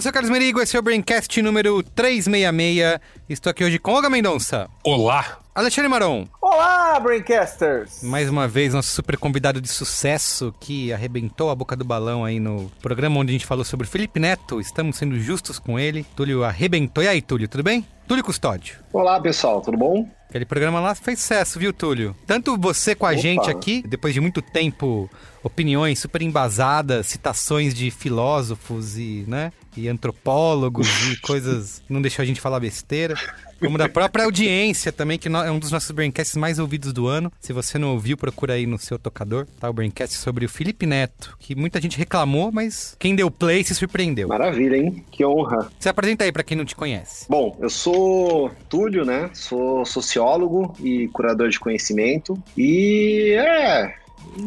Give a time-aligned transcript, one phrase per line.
[0.00, 2.98] eu sou o Carlos Merigo, esse é o Braincast número 366.
[3.28, 4.66] Estou aqui hoje com Olga Mendonça.
[4.82, 5.40] Olá!
[5.54, 6.26] Alexandre Maron.
[6.40, 8.02] Olá, Braincasters!
[8.02, 12.40] Mais uma vez, nosso super convidado de sucesso que arrebentou a boca do balão aí
[12.40, 14.58] no programa onde a gente falou sobre Felipe Neto.
[14.58, 16.06] Estamos sendo justos com ele.
[16.16, 17.04] Túlio arrebentou.
[17.04, 17.86] E aí, Túlio, tudo bem?
[18.08, 18.78] Túlio Custódio.
[18.94, 20.08] Olá, pessoal, tudo bom?
[20.30, 22.16] Aquele programa lá fez sucesso, viu, Túlio?
[22.26, 23.18] Tanto você com a Opa.
[23.18, 25.10] gente aqui, depois de muito tempo,
[25.42, 32.26] opiniões super embasadas, citações de filósofos e, né, e antropólogos e coisas não deixou a
[32.26, 33.14] gente falar besteira.
[33.60, 37.30] Como da própria audiência também, que é um dos nossos braincasts mais ouvidos do ano.
[37.38, 39.68] Se você não ouviu, procura aí no seu tocador, tá?
[39.68, 43.74] O braincast sobre o Felipe Neto, que muita gente reclamou, mas quem deu play se
[43.74, 44.28] surpreendeu.
[44.28, 45.04] Maravilha, hein?
[45.10, 45.70] Que honra.
[45.78, 47.26] Se apresenta aí pra quem não te conhece.
[47.28, 49.28] Bom, eu sou Túlio, né?
[49.34, 52.42] Sou sociólogo e curador de conhecimento.
[52.56, 53.94] E é.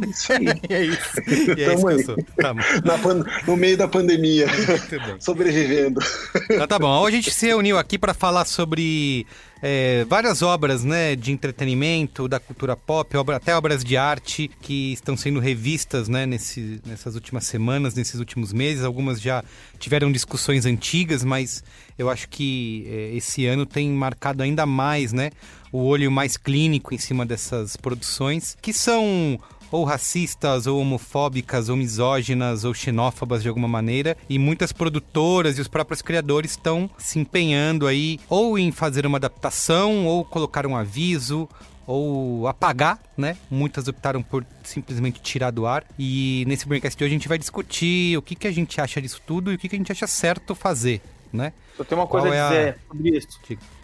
[0.10, 0.46] Isso aí.
[0.70, 1.20] É isso.
[1.58, 2.82] E é isso Tamo aí.
[2.82, 4.48] Tá pan- No meio da pandemia,
[5.20, 6.00] sobrevivendo.
[6.50, 7.00] Então tá bom.
[7.02, 9.26] Hoje a gente se reuniu aqui para falar sobre
[9.62, 14.94] é, várias obras né, de entretenimento, da cultura pop, obra- até obras de arte que
[14.94, 18.84] estão sendo revistas né, nesse- nessas últimas semanas, nesses últimos meses.
[18.84, 19.44] Algumas já
[19.80, 21.64] tiveram discussões antigas, mas
[21.98, 25.30] eu acho que é, esse ano tem marcado ainda mais né,
[25.72, 29.40] o olho mais clínico em cima dessas produções, que são
[29.74, 34.16] ou racistas, ou homofóbicas, ou misóginas, ou xenófobas de alguma maneira.
[34.30, 39.18] E muitas produtoras e os próprios criadores estão se empenhando aí ou em fazer uma
[39.18, 41.50] adaptação, ou colocar um aviso,
[41.88, 43.36] ou apagar, né?
[43.50, 45.84] Muitas optaram por simplesmente tirar do ar.
[45.98, 49.02] E nesse Braincast de hoje a gente vai discutir o que, que a gente acha
[49.02, 51.52] disso tudo e o que, que a gente acha certo fazer, né?
[51.78, 53.40] Eu tenho uma coisa é a a- dizer sobre isso.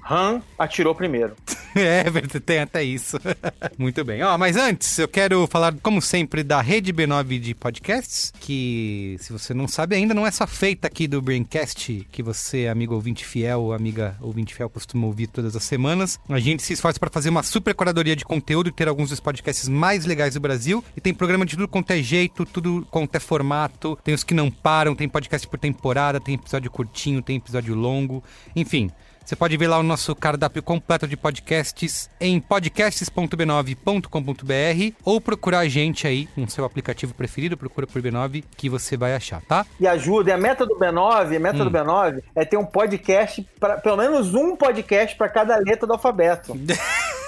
[0.09, 1.35] Han atirou primeiro.
[1.75, 2.03] É,
[2.39, 3.19] tem até isso.
[3.77, 4.23] Muito bem.
[4.23, 9.31] Ó, mas antes, eu quero falar, como sempre, da Rede B9 de podcasts, que, se
[9.31, 13.23] você não sabe ainda, não é só feita aqui do Braincast, que você, amigo ouvinte
[13.23, 16.19] fiel ou amiga ouvinte fiel, costuma ouvir todas as semanas.
[16.27, 19.19] A gente se esforça para fazer uma super curadoria de conteúdo e ter alguns dos
[19.19, 20.83] podcasts mais legais do Brasil.
[20.97, 23.97] E tem programa de tudo quanto é jeito, tudo quanto é formato.
[24.03, 28.23] Tem os que não param, tem podcast por temporada, tem episódio curtinho, tem episódio longo.
[28.55, 28.89] Enfim.
[29.29, 35.67] Você pode ver lá o nosso cardápio completo de podcasts em podcasts.b9.com.br ou procurar a
[35.67, 39.67] gente aí no seu aplicativo preferido, procura por B9 que você vai achar, tá?
[39.79, 41.65] E ajuda, e a meta do B9, a meta Hum.
[41.65, 45.93] do B9 é ter um podcast, pra, pelo menos um podcast para cada letra do
[45.93, 46.59] alfabeto.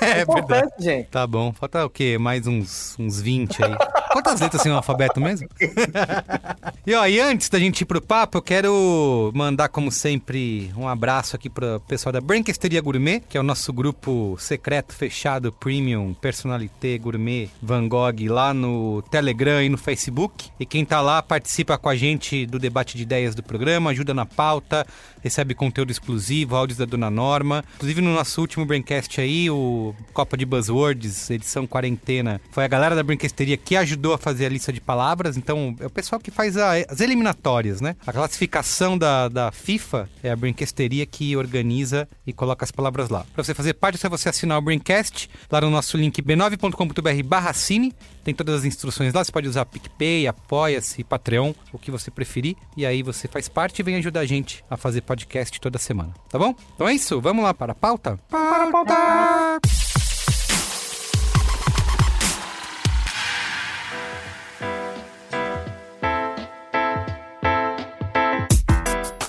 [0.04, 1.10] É importante, gente.
[1.10, 2.18] Tá bom, falta o quê?
[2.18, 3.78] Mais uns, uns 20 aí.
[4.12, 5.48] Quantas letras tem no alfabeto mesmo?
[6.86, 10.88] e ó, e antes da gente ir pro papo, eu quero mandar, como sempre, um
[10.88, 16.14] abraço aqui pro pessoal da Branquesteria Gourmet, que é o nosso grupo secreto, fechado, premium,
[16.14, 20.50] personalité, gourmet, Van Gogh, lá no Telegram e no Facebook.
[20.60, 24.14] E quem tá lá participa com a gente do debate de ideias do programa, ajuda
[24.14, 24.86] na pauta,
[25.24, 27.64] recebe conteúdo exclusivo, áudios da Dona Norma.
[27.76, 32.96] Inclusive no nosso último Braincast aí, o Copa de Buzzwords, edição quarentena, foi a galera
[32.96, 35.38] da Brinquesteria que ajudou a fazer a lista de palavras.
[35.38, 37.96] Então, é o pessoal que faz a- as eliminatórias, né?
[38.06, 43.26] A classificação da, da FIFA é a Brinquesteria que organiza e coloca as palavras lá.
[43.34, 47.24] Para você fazer parte, é só você assinar o Braincast lá no nosso link b9.com.br
[47.26, 47.94] barra cine.
[48.24, 52.56] Tem todas as instruções lá, você pode usar PicPay, Apoia-se, Patreon, o que você preferir.
[52.78, 56.14] E aí você faz parte e vem ajudar a gente a fazer podcast toda semana,
[56.30, 56.54] tá bom?
[56.76, 58.20] Então é isso, vamos lá para a pauta?
[58.30, 59.91] Para a pauta!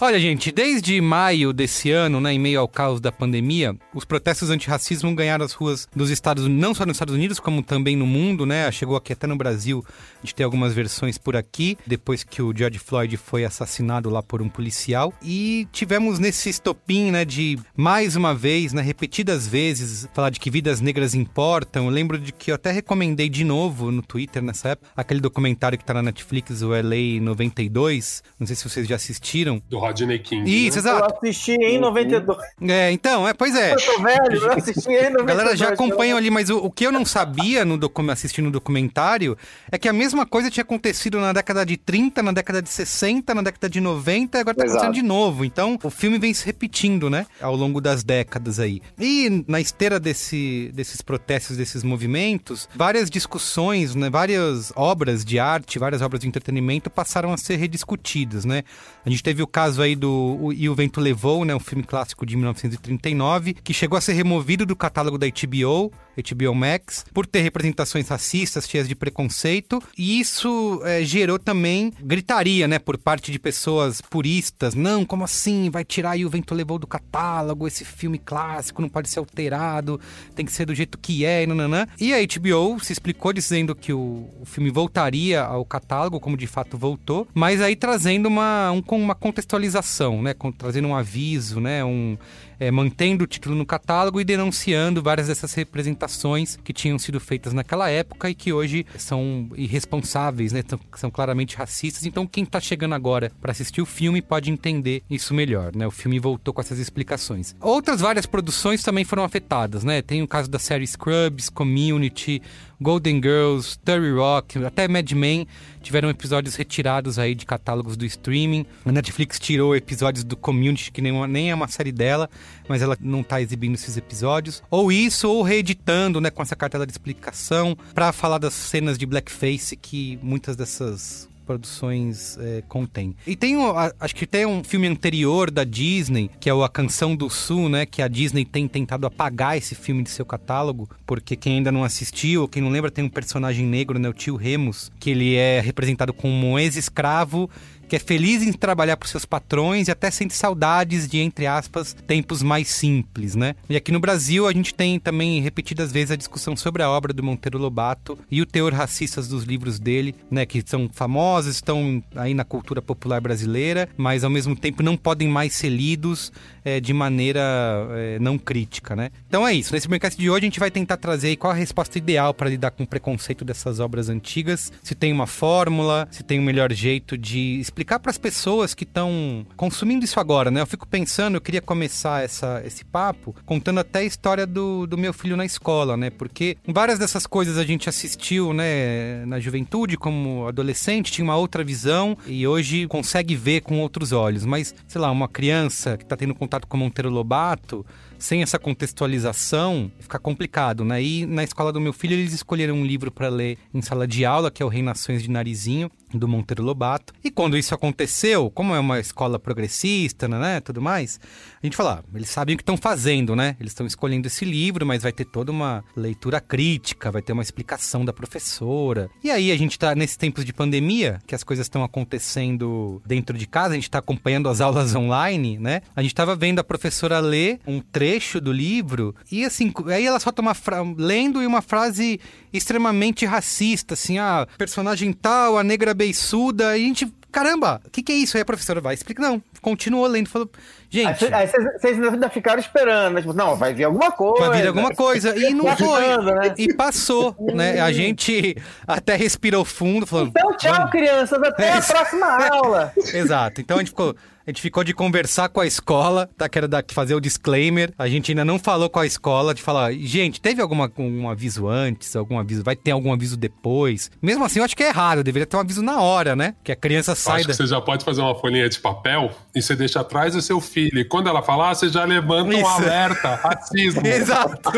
[0.05, 4.51] Olha, gente, desde maio desse ano, né, em meio ao caos da pandemia, os protestos
[4.51, 8.05] antirracismo ganharam as ruas dos Estados Unidos, não só nos Estados Unidos, como também no
[8.05, 8.69] mundo, né?
[8.73, 12.53] Chegou aqui até no Brasil, a gente tem algumas versões por aqui, depois que o
[12.53, 15.15] George Floyd foi assassinado lá por um policial.
[15.23, 20.51] E tivemos nesse estopim, né, de mais uma vez, né, repetidas vezes, falar de que
[20.51, 21.85] vidas negras importam.
[21.85, 25.79] Eu lembro de que eu até recomendei de novo no Twitter nessa época, aquele documentário
[25.79, 28.21] que tá na Netflix, o LA 92.
[28.37, 29.63] Não sei se vocês já assistiram.
[29.71, 30.67] Do Rodney King.
[30.67, 30.91] Isso, né?
[30.91, 31.15] exato.
[31.15, 32.39] Eu assisti em 92.
[32.69, 33.73] É, então, é, pois é.
[33.75, 35.23] Eu tô velho, eu assisti em 92.
[35.23, 38.47] A galera já acompanha ali, mas o, o que eu não sabia no docu- assistindo
[38.47, 39.37] o documentário
[39.71, 43.35] é que a mesma coisa tinha acontecido na década de 30, na década de 60,
[43.35, 44.79] na década de 90 e agora tá Exato.
[44.85, 45.45] acontecendo de novo.
[45.45, 47.27] Então, o filme vem se repetindo, né?
[47.41, 48.81] Ao longo das décadas aí.
[48.99, 54.09] E na esteira desse, desses protestos, desses movimentos, várias discussões, né?
[54.11, 58.63] Várias obras de arte, várias obras de entretenimento passaram a ser rediscutidas, né?
[59.05, 61.55] A gente teve o caso aí do o- E o Vento Levou, né?
[61.55, 66.55] Um filme clássico de 1939, que chegou a ser removido do catálogo da HBO, HBO
[66.55, 69.83] Max, por ter representações racistas, cheias de preconceito.
[69.97, 72.79] E isso eh, gerou também gritaria, né?
[72.79, 74.75] Por parte de pessoas puristas.
[74.75, 75.71] Não, como assim?
[75.71, 77.67] Vai tirar E o Vento Levou do catálogo?
[77.67, 80.01] Esse filme clássico não pode ser alterado,
[80.35, 81.87] tem que ser do jeito que é, e nananã.
[81.99, 86.47] E a HBO se explicou dizendo que o, o filme voltaria ao catálogo, como de
[86.47, 90.35] fato voltou, mas aí trazendo uma, um, uma contextualização, né?
[90.59, 91.85] Trazendo um aviso, né?
[91.85, 92.17] Um,
[92.63, 97.53] é, mantendo o título no catálogo e denunciando várias dessas representações que tinham sido feitas
[97.53, 100.63] naquela época e que hoje são irresponsáveis, né?
[100.95, 102.07] São, claramente racistas.
[102.07, 105.85] Então, quem tá chegando agora para assistir o filme pode entender isso melhor, né?
[105.89, 107.57] O filme voltou com essas explicações.
[107.61, 110.01] Outras várias produções também foram afetadas, né?
[110.01, 112.41] Tem o caso da série Scrubs, Community,
[112.83, 115.47] Golden Girls, Terry Rock, até Mad Men
[115.81, 118.67] tiveram episódios retirados aí de catálogos do streaming.
[118.85, 122.29] A Netflix tirou episódios do Community, que nem, nem é uma série dela,
[122.69, 124.63] mas ela não tá exibindo esses episódios.
[124.71, 129.07] Ou isso, ou reeditando, né, com essa cartela de explicação, pra falar das cenas de
[129.07, 133.15] blackface que muitas dessas produções é, contém.
[133.27, 133.57] E tem,
[134.01, 137.69] acho que tem um filme anterior da Disney, que é o A Canção do Sul,
[137.69, 137.87] né?
[137.87, 141.85] Que a Disney tem tentado apagar esse filme de seu catálogo, porque quem ainda não
[141.85, 144.09] assistiu, ou quem não lembra, tem um personagem negro, né?
[144.09, 147.51] O tio Remus, que ele é representado como um ex-escravo
[147.93, 151.95] que é feliz em trabalhar para seus patrões e até sente saudades de, entre aspas,
[152.07, 153.55] tempos mais simples, né?
[153.69, 157.13] E aqui no Brasil a gente tem também repetidas vezes a discussão sobre a obra
[157.13, 160.47] do Monteiro Lobato e o teor racistas dos livros dele, né?
[160.47, 165.29] Que são famosos, estão aí na cultura popular brasileira, mas ao mesmo tempo não podem
[165.29, 166.33] mais ser lidos
[166.65, 167.43] eh, de maneira
[167.91, 169.11] eh, não crítica, né?
[169.29, 169.75] Então é isso.
[169.75, 172.71] Nesse mercado de hoje a gente vai tentar trazer qual a resposta ideal para lidar
[172.71, 177.19] com o preconceito dessas obras antigas, se tem uma fórmula, se tem um melhor jeito
[177.19, 180.61] de explicar para as pessoas que estão consumindo isso agora, né?
[180.61, 184.99] Eu fico pensando, eu queria começar essa, esse papo contando até a história do, do
[184.99, 186.11] meu filho na escola, né?
[186.11, 191.65] Porque várias dessas coisas a gente assistiu, né, na juventude, como adolescente, tinha uma outra
[191.65, 194.45] visão e hoje consegue ver com outros olhos.
[194.45, 197.85] Mas, sei lá, uma criança que está tendo contato com Monteiro Lobato,
[198.23, 201.03] sem essa contextualização, fica complicado, né?
[201.03, 204.25] E na escola do meu filho, eles escolheram um livro para ler em sala de
[204.25, 207.13] aula, que é o Reinações de Narizinho, do Monteiro Lobato.
[207.23, 211.21] E quando isso aconteceu, como é uma escola progressista, né, tudo mais,
[211.63, 213.57] a gente fala, ah, eles sabem o que estão fazendo, né?
[213.61, 217.43] Eles estão escolhendo esse livro, mas vai ter toda uma leitura crítica, vai ter uma
[217.43, 219.11] explicação da professora.
[219.23, 223.37] E aí a gente tá nesses tempos de pandemia, que as coisas estão acontecendo dentro
[223.37, 225.83] de casa, a gente tá acompanhando as aulas online, né?
[225.95, 230.21] A gente tava vendo a professora ler um trecho do livro e assim, aí ela
[230.21, 230.83] solta uma fra...
[230.97, 232.21] lendo e uma frase
[232.53, 238.03] extremamente racista, assim, ah, personagem tal, a negra beiçuda, e a gente, caramba, o que,
[238.03, 238.37] que é isso?
[238.37, 240.51] Aí a professora vai explicar, não, continuou lendo, falou,
[240.93, 243.21] gente, aí vocês ainda ficaram esperando, né?
[243.23, 244.49] Tipo, não, vai vir alguma coisa.
[244.49, 246.55] vai vir alguma coisa, e não Tá foi, né?
[246.59, 247.81] e passou, né?
[247.81, 248.57] A gente
[248.87, 251.43] até respirou fundo, falou, Então, tchau, "Vamos." crianças.
[251.43, 252.93] Até É a próxima aula.
[252.97, 253.61] Exato.
[253.61, 254.15] Então a gente ficou.
[254.45, 256.49] A gente ficou de conversar com a escola, tá?
[256.49, 257.93] Que era da, fazer o disclaimer.
[257.97, 261.69] A gente ainda não falou com a escola de falar, gente, teve alguma, um aviso
[261.69, 264.11] antes, algum aviso, vai ter algum aviso depois.
[264.21, 266.57] Mesmo assim, eu acho que é errado, deveria ter um aviso na hora, né?
[266.65, 267.51] Que a criança sai Acho da.
[267.53, 270.61] que você já pode fazer uma folhinha de papel e você deixa atrás do seu
[270.61, 270.82] filho.
[270.93, 272.67] E quando ela falar, você já levanta um Isso.
[272.67, 274.05] alerta, racismo.
[274.07, 274.71] Exato.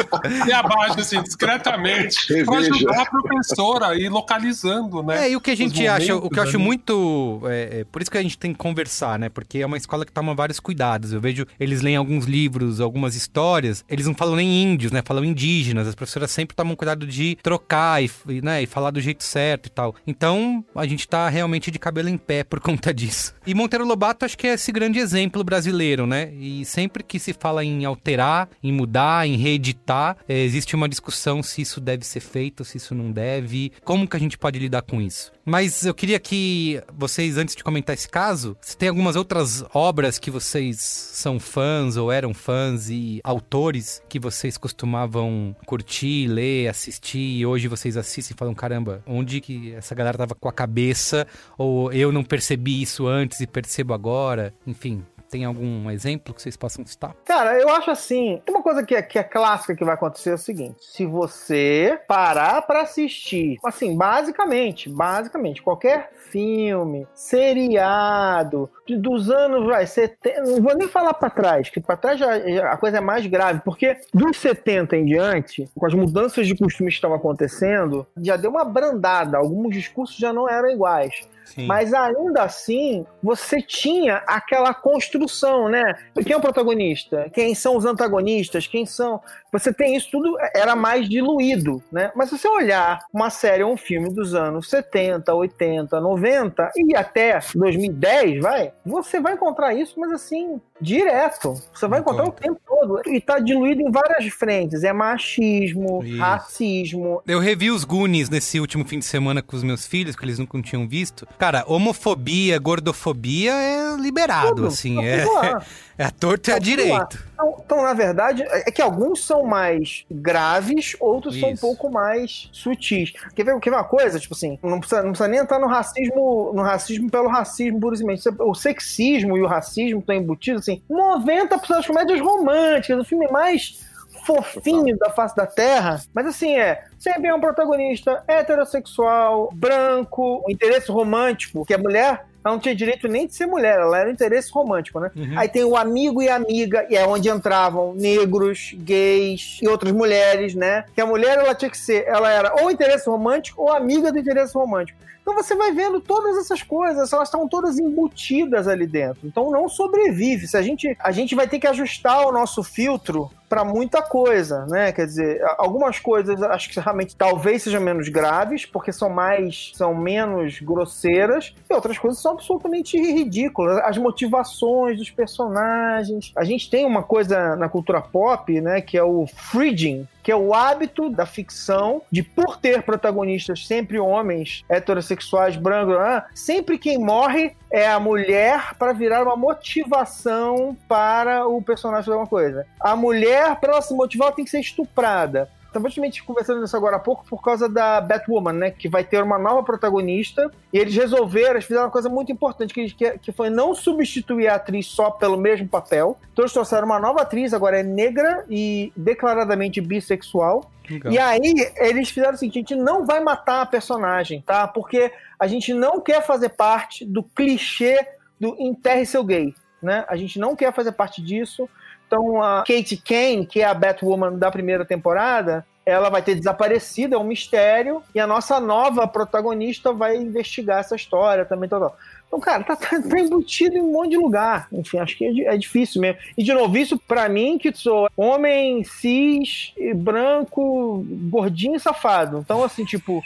[0.46, 2.74] E abaixo, assim, discretamente, pra Reveja.
[2.74, 5.26] ajudar a professora a ir localizando, né?
[5.26, 6.64] É, e o que a gente acha, o que eu acho ali.
[6.64, 7.42] muito.
[7.46, 9.28] É, é, por isso que a gente tem que conversar, né?
[9.28, 11.12] Porque é uma escola que toma vários cuidados.
[11.12, 15.02] Eu vejo, eles leem alguns livros, algumas histórias, eles não falam nem índios, né?
[15.04, 15.86] Falam indígenas.
[15.86, 19.66] As professoras sempre tomam cuidado de trocar e, e, né, e falar do jeito certo
[19.66, 19.94] e tal.
[20.06, 23.34] Então, a gente tá realmente de cabelo em pé por conta disso.
[23.46, 26.32] E Monteiro Lobato, acho que é esse grande exemplo brasileiro, né?
[26.34, 31.42] E sempre que se fala em alterar, em mudar, em reeditar, é, existe uma discussão
[31.42, 34.82] se isso deve ser feito, se isso não deve, como que a gente pode lidar
[34.82, 35.32] com isso.
[35.44, 40.18] Mas eu queria que vocês, antes de comentar esse caso, se tem algumas outras obras
[40.18, 47.38] que vocês são fãs ou eram fãs e autores que vocês costumavam curtir, ler, assistir
[47.38, 51.26] e hoje vocês assistem e falam, caramba, onde que essa galera tava com a cabeça
[51.58, 54.54] ou eu não percebi isso antes e percebo agora?
[54.66, 57.12] Enfim, Tem algum exemplo que vocês possam citar?
[57.24, 60.34] Cara, eu acho assim, uma coisa que é, que é clássica que vai acontecer é
[60.34, 69.64] o seguinte, se você parar pra assistir, assim, basicamente, basicamente, qualquer filme, seriado, dos anos,
[69.66, 72.98] vai, 70, não vou nem falar pra trás, que pra trás já, já- a coisa
[72.98, 77.16] é mais grave, porque dos 70 em diante, com as mudanças de costumes que estavam
[77.16, 81.14] acontecendo, já deu uma brandada, alguns discursos já não eram iguais.
[81.44, 81.66] Sim.
[81.66, 85.94] Mas ainda assim, você tinha aquela construção, né?
[86.24, 87.28] Quem é o protagonista?
[87.34, 88.66] Quem são os antagonistas?
[88.66, 89.20] Quem são.
[89.54, 92.10] Você tem isso tudo, era mais diluído, né?
[92.16, 96.96] Mas se você olhar uma série ou um filme dos anos 70, 80, 90 e
[96.96, 101.54] até 2010, vai, você vai encontrar isso, mas assim, direto.
[101.72, 103.00] Você vai encontrar o tempo todo.
[103.06, 104.84] E tá diluído em várias frentes.
[104.84, 106.18] É machismo, Isso.
[106.18, 110.24] racismo, Eu revi os Goonies nesse último fim de semana com os meus filhos, que
[110.24, 111.26] eles nunca tinham visto.
[111.38, 114.66] Cara, homofobia, gordofobia é liberado, tudo.
[114.66, 115.04] assim.
[115.04, 115.24] É,
[115.98, 117.24] é a torta e a direito.
[117.34, 121.60] Então, então, na verdade, é que alguns são mais graves, outros são um Isso.
[121.60, 123.12] pouco mais sutis.
[123.34, 124.20] Quer ver, quer ver uma coisa?
[124.20, 127.94] Tipo assim, não precisa, não precisa nem entrar no racismo, no racismo pelo racismo, pura
[127.94, 128.42] e simplesmente.
[128.42, 133.84] O sexismo e o racismo estão embutidos, assim, 90% das comédias românticas, o filme mais
[134.24, 140.50] fofinho da face da Terra, mas assim, é, sempre é um protagonista heterossexual, branco, um
[140.50, 144.08] interesse romântico, que a mulher ela não tinha direito nem de ser mulher, ela era
[144.08, 145.10] um interesse romântico, né?
[145.16, 145.38] Uhum.
[145.38, 150.54] Aí tem o amigo e amiga, e é onde entravam negros, gays e outras mulheres,
[150.54, 150.84] né?
[150.94, 154.18] Que a mulher ela tinha que ser, ela era ou interesse romântico ou amiga do
[154.18, 154.98] interesse romântico.
[155.24, 159.26] Então você vai vendo todas essas coisas, elas estão todas embutidas ali dentro.
[159.26, 160.46] Então não sobrevive.
[160.46, 164.66] Se a gente, a gente vai ter que ajustar o nosso filtro para muita coisa,
[164.66, 164.92] né?
[164.92, 169.94] Quer dizer, algumas coisas acho que realmente talvez sejam menos graves, porque são mais, são
[169.94, 173.78] menos grosseiras, e outras coisas são absolutamente ridículas.
[173.78, 176.32] As motivações dos personagens.
[176.36, 180.36] A gente tem uma coisa na cultura pop, né, que é o fridging, que é
[180.36, 186.98] o hábito da ficção de, por ter protagonistas sempre homens heterossexuais, brancos, ah, sempre quem
[186.98, 192.66] morre é a mulher para virar uma motivação para o personagem de alguma coisa.
[192.80, 195.50] A mulher, para ela se motivar, ela tem que ser estuprada.
[195.74, 198.70] Estava justamente conversando nisso agora há pouco por causa da Batwoman, né?
[198.70, 200.48] Que vai ter uma nova protagonista.
[200.72, 204.46] E eles resolveram, eles fizeram uma coisa muito importante, que, que, que foi não substituir
[204.46, 206.16] a atriz só pelo mesmo papel.
[206.32, 210.70] Então eles trouxeram uma nova atriz, agora é negra e declaradamente bissexual.
[210.88, 211.12] Legal.
[211.12, 214.68] E aí, eles fizeram o seguinte: a gente não vai matar a personagem, tá?
[214.68, 218.06] Porque a gente não quer fazer parte do clichê
[218.38, 219.52] do enterre seu gay,
[219.82, 220.04] né?
[220.08, 221.68] A gente não quer fazer parte disso.
[222.06, 227.14] Então, a Kate Kane, que é a Batwoman da primeira temporada, ela vai ter desaparecido,
[227.14, 231.68] é um mistério, e a nossa nova protagonista vai investigar essa história também.
[231.68, 231.96] Tal, tal.
[232.26, 234.66] Então, cara, tá, tá, tá embutido em um monte de lugar.
[234.72, 236.18] Enfim, acho que é, é difícil mesmo.
[236.36, 242.38] E, de novo, isso pra mim, que sou homem, cis, branco, gordinho e safado.
[242.38, 243.22] Então, assim, tipo.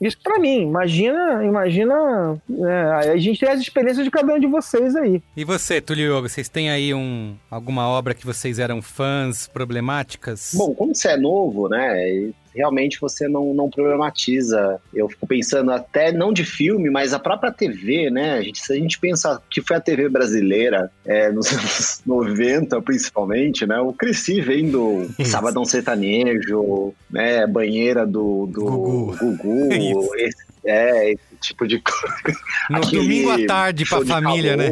[0.00, 2.40] Isso pra mim, imagina, imagina.
[2.50, 5.22] é, a gente tem as experiências de cada um de vocês aí.
[5.36, 10.52] E você, Tulio Yoga, vocês têm aí um, alguma obra que vocês eram fãs problemáticas?
[10.54, 12.32] Bom, como você é novo, né?
[12.56, 14.80] Realmente você não, não problematiza.
[14.94, 18.34] Eu fico pensando até não de filme, mas a própria TV, né?
[18.38, 22.80] A gente, se a gente pensa que foi a TV brasileira é, nos anos 90,
[22.82, 23.78] principalmente, né?
[23.78, 25.30] Eu cresci vendo Isso.
[25.30, 27.46] Sabadão Sertanejo, né?
[27.46, 29.16] Banheira do, do Gugu.
[29.36, 32.16] Gugu, esse- é, esse tipo de coisa.
[32.70, 34.68] no aquele domingo à tarde pra família, né?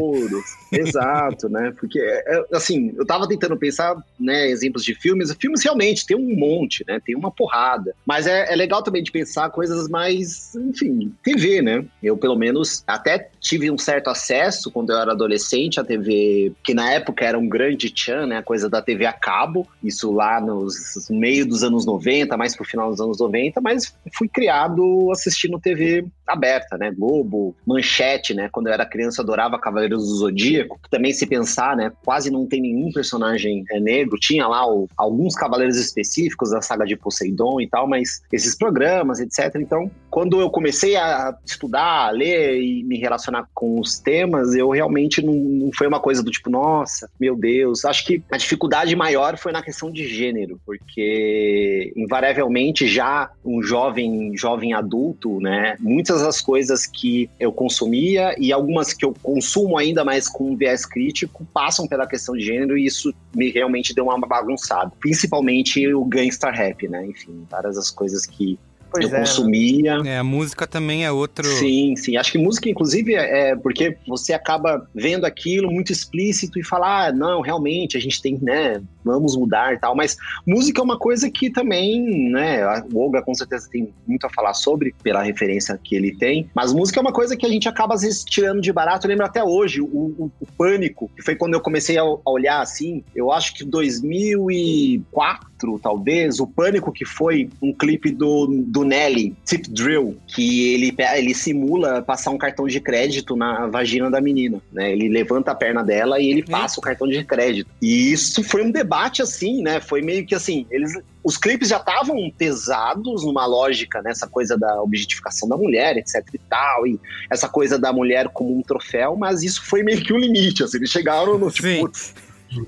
[0.80, 1.72] Exato, né?
[1.78, 5.34] Porque, é, assim, eu tava tentando pensar, né, exemplos de filmes.
[5.40, 7.00] Filmes realmente tem um monte, né?
[7.04, 7.94] Tem uma porrada.
[8.06, 11.84] Mas é, é legal também de pensar coisas mais, enfim, TV, né?
[12.02, 16.74] Eu, pelo menos, até tive um certo acesso quando eu era adolescente à TV, que
[16.74, 18.38] na época era um grande tchan, né?
[18.38, 19.66] A coisa da TV a cabo.
[19.82, 20.74] Isso lá nos
[21.10, 25.58] no meio dos anos 90, mais pro final dos anos 90, mas fui criado assistindo
[25.58, 26.90] TV aberta, né?
[26.90, 28.48] Globo, Manchete, né?
[28.50, 30.63] Quando eu era criança, eu adorava Cavaleiros do Zodíaco.
[30.90, 31.92] Também, se pensar, né?
[32.04, 34.16] Quase não tem nenhum personagem é, negro.
[34.18, 39.20] Tinha lá o- alguns cavaleiros específicos da saga de Poseidon e tal, mas esses programas,
[39.20, 39.54] etc.
[39.56, 44.70] Então, quando eu comecei a estudar, a ler e me relacionar com os temas, eu
[44.70, 47.84] realmente não, não foi uma coisa do tipo, nossa, meu Deus.
[47.84, 54.36] Acho que a dificuldade maior foi na questão de gênero, porque invariavelmente já um jovem,
[54.36, 55.76] jovem adulto, né?
[55.80, 60.56] Muitas das coisas que eu consumia e algumas que eu consumo ainda mais com um
[60.56, 64.92] viés crítico passam pela questão de gênero e isso me realmente deu uma bagunçada.
[65.00, 67.06] Principalmente o gangster rap, né?
[67.06, 68.58] Enfim, várias das coisas que
[68.94, 70.02] Pois eu é, consumia.
[70.04, 71.44] É, a música também é outro.
[71.46, 72.16] Sim, sim.
[72.16, 77.12] Acho que música, inclusive, é porque você acaba vendo aquilo muito explícito e falar, ah,
[77.12, 79.94] não, realmente, a gente tem, né, vamos mudar e tal.
[79.96, 84.30] Mas música é uma coisa que também, né, o Olga com certeza tem muito a
[84.30, 86.48] falar sobre, pela referência que ele tem.
[86.54, 89.06] Mas música é uma coisa que a gente acaba, às vezes, tirando de barato.
[89.06, 92.30] Eu lembro até hoje, o, o- o Pânico, que foi quando eu comecei a, a
[92.30, 95.48] olhar assim, eu acho que 2004,
[95.78, 101.34] talvez, o Pânico, que foi um clipe do, do Nelly, Tip Drill, que ele, ele
[101.34, 104.92] simula passar um cartão de crédito na vagina da menina, né?
[104.92, 107.70] Ele levanta a perna dela e ele passa o cartão de crédito.
[107.80, 109.80] E isso foi um debate assim, né?
[109.80, 110.94] Foi meio que assim, eles
[111.24, 116.38] os clipes já estavam pesados numa lógica, nessa coisa da objetificação da mulher, etc e
[116.38, 120.18] tal, e essa coisa da mulher como um troféu, mas isso foi meio que o
[120.18, 121.90] limite, assim, eles chegaram no tipo,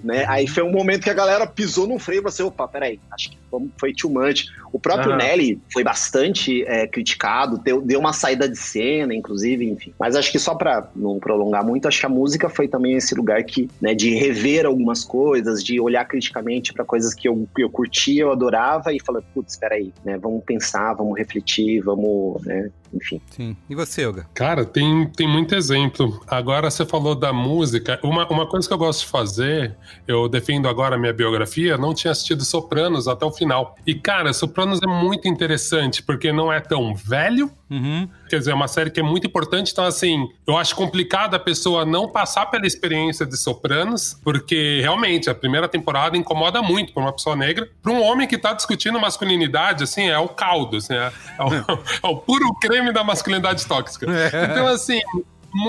[0.02, 0.24] né?
[0.28, 3.00] Aí foi um momento que a galera pisou no freio e falou assim, opa, peraí,
[3.10, 3.38] acho que
[3.78, 4.46] foi too much.
[4.72, 5.18] O próprio Aham.
[5.18, 9.94] Nelly foi bastante é, criticado, deu, deu uma saída de cena, inclusive, enfim.
[9.98, 13.14] Mas acho que só pra não prolongar muito, acho que a música foi também esse
[13.14, 17.62] lugar que, né, de rever algumas coisas, de olhar criticamente pra coisas que eu, que
[17.62, 22.70] eu curtia, eu adorava e falar, putz, peraí, né, vamos pensar, vamos refletir, vamos, né,
[22.92, 23.20] enfim.
[23.30, 23.56] Sim.
[23.68, 24.26] E você, Yoga?
[24.34, 26.20] Cara, tem, tem muito exemplo.
[26.26, 27.98] Agora você falou da música.
[28.02, 31.94] Uma, uma coisa que eu gosto de fazer, eu defendo agora a minha biografia, não
[31.94, 33.45] tinha assistido Sopranos até o final.
[33.86, 38.08] E, cara, Sopranos é muito interessante, porque não é tão velho, Uhum.
[38.28, 39.72] Quer dizer, é uma série que é muito importante.
[39.72, 45.28] Então, assim, eu acho complicado a pessoa não passar pela experiência de Sopranos, porque realmente
[45.28, 47.68] a primeira temporada incomoda muito para uma pessoa negra.
[47.82, 51.48] Para um homem que tá discutindo masculinidade, assim, é o caldo, assim, é, é o,
[52.02, 54.06] é o puro creme da masculinidade tóxica.
[54.50, 55.00] Então, assim.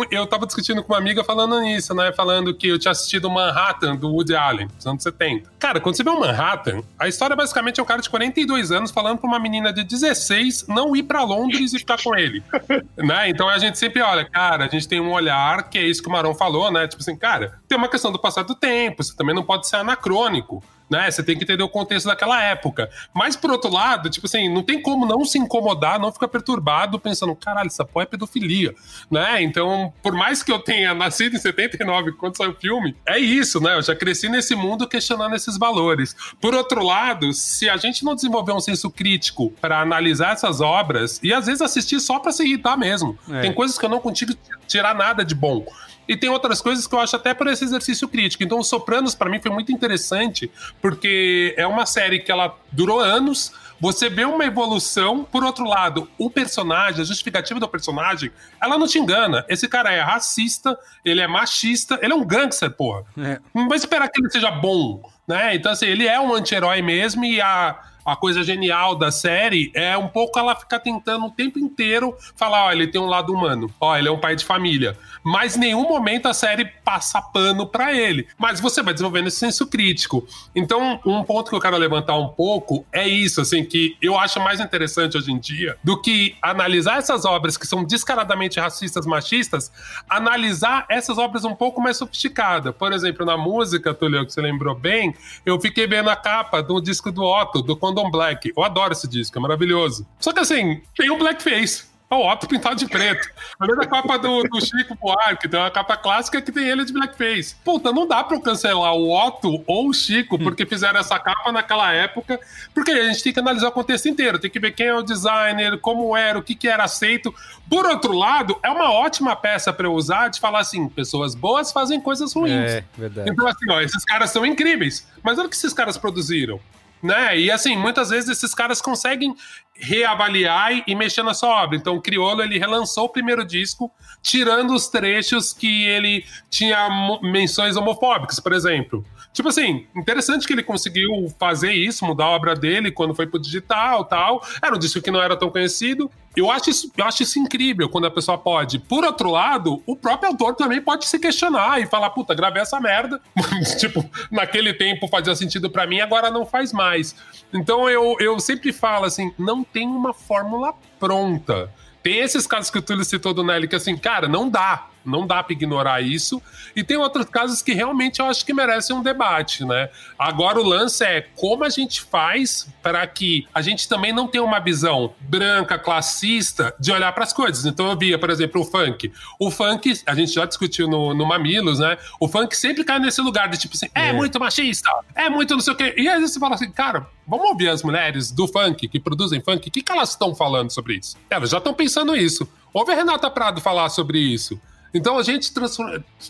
[0.10, 2.12] Eu tava discutindo com uma amiga falando nisso, né?
[2.12, 5.50] Falando que eu tinha assistido Manhattan do Woody Allen, dos anos 70.
[5.60, 8.91] Cara, quando você vê o Manhattan, a história basicamente é um cara de 42 anos
[8.91, 12.44] falando pra uma menina de 16 não ir pra Londres e ficar com ele.
[12.98, 13.29] né?
[13.29, 16.10] Então a gente sempre olha, cara, a gente tem um olhar que é isso que
[16.10, 16.88] o Marão falou, né?
[16.88, 19.77] Tipo assim, cara, tem uma questão do passar do tempo, você também não pode ser
[19.77, 20.63] anacrônico.
[20.89, 21.12] Né?
[21.12, 22.89] Você tem que entender o contexto daquela época.
[23.13, 26.98] Mas, por outro lado, tipo assim, não tem como não se incomodar, não ficar perturbado
[26.98, 28.74] pensando, caralho, essa porra é pedofilia,
[29.12, 29.41] né?
[29.41, 33.60] Então, por mais que eu tenha nascido em 79 quando saiu o filme, é isso,
[33.60, 33.75] né?
[33.75, 36.15] Eu já cresci nesse mundo questionando esses valores.
[36.39, 41.19] Por outro lado, se a gente não desenvolver um senso crítico para analisar essas obras,
[41.21, 43.41] e às vezes assistir só para se irritar mesmo, É.
[43.41, 44.34] tem coisas que eu não consigo
[44.67, 45.65] tirar nada de bom.
[46.08, 48.43] E tem outras coisas que eu acho até por esse exercício crítico.
[48.43, 50.50] Então, Os Sopranos, para mim, foi muito interessante,
[50.82, 53.52] porque é uma série que ela durou anos.
[53.80, 55.24] Você vê uma evolução.
[55.24, 59.46] Por outro lado, o personagem, a justificativa do personagem, ela não te engana.
[59.48, 63.04] Esse cara é racista, ele é machista, ele é um gangster, porra.
[63.17, 63.39] É.
[63.54, 65.56] Não vai esperar que ele seja bom, né?
[65.56, 69.98] Então, assim, ele é um anti-herói mesmo e a, a coisa genial da série é
[69.98, 73.70] um pouco ela ficar tentando o tempo inteiro falar, ó, ele tem um lado humano,
[73.82, 74.98] ó, ele é um pai de família.
[75.22, 78.26] Mas em nenhum momento a série passa pano pra ele.
[78.38, 80.26] Mas você vai desenvolvendo esse senso crítico.
[80.56, 84.39] Então, um ponto que eu quero levantar um pouco é isso, assim, que eu acho
[84.39, 89.70] mais interessante hoje em dia do que analisar essas obras que são descaradamente racistas, machistas,
[90.10, 92.74] analisar essas obras um pouco mais sofisticadas.
[92.74, 95.13] Por exemplo, na música, Tulio, que você lembrou bem,
[95.46, 98.54] eu fiquei vendo a capa do disco do Otto, do Condom Black.
[98.56, 100.08] Eu adoro esse disco, é maravilhoso.
[100.20, 101.88] Só que assim, tem um blackface.
[102.10, 103.28] É o Otto pintado de preto.
[103.60, 106.94] Além da capa do, do Chico Buarque, tem uma capa clássica que tem ele de
[106.94, 107.56] blackface.
[107.66, 111.52] Puta, não dá pra eu cancelar o Otto ou o Chico porque fizeram essa capa
[111.52, 112.40] naquela época,
[112.74, 115.02] porque a gente tem que analisar o contexto inteiro, tem que ver quem é o
[115.02, 117.36] designer, como era, o que, que era aceito.
[117.70, 121.74] Por outro lado, é uma ótima peça pra eu usar de falar assim, pessoas boas
[121.74, 122.72] fazem coisas ruins.
[122.72, 123.30] É, verdade.
[123.30, 125.06] Então, assim, ó, esses caras são incríveis.
[125.22, 126.58] Mas olha o que esses caras produziram.
[127.02, 127.40] Né?
[127.40, 129.36] E assim, muitas vezes esses caras conseguem
[129.76, 131.78] reavaliar e, mexer na sua obra.
[131.78, 137.76] Então, o Criolo ele relançou o primeiro disco, tirando os trechos que ele tinha menções
[137.76, 139.06] homofóbicas, por exemplo.
[139.34, 143.40] Tipo assim, interessante que ele conseguiu fazer isso, mudar a obra dele quando foi pro
[143.40, 144.44] digital tal.
[144.63, 146.10] Era um disco que não era tão conhecido.
[146.36, 148.78] Eu acho, isso, eu acho isso incrível quando a pessoa pode.
[148.78, 152.80] Por outro lado, o próprio autor também pode se questionar e falar: puta, gravei essa
[152.80, 153.20] merda.
[153.80, 157.16] tipo, naquele tempo fazia sentido pra mim, agora não faz mais.
[157.54, 161.72] Então eu, eu sempre falo assim: não tem uma fórmula pronta.
[162.04, 164.88] Tem esses casos que o Túlio citou do Nelly, que assim, cara, não dá.
[165.08, 166.41] Não dá para ignorar isso.
[166.76, 169.89] E tem outros casos que realmente eu acho que merecem um debate, né?
[170.17, 174.43] Agora o lance é como a gente faz para que a gente também não tenha
[174.43, 177.65] uma visão branca, classista, de olhar para as coisas.
[177.65, 179.12] Então eu via, por exemplo, o funk.
[179.39, 181.98] O funk, a gente já discutiu no, no Mamilos, né?
[182.20, 185.54] O funk sempre cai nesse lugar de tipo assim, é, é muito machista, é muito
[185.54, 185.93] não sei o quê.
[185.98, 189.41] E às vezes você fala assim, cara, vamos ouvir as mulheres do funk, que produzem
[189.41, 191.17] funk, o que, que elas estão falando sobre isso?
[191.30, 192.48] Elas já estão pensando isso.
[192.74, 194.60] Ouve a Renata Prado falar sobre isso.
[194.93, 195.52] Então a gente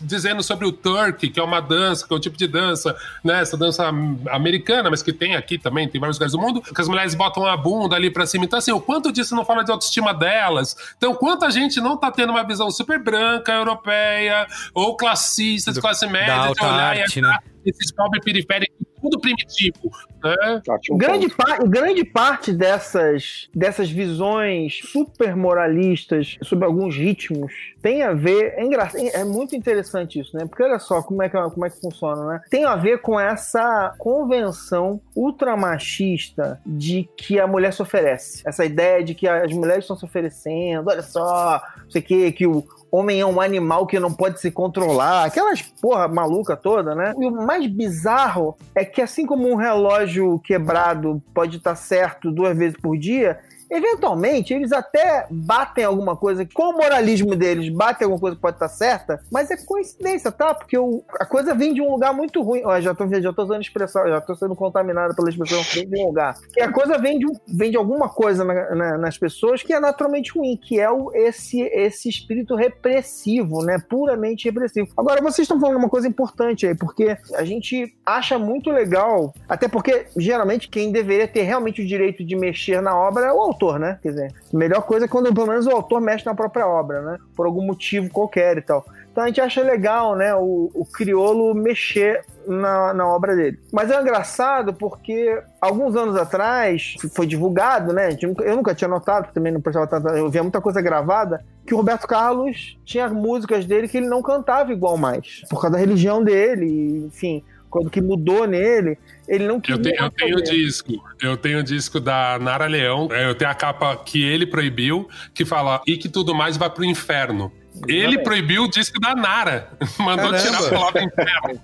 [0.02, 3.40] dizendo sobre o Turkey, que é uma dança, que é um tipo de dança, né?
[3.40, 3.88] Essa dança
[4.30, 7.46] americana, mas que tem aqui também, tem vários lugares do mundo, que as mulheres botam
[7.46, 8.44] a bunda ali pra cima.
[8.44, 10.76] Então, assim, o quanto disso não fala de autoestima delas.
[10.96, 15.80] Então, quanto a gente não tá tendo uma visão super branca, europeia, ou classista, de
[15.80, 17.38] classe média, da alta de olhar arte, e né?
[17.64, 19.90] esses pobres periféricos, tudo primitivo.
[20.24, 20.62] Né?
[20.68, 21.36] Ótimo Grande, ponto.
[21.36, 28.54] pa- grande parte dessas, dessas visões super moralistas sobre alguns ritmos tem a ver.
[28.56, 30.46] É, é muito interessante isso, né?
[30.46, 32.40] Porque olha só como é, que, como é que funciona, né?
[32.50, 38.42] Tem a ver com essa convenção ultramachista de que a mulher se oferece.
[38.46, 42.32] Essa ideia de que as mulheres estão se oferecendo, olha só, não sei o que,
[42.32, 46.94] que o, homem é um animal que não pode se controlar, aquelas porra maluca toda,
[46.94, 47.14] né?
[47.18, 52.56] E o mais bizarro é que assim como um relógio quebrado pode estar certo duas
[52.56, 53.38] vezes por dia,
[53.70, 58.56] eventualmente eles até batem alguma coisa, com o moralismo deles, batem alguma coisa que pode
[58.56, 60.54] estar certa, mas é coincidência, tá?
[60.54, 62.62] Porque o- a coisa vem de um lugar muito ruim.
[62.64, 66.02] Ó, já tô, já tô usando expressão, já tô sendo contaminado pela expressão vem de
[66.02, 66.34] um lugar.
[66.52, 69.72] Que a coisa vem de, um- vem de alguma coisa na- na- nas pessoas que
[69.72, 72.54] é naturalmente ruim, que é o, esse, esse espírito
[72.92, 73.78] repressivo, né?
[73.88, 74.88] Puramente repressivo.
[74.96, 79.68] Agora, vocês estão falando uma coisa importante aí, porque a gente acha muito legal, até
[79.68, 83.78] porque geralmente quem deveria ter realmente o direito de mexer na obra é o autor,
[83.78, 83.98] né?
[84.00, 87.18] Quer dizer, melhor coisa é quando pelo menos o autor mexe na própria obra, né?
[87.34, 88.84] Por algum motivo qualquer e tal.
[89.10, 93.58] Então a gente acha legal, né, o, o criolo mexer na, na obra dele.
[93.72, 98.16] Mas é engraçado porque alguns anos atrás foi divulgado, né?
[98.22, 100.10] Eu nunca tinha notado, também não prestava tanta.
[100.10, 104.22] Eu via muita coisa gravada, que o Roberto Carlos tinha músicas dele que ele não
[104.22, 105.42] cantava igual mais.
[105.50, 109.82] Por causa da religião dele, enfim, quando que mudou nele, ele não Eu queria.
[109.82, 110.52] tenho, eu tenho o fazer.
[110.52, 110.92] disco.
[111.22, 113.08] Eu tenho o disco da Nara Leão.
[113.12, 116.70] é, Eu tenho a capa que ele proibiu, que fala e que tudo mais vai
[116.70, 117.52] pro inferno.
[117.86, 119.68] Ele proibiu o disco da Nara.
[120.00, 120.38] Mandou Caramba.
[120.38, 121.60] tirar a palavra inferno.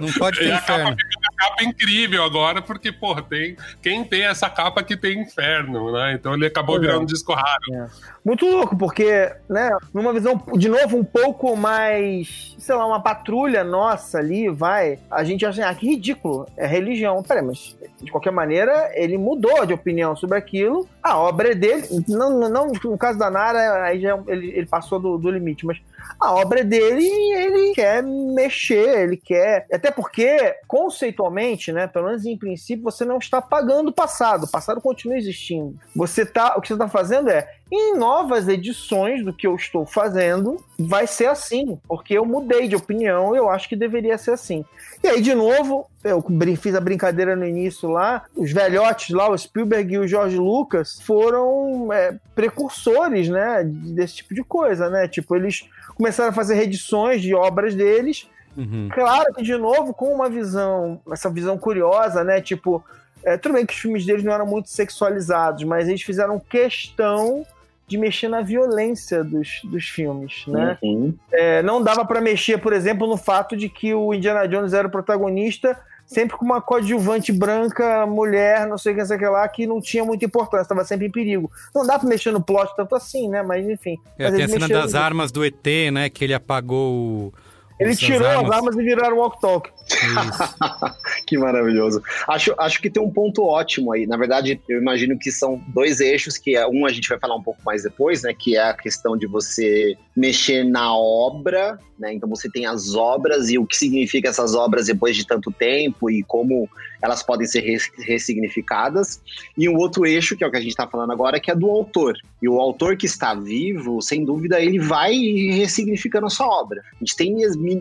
[0.00, 0.96] Não pode ter E a capa inferno.
[0.96, 5.92] fica uma capa incrível agora, porque, porra, tem, quem tem essa capa que tem inferno,
[5.92, 6.14] né?
[6.14, 6.86] Então ele acabou Pois é.
[6.86, 7.90] virando um disco raro.
[8.24, 13.62] Muito louco, porque, né, numa visão, de novo, um pouco mais, sei lá, uma patrulha
[13.62, 17.22] nossa ali, vai, a gente acha, ah, que ridículo, é religião.
[17.22, 22.04] Peraí, mas, de qualquer maneira, ele mudou de opinião sobre aquilo, a obra é dele,
[22.08, 25.78] não, não no caso da Nara, aí já ele, ele passou do, do limite, mas
[26.18, 29.66] a obra é dele e ele quer mexer, ele quer.
[29.72, 31.86] Até porque, conceitualmente, né?
[31.86, 34.44] Pelo menos em princípio, você não está pagando o passado.
[34.44, 35.78] O passado continua existindo.
[35.94, 36.54] Você tá.
[36.56, 37.48] O que você está fazendo é.
[37.70, 41.78] Em novas edições do que eu estou fazendo, vai ser assim.
[41.86, 44.64] Porque eu mudei de opinião eu acho que deveria ser assim.
[45.02, 46.24] E aí, de novo, eu
[46.56, 51.00] fiz a brincadeira no início lá, os velhotes lá, o Spielberg e o George Lucas,
[51.02, 55.06] foram é, precursores, né, desse tipo de coisa, né?
[55.06, 58.88] Tipo, eles começaram a fazer reedições de obras deles, Uhum.
[58.92, 62.40] claro que, de novo, com uma visão, essa visão curiosa, né?
[62.40, 62.82] Tipo,
[63.22, 67.46] é, tudo bem que os filmes deles não eram muito sexualizados, mas eles fizeram questão
[67.88, 70.76] de mexer na violência dos, dos filmes, né?
[70.82, 71.14] Uhum.
[71.32, 74.86] É, não dava pra mexer, por exemplo, no fato de que o Indiana Jones era
[74.86, 79.20] o protagonista, sempre com uma coadjuvante branca, mulher, não sei o que, não sei o
[79.20, 81.50] que lá, que não tinha muita importância, estava sempre em perigo.
[81.74, 83.42] Não dá pra mexer no plot tanto assim, né?
[83.42, 83.96] Mas enfim.
[84.18, 86.10] É, Mas tem a cena das armas do ET, né?
[86.10, 87.34] Que ele apagou o.
[87.78, 89.70] Ele tirou as armas e viraram walk-talk.
[91.26, 92.02] Que maravilhoso.
[92.26, 94.06] Acho, acho que tem um ponto ótimo aí.
[94.06, 97.36] Na verdade, eu imagino que são dois eixos, que é, um a gente vai falar
[97.36, 98.32] um pouco mais depois, né?
[98.32, 102.14] Que é a questão de você mexer na obra, né?
[102.14, 106.10] Então você tem as obras e o que significa essas obras depois de tanto tempo
[106.10, 106.68] e como
[107.00, 109.20] elas podem ser res- ressignificadas.
[109.56, 111.54] E um outro eixo, que é o que a gente está falando agora, que é
[111.54, 112.16] do autor.
[112.42, 116.82] E o autor que está vivo, sem dúvida, ele vai ressignificando a sua obra.
[116.94, 117.36] A gente tem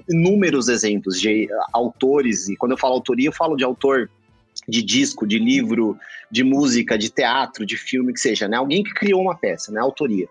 [0.10, 4.10] inúmeros exemplos de ah, autores, e quando eu falo autoria, eu falo de autor
[4.68, 5.98] de disco, de livro,
[6.32, 8.58] de música, de teatro, de filme, que seja, né?
[8.58, 9.80] Alguém que criou uma peça, né?
[9.80, 10.28] Autoria.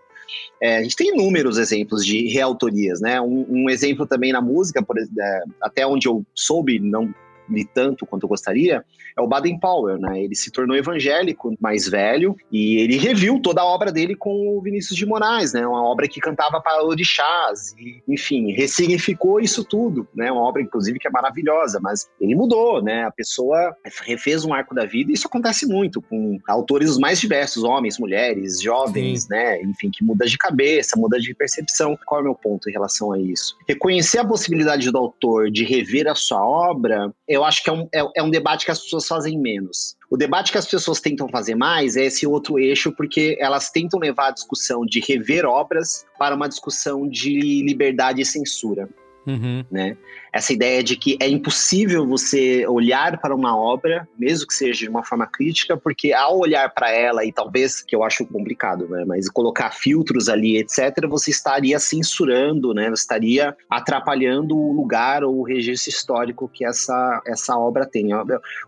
[0.61, 3.19] É, a gente tem inúmeros exemplos de reautorias, né?
[3.21, 7.13] Um, um exemplo também na música, por, é, até onde eu soube, não
[7.49, 8.83] li tanto quanto eu gostaria,
[9.15, 10.23] é o Baden Powell, né?
[10.23, 14.61] Ele se tornou evangélico mais velho e ele reviu toda a obra dele com o
[14.61, 15.65] Vinícius de Moraes, né?
[15.65, 20.31] Uma obra que cantava para orixás e, enfim, ressignificou isso tudo, né?
[20.31, 23.03] Uma obra, inclusive, que é maravilhosa, mas ele mudou, né?
[23.03, 27.19] A pessoa refez um arco da vida e isso acontece muito com autores os mais
[27.19, 29.29] diversos, homens, mulheres, jovens, Sim.
[29.29, 29.61] né?
[29.61, 31.97] Enfim, que muda de cabeça, muda de percepção.
[32.05, 33.55] Qual é o meu ponto em relação a isso?
[33.67, 37.87] Reconhecer a possibilidade do autor de rever a sua obra, eu acho que é um,
[37.93, 39.95] é, é um debate que as pessoas fazem menos.
[40.09, 43.99] O debate que as pessoas tentam fazer mais é esse outro eixo, porque elas tentam
[43.99, 48.89] levar a discussão de rever obras para uma discussão de liberdade e censura.
[49.27, 49.63] Uhum.
[49.69, 49.97] Né?
[50.37, 54.89] Essa ideia de que é impossível você olhar para uma obra, mesmo que seja de
[54.89, 59.03] uma forma crítica, porque ao olhar para ela, e talvez, que eu acho complicado, né,
[59.03, 65.39] mas colocar filtros ali, etc., você estaria censurando, né, você estaria atrapalhando o lugar ou
[65.39, 68.09] o registro histórico que essa, essa obra tem.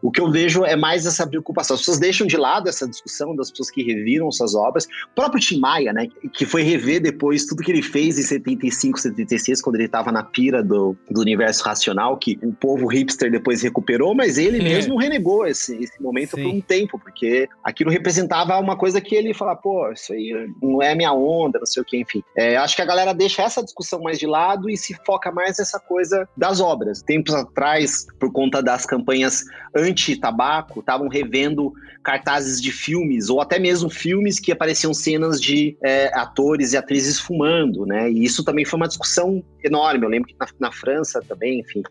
[0.01, 1.75] O que eu vejo é mais essa preocupação.
[1.75, 4.85] As pessoas deixam de lado essa discussão das pessoas que reviram suas obras.
[4.85, 8.99] O próprio Tim Maia, né, que foi rever depois tudo que ele fez em 75,
[8.99, 13.61] 76, quando ele estava na pira do, do universo racional que o povo hipster depois
[13.61, 16.43] recuperou, mas ele mesmo renegou esse, esse momento Sim.
[16.43, 20.81] por um tempo, porque aquilo representava uma coisa que ele fala, pô, isso aí não
[20.81, 22.23] é minha onda, não sei o que, enfim.
[22.35, 25.57] É, acho que a galera deixa essa discussão mais de lado e se foca mais
[25.57, 27.01] nessa coisa das obras.
[27.01, 29.43] Tempos atrás, por conta das campanhas
[29.75, 36.11] anti-tabaco, estavam revendo cartazes de filmes, ou até mesmo filmes que apareciam cenas de é,
[36.17, 38.09] atores e atrizes fumando, né?
[38.09, 40.05] E isso também foi uma discussão enorme.
[40.05, 41.81] Eu lembro que na, na França também, enfim,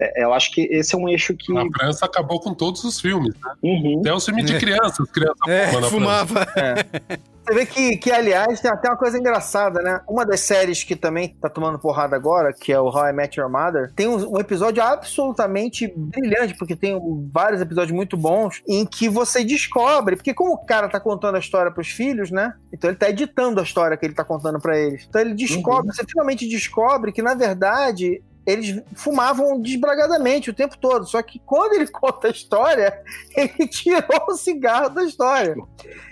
[0.00, 1.56] é, eu acho que esse é um eixo que.
[1.56, 3.52] A França acabou com todos os filmes, né?
[3.62, 4.00] Uhum.
[4.00, 6.46] Até os filmes de crianças, crianças é, fumava.
[6.56, 7.18] É.
[7.44, 10.00] Você vê que, que, aliás, tem até uma coisa engraçada, né?
[10.08, 13.38] Uma das séries que também tá tomando porrada agora, que é o How I Met
[13.38, 16.98] Your Mother, tem um, um episódio absolutamente brilhante, porque tem
[17.30, 21.38] vários episódios muito bons, em que você descobre, porque como o cara tá contando a
[21.38, 22.54] história pros filhos, né?
[22.72, 25.04] Então ele tá editando a história que ele tá contando para eles.
[25.06, 25.94] Então ele descobre, uhum.
[25.94, 31.06] você finalmente descobre que, na verdade, eles fumavam desbragadamente o tempo todo.
[31.06, 33.02] Só que quando ele conta a história,
[33.36, 35.54] ele tirou o cigarro da história.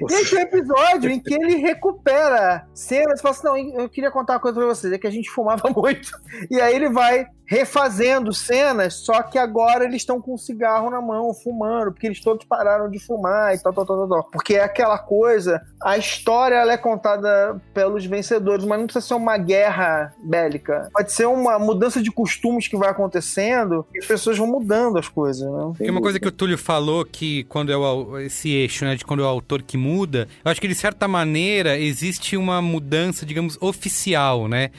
[0.08, 3.88] E aí tem um episódio em que ele recupera cenas e fala assim: Não, eu
[3.88, 6.10] queria contar uma coisa pra vocês, é que a gente fumava muito.
[6.50, 11.02] E aí ele vai refazendo cenas, só que agora eles estão com um cigarro na
[11.02, 14.24] mão, fumando, porque eles todos pararam de fumar e tal, tal, tal, tal.
[14.32, 19.14] Porque é aquela coisa, a história ela é contada pelos vencedores, mas não precisa ser
[19.14, 20.88] uma guerra bélica.
[20.94, 25.08] Pode ser uma mudança de costumes que vai acontecendo e as pessoas vão mudando as
[25.08, 25.46] coisas.
[25.46, 25.72] Né?
[25.76, 29.04] Tem uma coisa que o Túlio falou que quando é o, esse eixo, né, de
[29.04, 33.26] quando é o autor que muda, eu acho que de certa maneira existe uma mudança,
[33.26, 34.70] digamos, oficial, né?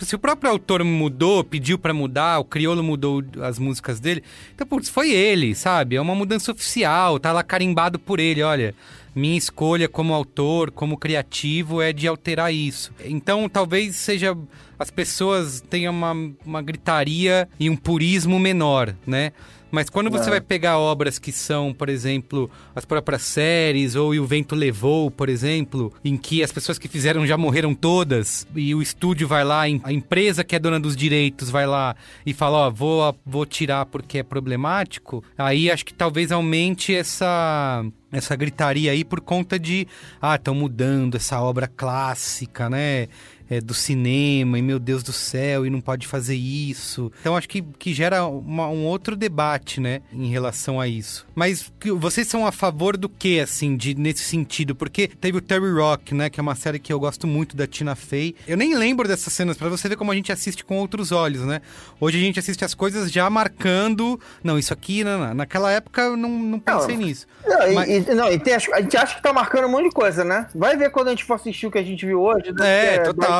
[0.00, 4.22] Se o próprio autor mudou, pediu para mudar, o Criolo mudou as músicas dele,
[4.54, 5.96] então, putz, foi ele, sabe?
[5.96, 8.74] É uma mudança oficial, tá lá carimbado por ele, olha.
[9.14, 12.92] Minha escolha como autor, como criativo, é de alterar isso.
[13.04, 14.36] Então, talvez seja.
[14.78, 16.12] As pessoas tenham uma,
[16.46, 19.32] uma gritaria e um purismo menor, né?
[19.70, 20.30] Mas quando você é.
[20.30, 25.10] vai pegar obras que são, por exemplo, as próprias séries, ou E o Vento Levou,
[25.10, 29.44] por exemplo, em que as pessoas que fizeram já morreram todas, e o estúdio vai
[29.44, 33.16] lá, a empresa que é dona dos direitos vai lá e fala, ó, oh, vou,
[33.24, 39.20] vou tirar porque é problemático, aí acho que talvez aumente essa essa gritaria aí por
[39.20, 39.86] conta de
[40.20, 43.06] ah, estão mudando essa obra clássica, né?
[43.50, 47.10] É, do cinema, e meu Deus do céu, e não pode fazer isso.
[47.20, 51.26] Então acho que, que gera uma, um outro debate, né, em relação a isso.
[51.34, 54.74] Mas vocês são a favor do que, assim, de, nesse sentido?
[54.74, 57.66] Porque teve o Terry Rock, né, que é uma série que eu gosto muito da
[57.66, 58.36] Tina Fey.
[58.46, 61.42] Eu nem lembro dessas cenas, para você ver como a gente assiste com outros olhos,
[61.42, 61.60] né?
[62.00, 65.34] Hoje a gente assiste as coisas já marcando, não, isso aqui, não, não.
[65.34, 67.26] naquela época eu não, não pensei não, nisso.
[67.44, 67.88] Não, Mas...
[67.88, 70.46] e, não, e tem, a gente acha que tá marcando um monte de coisa, né?
[70.54, 72.52] Vai ver quando a gente for assistir o que a gente viu hoje.
[72.52, 72.94] Né?
[72.94, 73.39] É, total.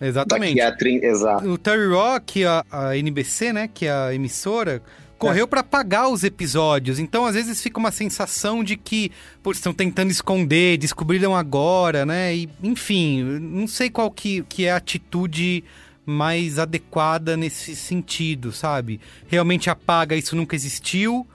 [0.00, 0.60] Exatamente.
[0.78, 1.04] Tri...
[1.04, 1.48] Exato.
[1.48, 4.82] O Terry Rock, a, a NBC, né, que é a emissora,
[5.18, 5.46] correu é.
[5.46, 6.98] para pagar os episódios.
[6.98, 9.10] Então, às vezes, fica uma sensação de que,
[9.42, 12.34] por estão tentando esconder, descobriram agora, né?
[12.34, 15.64] E, enfim, não sei qual que, que é a atitude
[16.04, 19.00] mais adequada nesse sentido, sabe?
[19.26, 21.26] Realmente apaga, isso nunca existiu.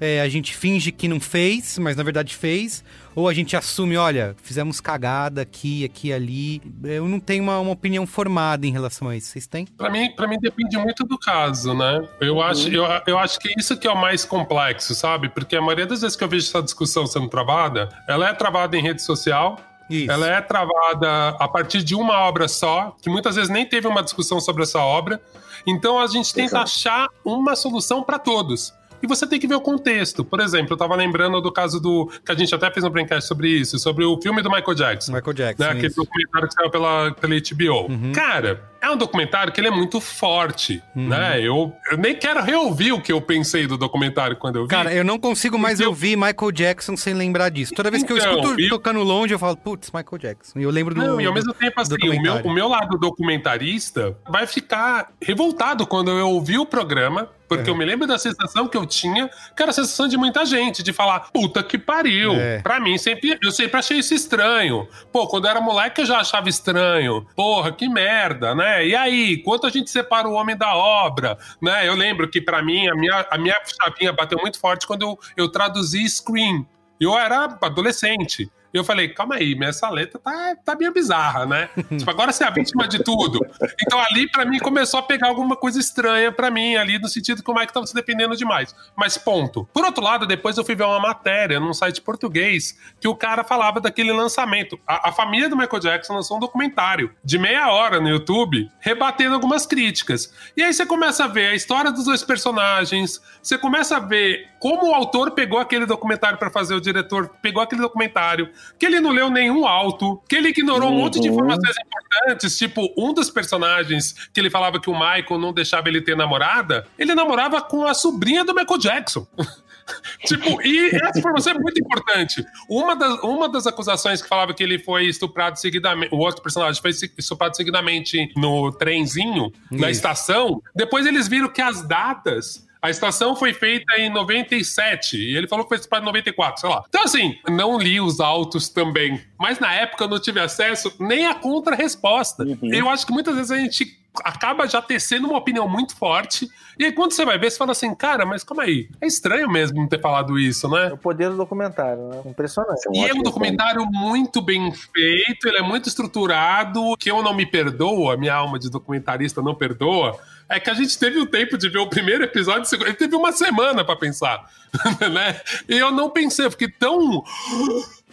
[0.00, 2.82] É, a gente finge que não fez, mas na verdade fez
[3.14, 6.62] ou a gente assume, olha, fizemos cagada aqui, aqui, ali.
[6.84, 9.28] Eu não tenho uma, uma opinião formada em relação a isso.
[9.28, 9.66] Vocês têm?
[9.66, 12.06] Para mim, para mim depende muito do caso, né?
[12.20, 12.42] Eu uhum.
[12.42, 15.28] acho, eu, eu acho que isso que é o mais complexo, sabe?
[15.28, 18.76] Porque a maioria das vezes que eu vejo essa discussão sendo travada, ela é travada
[18.76, 19.58] em rede social,
[19.88, 20.08] isso.
[20.08, 24.04] Ela é travada a partir de uma obra só, que muitas vezes nem teve uma
[24.04, 25.20] discussão sobre essa obra.
[25.66, 26.62] Então a gente tenta Exato.
[26.62, 28.72] achar uma solução para todos.
[29.02, 30.24] E você tem que ver o contexto.
[30.24, 32.10] Por exemplo, eu tava lembrando do caso do.
[32.24, 35.12] que a gente até fez um brinquedo sobre isso, sobre o filme do Michael Jackson.
[35.12, 35.64] Michael Jackson.
[35.64, 37.92] Né, aquele documentário que saiu pela, pela HBO.
[37.92, 38.12] Uhum.
[38.12, 41.40] Cara, é um documentário que ele é muito forte, né?
[41.40, 44.68] Eu, eu nem quero reouvir o que eu pensei do documentário quando eu vi.
[44.68, 47.72] Cara, eu não consigo mais Eu- ouvir Michael Jackson sem lembrar disso.
[47.74, 50.58] Toda vez que eu Então, escuto e- tocando longe, eu falo, putz, Michael Jackson.
[50.58, 51.00] E eu lembro do.
[51.00, 55.86] Não, e ao mesmo tempo, assim, o meu, o meu lado documentarista vai ficar revoltado
[55.86, 57.72] quando eu ouvir o programa, porque É.
[57.72, 60.82] eu me lembro da sensação que eu tinha, que era a sensação de muita gente,
[60.82, 62.32] de falar, puta que pariu.
[62.34, 62.60] É.
[62.60, 64.86] Pra mim, sempre, eu sempre achei isso estranho.
[65.12, 67.26] Pô, quando eu era moleque, eu já achava estranho.
[67.34, 68.69] Porra, que merda, né?
[68.86, 71.86] E aí, quanto a gente separa o homem da obra, né?
[71.86, 75.18] Eu lembro que pra mim, a minha, a minha chavinha bateu muito forte quando eu,
[75.36, 76.66] eu traduzi Scream.
[77.00, 78.50] Eu era adolescente.
[78.72, 81.68] E eu falei, calma aí, essa letra tá, tá meio bizarra, né?
[81.96, 83.40] tipo, agora você é a vítima de tudo.
[83.82, 87.42] Então ali, pra mim, começou a pegar alguma coisa estranha pra mim, ali, no sentido
[87.42, 88.74] que o Mike tava se dependendo demais.
[88.96, 89.68] Mas ponto.
[89.72, 93.42] Por outro lado, depois eu fui ver uma matéria num site português que o cara
[93.42, 94.78] falava daquele lançamento.
[94.86, 99.34] A, a família do Michael Jackson lançou um documentário de meia hora no YouTube, rebatendo
[99.34, 100.32] algumas críticas.
[100.56, 104.49] E aí você começa a ver a história dos dois personagens, você começa a ver
[104.60, 109.00] como o autor pegou aquele documentário pra fazer, o diretor pegou aquele documentário, que ele
[109.00, 111.34] não leu nenhum auto, que ele ignorou um monte de Uhum.
[111.34, 116.02] informações importantes, tipo, um dos personagens que ele falava que o Michael não deixava ele
[116.02, 119.26] ter namorada, ele namorava com a sobrinha do Michael Jackson.
[120.26, 122.44] tipo, e essa informação é muito importante.
[122.68, 126.80] Uma das, uma das acusações que falava que ele foi estuprado seguidamente, o outro personagem
[126.82, 130.00] foi estuprado seguidamente no trenzinho, na Isso.
[130.00, 135.46] estação, depois eles viram que as datas a estação foi feita em 97 e ele
[135.46, 136.84] falou que foi em 94, sei lá.
[136.88, 139.20] Então, assim, não li os autos também.
[139.38, 142.44] Mas na época eu não tive acesso nem à contra-resposta.
[142.44, 142.72] Uhum.
[142.72, 146.48] Eu acho que muitas vezes a gente acaba já tecendo uma opinião muito forte.
[146.78, 148.88] E aí, quando você vai ver, você fala assim, cara, mas calma aí.
[149.00, 150.88] É estranho mesmo não ter falado isso, né?
[150.88, 152.22] É o poder do documentário, né?
[152.26, 152.86] Impressionante.
[152.86, 157.22] É um E é um documentário muito bem feito, ele é muito estruturado, que eu
[157.22, 160.18] não me perdoo, a minha alma de documentarista não perdoa,
[160.48, 162.96] é que a gente teve o tempo de ver o primeiro episódio, o segundo- ele
[162.96, 164.44] teve uma semana pra pensar,
[165.12, 165.40] né?
[165.68, 167.22] E eu não pensei, eu fiquei tão...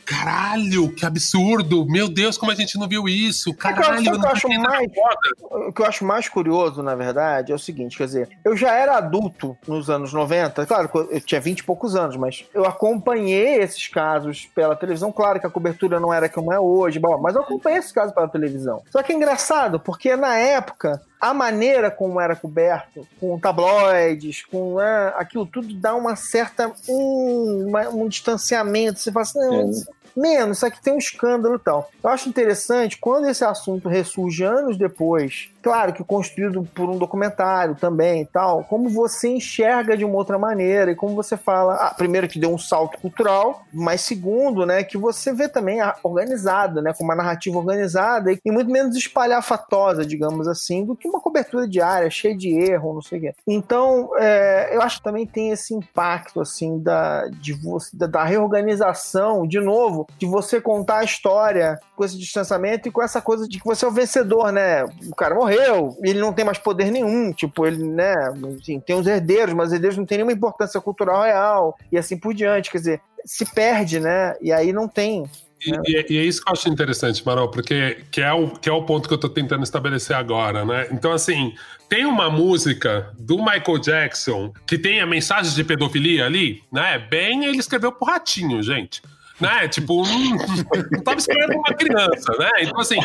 [0.08, 1.86] Caralho, que absurdo!
[1.86, 3.54] Meu Deus, como a gente não viu isso!
[3.54, 4.92] Caralho, o que eu não acho mais-.
[5.68, 8.74] O que eu acho mais curioso, na verdade, é o seguinte, quer dizer, eu já
[8.74, 12.66] era adulto nos anos 90, claro, que eu tinha 20 e poucos anos, mas eu
[12.66, 17.36] acompanhei esses casos pela televisão, claro que a cobertura não era como é hoje, mas
[17.36, 18.82] eu acompanhei esses casos pela televisão.
[18.90, 24.76] Só que é engraçado, porque na época, a maneira como era coberto, com tabloides, com
[24.76, 29.97] né, aquilo tudo dá uma certa um, uma- um distanciamento, você fala assim, não, É.
[30.20, 31.90] menos, isso aqui tem um escândalo e tal.
[32.04, 37.76] Eu acho interessante quando esse assunto ressurge anos depois, claro que construído por um documentário
[37.76, 41.94] também e tal, como você enxerga de uma outra maneira e como você fala, ah,
[41.94, 46.94] primeiro que deu um salto cultural, mas segundo, né, que você vê também organizado, né,
[46.94, 52.10] com uma narrativa organizada e muito menos espalhafatosa, digamos assim, do que uma cobertura diária,
[52.10, 53.34] cheia de erro, não sei o quê.
[53.46, 58.24] Então, é, eu acho que também tem esse impacto, assim, da, de você, da, da
[58.24, 63.48] reorganização, de novo, de você contar a história com esse distanciamento e com essa coisa
[63.48, 64.84] de que você é o vencedor, né?
[65.10, 65.57] O cara morreu,
[66.04, 68.16] ele não tem mais poder nenhum, tipo, ele, né,
[68.86, 72.34] tem os herdeiros, mas os herdeiros não têm nenhuma importância cultural real, e assim por
[72.34, 74.36] diante, quer dizer, se perde, né?
[74.42, 75.30] E aí não tem.
[75.66, 78.50] E, e é- e é isso que eu acho interessante, Marol, porque que é, o,
[78.50, 80.88] que é o ponto que eu tô tentando estabelecer agora, né?
[80.92, 81.54] Então, assim,
[81.90, 87.00] tem uma música do Michael Jackson que tem a mensagem de pedofilia ali, né?
[87.00, 89.02] Bem, ele escreveu pro ratinho, gente.
[89.40, 89.68] Né?
[89.68, 90.30] Tipo, não,
[90.92, 92.50] não tava escrevendo pra uma criança, né?
[92.62, 92.98] Então, assim,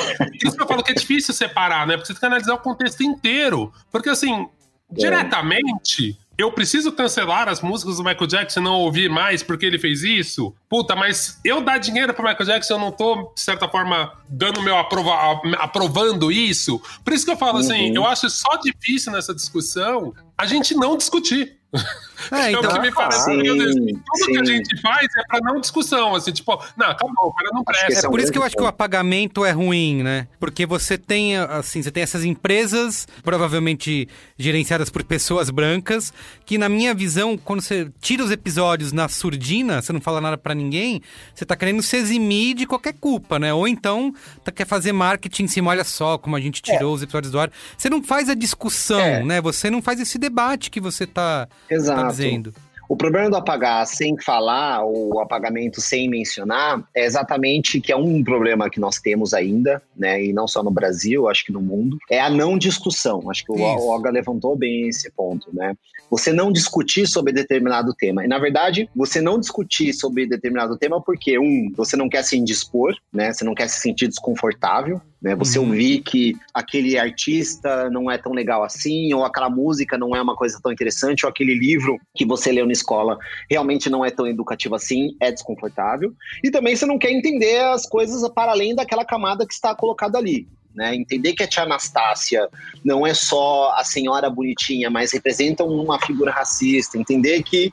[0.42, 1.94] isso que eu falo que é difícil separar, né?
[1.96, 3.70] Porque você tem que analisar o contexto inteiro.
[3.90, 4.48] Porque, assim,
[4.90, 9.78] diretamente, eu preciso cancelar as músicas do Michael Jackson e não ouvir mais porque ele
[9.78, 10.54] fez isso?
[10.68, 14.62] Puta, mas eu dar dinheiro pro Michael Jackson, eu não tô, de certa forma, dando
[14.62, 16.80] meu aprova aprovando isso?
[17.04, 17.96] Por isso que eu falo assim, Uhum.
[17.96, 21.58] eu acho só difícil nessa discussão a gente não discutir.
[22.30, 23.24] É, É o então, que me parece.
[23.24, 24.56] sim, assim, tudo que a sim.
[24.56, 28.06] gente faz é pra não discussão, assim, tipo, não, acabou, o cara não que presta.
[28.06, 30.28] É um por isso que eu acho que o apagamento é ruim, né?
[30.38, 34.08] Porque você tem, assim, você tem essas empresas, provavelmente
[34.38, 36.12] gerenciadas por pessoas brancas,
[36.44, 40.36] que na minha visão, quando você tira os episódios na surdina, você não fala nada
[40.38, 41.02] pra ninguém,
[41.34, 43.52] você tá querendo se eximir de qualquer culpa, né?
[43.52, 44.12] Ou então
[44.44, 47.38] tá, quer fazer marketing em cima, olha só como a gente tirou os episódios do
[47.40, 47.50] ar.
[47.76, 49.22] Você não faz a discussão, É.
[49.24, 49.40] né?
[49.40, 52.11] Você não faz esse debate que você tá, tá Exato.
[52.16, 52.52] Dizendo.
[52.92, 58.22] O problema do apagar sem falar, ou apagamento sem mencionar, é exatamente que é um
[58.22, 60.22] problema que nós temos ainda, né?
[60.22, 63.30] E não só no Brasil, acho que no mundo, é a não discussão.
[63.30, 65.74] Acho que o Olga levantou bem esse ponto, né?
[66.10, 68.26] Você não discutir sobre determinado tema.
[68.26, 72.36] E na verdade, você não discutir sobre determinado tema porque, um, você não quer se
[72.36, 73.32] indispor, né?
[73.32, 75.36] Você não quer se sentir desconfortável, né?
[75.36, 75.66] Você uhum.
[75.66, 80.34] ouvir que aquele artista não é tão legal assim, ou aquela música não é uma
[80.34, 83.16] coisa tão interessante, ou aquele livro que você leu na escola
[83.48, 86.12] realmente não é tão educativo assim, é desconfortável.
[86.42, 90.18] E também você não quer entender as coisas para além daquela camada que está colocada
[90.18, 90.48] ali.
[90.74, 90.94] Né?
[90.94, 92.48] Entender que a tia Anastácia
[92.84, 96.98] não é só a senhora bonitinha, mas representa uma figura racista.
[96.98, 97.72] Entender que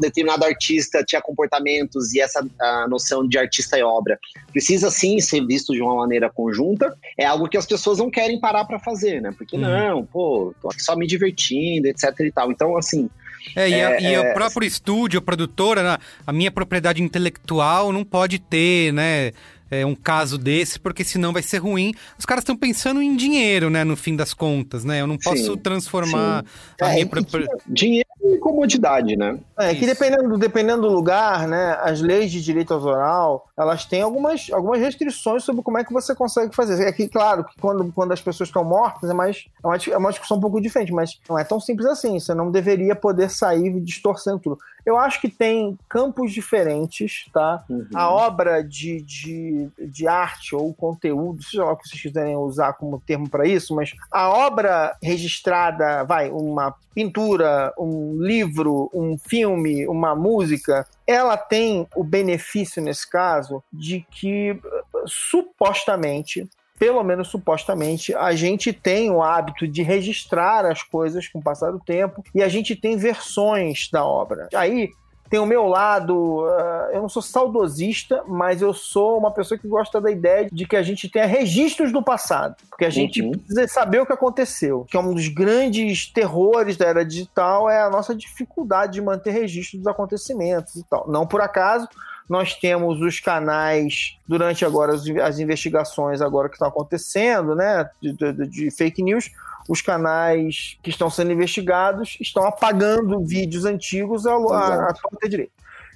[0.00, 2.44] determinado artista tinha comportamentos e essa
[2.88, 4.18] noção de artista e obra
[4.52, 8.40] precisa sim ser visto de uma maneira conjunta, é algo que as pessoas não querem
[8.40, 9.34] parar para fazer, né?
[9.36, 9.62] Porque uhum.
[9.62, 12.50] não, pô, tô aqui só me divertindo, etc e tal.
[12.50, 13.08] Então, assim,
[13.56, 17.92] é, e, é, a, e é, o próprio estúdio, a produtora, a minha propriedade intelectual
[17.92, 19.32] não pode ter, né?
[19.72, 21.94] É, um caso desse, porque senão vai ser ruim.
[22.18, 25.00] Os caras estão pensando em dinheiro, né, no fim das contas, né?
[25.00, 26.84] Eu não posso sim, transformar sim.
[26.84, 27.48] a é, minha própria...
[27.66, 29.38] Dinheiro e comodidade, né?
[29.58, 34.50] É, que dependendo, dependendo do lugar, né, as leis de direito autoral, elas têm algumas,
[34.52, 36.86] algumas restrições sobre como é que você consegue fazer.
[36.86, 39.96] É que, claro, que quando, quando as pessoas estão mortas é, mais, é, uma, é
[39.96, 42.20] uma discussão um pouco diferente, mas não é tão simples assim.
[42.20, 44.58] Você não deveria poder sair distorcendo tudo.
[44.84, 47.64] Eu acho que tem campos diferentes, tá?
[47.68, 47.86] Uhum.
[47.94, 52.72] A obra de, de, de arte ou conteúdo, seja lá o que vocês quiserem usar
[52.74, 59.86] como termo para isso, mas a obra registrada, vai, uma pintura, um livro, um filme,
[59.86, 64.60] uma música, ela tem o benefício nesse caso de que
[65.06, 66.48] supostamente
[66.82, 71.70] pelo menos supostamente, a gente tem o hábito de registrar as coisas com o passar
[71.70, 74.48] do tempo e a gente tem versões da obra.
[74.52, 74.90] Aí
[75.30, 79.68] tem o meu lado, uh, eu não sou saudosista, mas eu sou uma pessoa que
[79.68, 83.30] gosta da ideia de que a gente tenha registros do passado, porque a gente uhum.
[83.30, 87.80] precisa saber o que aconteceu, que é um dos grandes terrores da era digital é
[87.80, 91.08] a nossa dificuldade de manter registro dos acontecimentos e tal.
[91.08, 91.88] Não por acaso,
[92.28, 98.46] nós temos os canais, durante agora as, investigações agora que estão acontecendo, né, de, de,
[98.46, 99.30] de fake news,
[99.68, 105.52] os canais que estão sendo investigados estão apagando vídeos antigos à, à, à torta direita.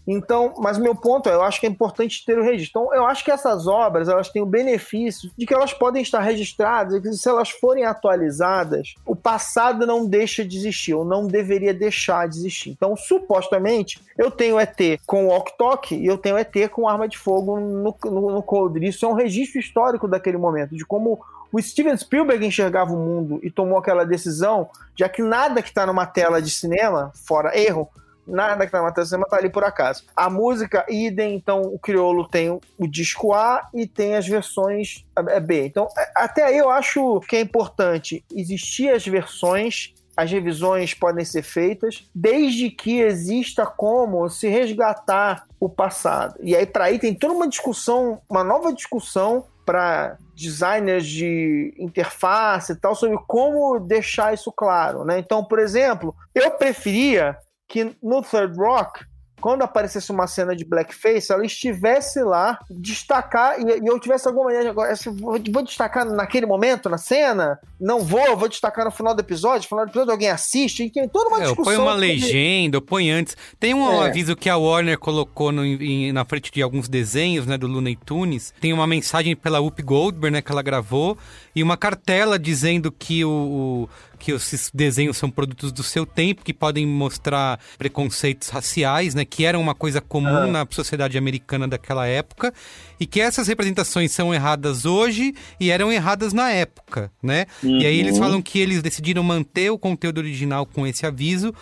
[0.07, 2.83] Então, mas meu ponto é, eu acho que é importante ter o registro.
[2.83, 6.21] Então, eu acho que essas obras, elas têm o benefício de que elas podem estar
[6.21, 11.27] registradas e que se elas forem atualizadas, o passado não deixa de existir, ou não
[11.27, 12.71] deveria deixar de existir.
[12.71, 17.19] Então, supostamente, eu tenho ET com o Ok e eu tenho ET com arma de
[17.19, 18.87] fogo no, no, no Coldre.
[18.87, 21.21] Isso é um registro histórico daquele momento, de como
[21.53, 25.87] o Steven Spielberg enxergava o mundo e tomou aquela decisão, já que nada que está
[25.87, 27.89] numa tela de cinema, fora erro,
[28.27, 30.05] nada que tá matando cinema tá ali por acaso.
[30.17, 35.41] A música idem, então o Criolo tem o disco A e tem as versões é,
[35.41, 35.67] B.
[35.67, 41.27] Então, é, até aí eu acho que é importante existir as versões as revisões podem
[41.27, 46.37] ser feitas, desde que exista como se resgatar o passado.
[46.41, 52.73] E aí, para aí, tem toda uma discussão, uma nova discussão para designers de interface
[52.73, 55.05] e tal, sobre como deixar isso claro.
[55.05, 55.19] Né?
[55.19, 57.37] Então, por exemplo, eu preferia
[57.69, 59.05] que no Third Rock
[59.41, 64.47] quando aparecesse uma cena de blackface, ela estivesse lá, destacar, e, e eu tivesse alguma
[64.47, 69.15] maneira, agora, vou, vou, destacar naquele momento, na cena, não vou, vou destacar no final
[69.15, 71.65] do episódio, no final do episódio alguém assiste, e tem toda uma é, discussão.
[71.65, 73.37] Põe uma legenda, põe antes.
[73.61, 74.09] Tem um é.
[74.09, 77.97] aviso que a Warner colocou no, em, na frente de alguns desenhos, né, do Looney
[77.97, 81.17] Tunes, tem uma mensagem pela Whoopi Goldberg, né, que ela gravou,
[81.57, 83.89] e uma cartela dizendo que o, o
[84.19, 89.25] que esses desenhos são produtos do seu tempo, que podem mostrar preconceitos raciais, né?
[89.25, 90.47] Que eram uma coisa comum ah.
[90.47, 92.53] na sociedade americana daquela época.
[93.01, 97.47] E que essas representações são erradas hoje e eram erradas na época, né?
[97.63, 97.79] Uhum.
[97.81, 98.23] E aí eles uhum.
[98.23, 101.55] falam que eles decidiram manter o conteúdo original com esse aviso,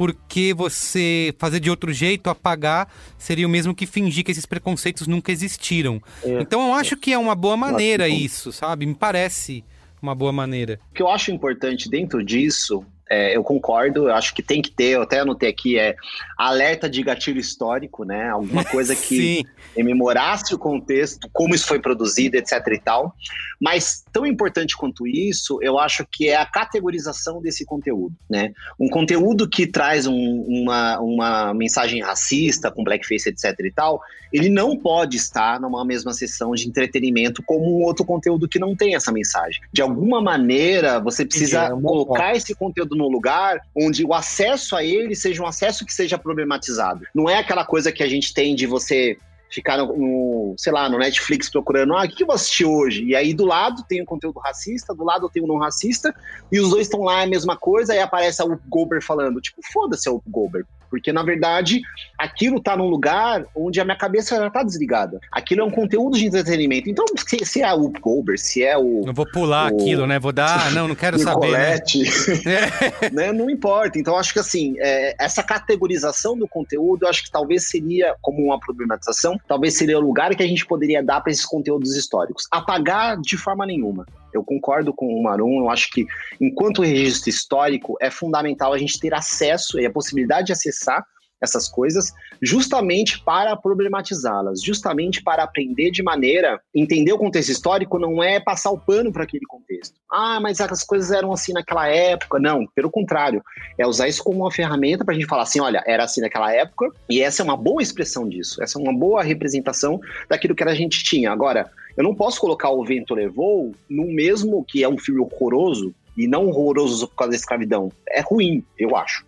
[0.00, 5.06] porque você fazer de outro jeito, apagar, seria o mesmo que fingir que esses preconceitos
[5.06, 6.00] nunca existiram.
[6.24, 6.40] É.
[6.40, 8.86] Então eu acho que é uma boa maneira isso, sabe?
[8.86, 9.62] Me parece
[10.00, 10.80] uma boa maneira.
[10.90, 14.70] O que eu acho importante dentro disso é, eu concordo, eu acho que tem que
[14.70, 15.96] ter, eu até anotei aqui, é
[16.38, 18.28] alerta de gatilho histórico, né?
[18.28, 19.44] Alguma coisa que
[19.76, 23.14] rememorasse o contexto, como isso foi produzido, etc e tal.
[23.60, 28.52] Mas tão importante quanto isso, eu acho que é a categorização desse conteúdo, né?
[28.78, 34.00] Um conteúdo que traz um, uma, uma mensagem racista, com blackface, etc e tal,
[34.32, 38.76] ele não pode estar numa mesma sessão de entretenimento como um outro conteúdo que não
[38.76, 39.60] tem essa mensagem.
[39.72, 44.84] De alguma maneira, você precisa é, colocar esse conteúdo no lugar onde o acesso a
[44.84, 47.04] ele seja um acesso que seja problematizado.
[47.14, 49.16] Não é aquela coisa que a gente tem de você
[49.50, 53.04] ficar no, no, sei lá, no Netflix procurando, ah, o que, eu vou assistir hoje?
[53.04, 56.14] E aí do lado tem um conteúdo racista, do lado tem um não racista,
[56.52, 60.08] e os dois estão lá a mesma coisa, aí aparece o Goldberg falando, tipo, foda-se
[60.08, 60.68] o Goldberg.
[60.90, 61.80] Porque, na verdade,
[62.18, 65.20] aquilo tá num lugar onde a minha cabeça já tá desligada.
[65.30, 66.90] Aquilo é um conteúdo de entretenimento.
[66.90, 69.02] Então, se, se é o Goldberg, se é o.
[69.06, 69.76] Não vou pular o...
[69.76, 70.18] aquilo, né?
[70.18, 70.70] Vou dar.
[70.74, 71.52] Não, não quero saber.
[71.52, 71.78] Né?
[73.12, 73.32] né?
[73.32, 73.98] Não importa.
[73.98, 78.44] Então, acho que assim, é, essa categorização do conteúdo, eu acho que talvez seria, como
[78.44, 82.46] uma problematização, talvez seria o lugar que a gente poderia dar para esses conteúdos históricos.
[82.50, 84.06] Apagar de forma nenhuma.
[84.32, 86.06] Eu concordo com o Marum, eu acho que
[86.40, 91.04] enquanto registro histórico é fundamental a gente ter acesso e a possibilidade de acessar
[91.40, 92.12] essas coisas,
[92.42, 98.70] justamente para problematizá-las, justamente para aprender de maneira, entender o contexto histórico não é passar
[98.70, 99.94] o pano para aquele contexto.
[100.10, 102.38] Ah, mas as coisas eram assim naquela época.
[102.38, 103.42] Não, pelo contrário,
[103.78, 106.52] é usar isso como uma ferramenta para a gente falar assim, olha, era assim naquela
[106.52, 110.62] época e essa é uma boa expressão disso, essa é uma boa representação daquilo que
[110.62, 111.32] a gente tinha.
[111.32, 111.70] Agora,
[112.00, 116.26] eu não posso colocar o Vento Levou no mesmo que é um filme horroroso e
[116.26, 117.92] não horroroso por causa da escravidão.
[118.08, 119.22] É ruim, eu acho.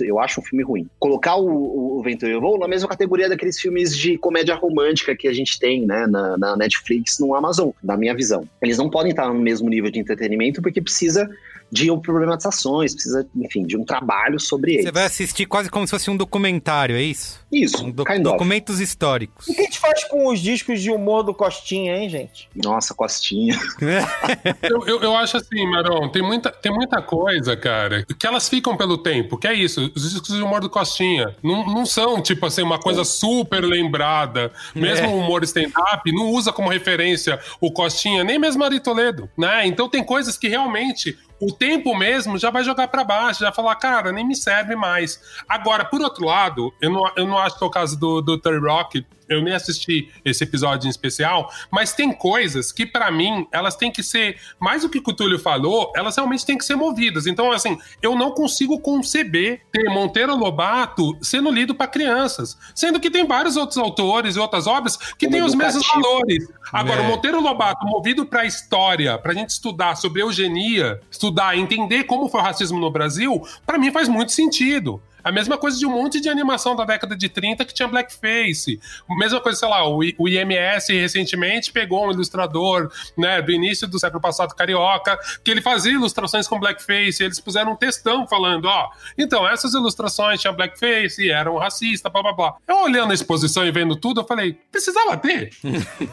[0.00, 0.88] Eu acho um filme ruim.
[0.98, 5.32] Colocar o, o Ventura Voo na mesma categoria daqueles filmes de comédia romântica que a
[5.34, 8.48] gente tem, né, na, na Netflix, no Amazon, na minha visão.
[8.62, 11.28] Eles não podem estar no mesmo nível de entretenimento porque precisa
[11.70, 14.84] de problematizações, precisa, enfim, de um trabalho sobre eles.
[14.84, 17.44] Você vai assistir quase como se fosse um documentário, é isso?
[17.52, 19.46] Isso, um do documentos históricos.
[19.48, 22.48] O que a gente faz com os discos de humor do Costinha, hein, gente?
[22.54, 23.58] Nossa, Costinha.
[24.62, 28.76] eu, eu, eu, acho assim, Marão, tem muita, tem muita coisa, cara, que elas ficam
[28.76, 32.44] pelo tempo, que é isso, os discos de humor do Costinha não, não são, tipo
[32.46, 34.52] assim, uma coisa super lembrada.
[34.74, 35.08] Mesmo é.
[35.08, 39.66] o humor stand-up não usa como referência o Costinha, nem mesmo Ari Toledo, né?
[39.66, 43.76] Então tem coisas que realmente o tempo mesmo já vai jogar para baixo, já falar,
[43.76, 45.20] cara, nem me serve mais.
[45.48, 48.38] Agora, por outro lado, eu não, eu não acho que é o caso do, do
[48.38, 53.46] Terry Rock eu nem assisti esse episódio em especial, mas tem coisas que, para mim,
[53.52, 56.76] elas têm que ser, mais do que o Túlio falou, elas realmente têm que ser
[56.76, 57.26] movidas.
[57.26, 63.10] Então, assim, eu não consigo conceber ter Monteiro Lobato sendo lido para crianças, sendo que
[63.10, 66.48] tem vários outros autores e outras obras que Como têm os mesmos valores.
[66.72, 67.06] Agora, é.
[67.06, 72.04] o Monteiro Lobato, movido para a história, para a gente estudar sobre eugenia, estudar, entender
[72.04, 75.02] como foi o racismo no Brasil, para mim faz muito sentido.
[75.28, 78.80] A mesma coisa de um monte de animação da década de 30 que tinha blackface.
[79.10, 84.22] Mesma coisa, sei lá, o, IMS recentemente pegou um ilustrador, né, do início do século
[84.22, 88.88] passado carioca, que ele fazia ilustrações com blackface, e eles puseram um textão falando, ó,
[89.18, 92.56] então, essas ilustrações tinham blackface, eram racistas, blá blá blá.
[92.66, 95.50] Eu olhando a exposição e vendo tudo, eu falei, precisava ter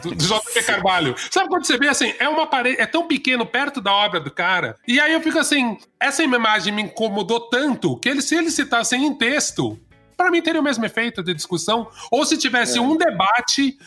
[0.02, 1.14] do, do JP Carvalho.
[1.30, 4.30] Sabe quando você vê assim, é uma parede, é tão pequeno perto da obra do
[4.30, 8.50] cara, e aí eu fico assim, essa imagem me incomodou tanto que ele, se ele
[8.50, 9.78] citassem em texto,
[10.16, 11.88] para mim teria o mesmo efeito de discussão.
[12.10, 12.80] Ou se tivesse é.
[12.80, 13.78] um debate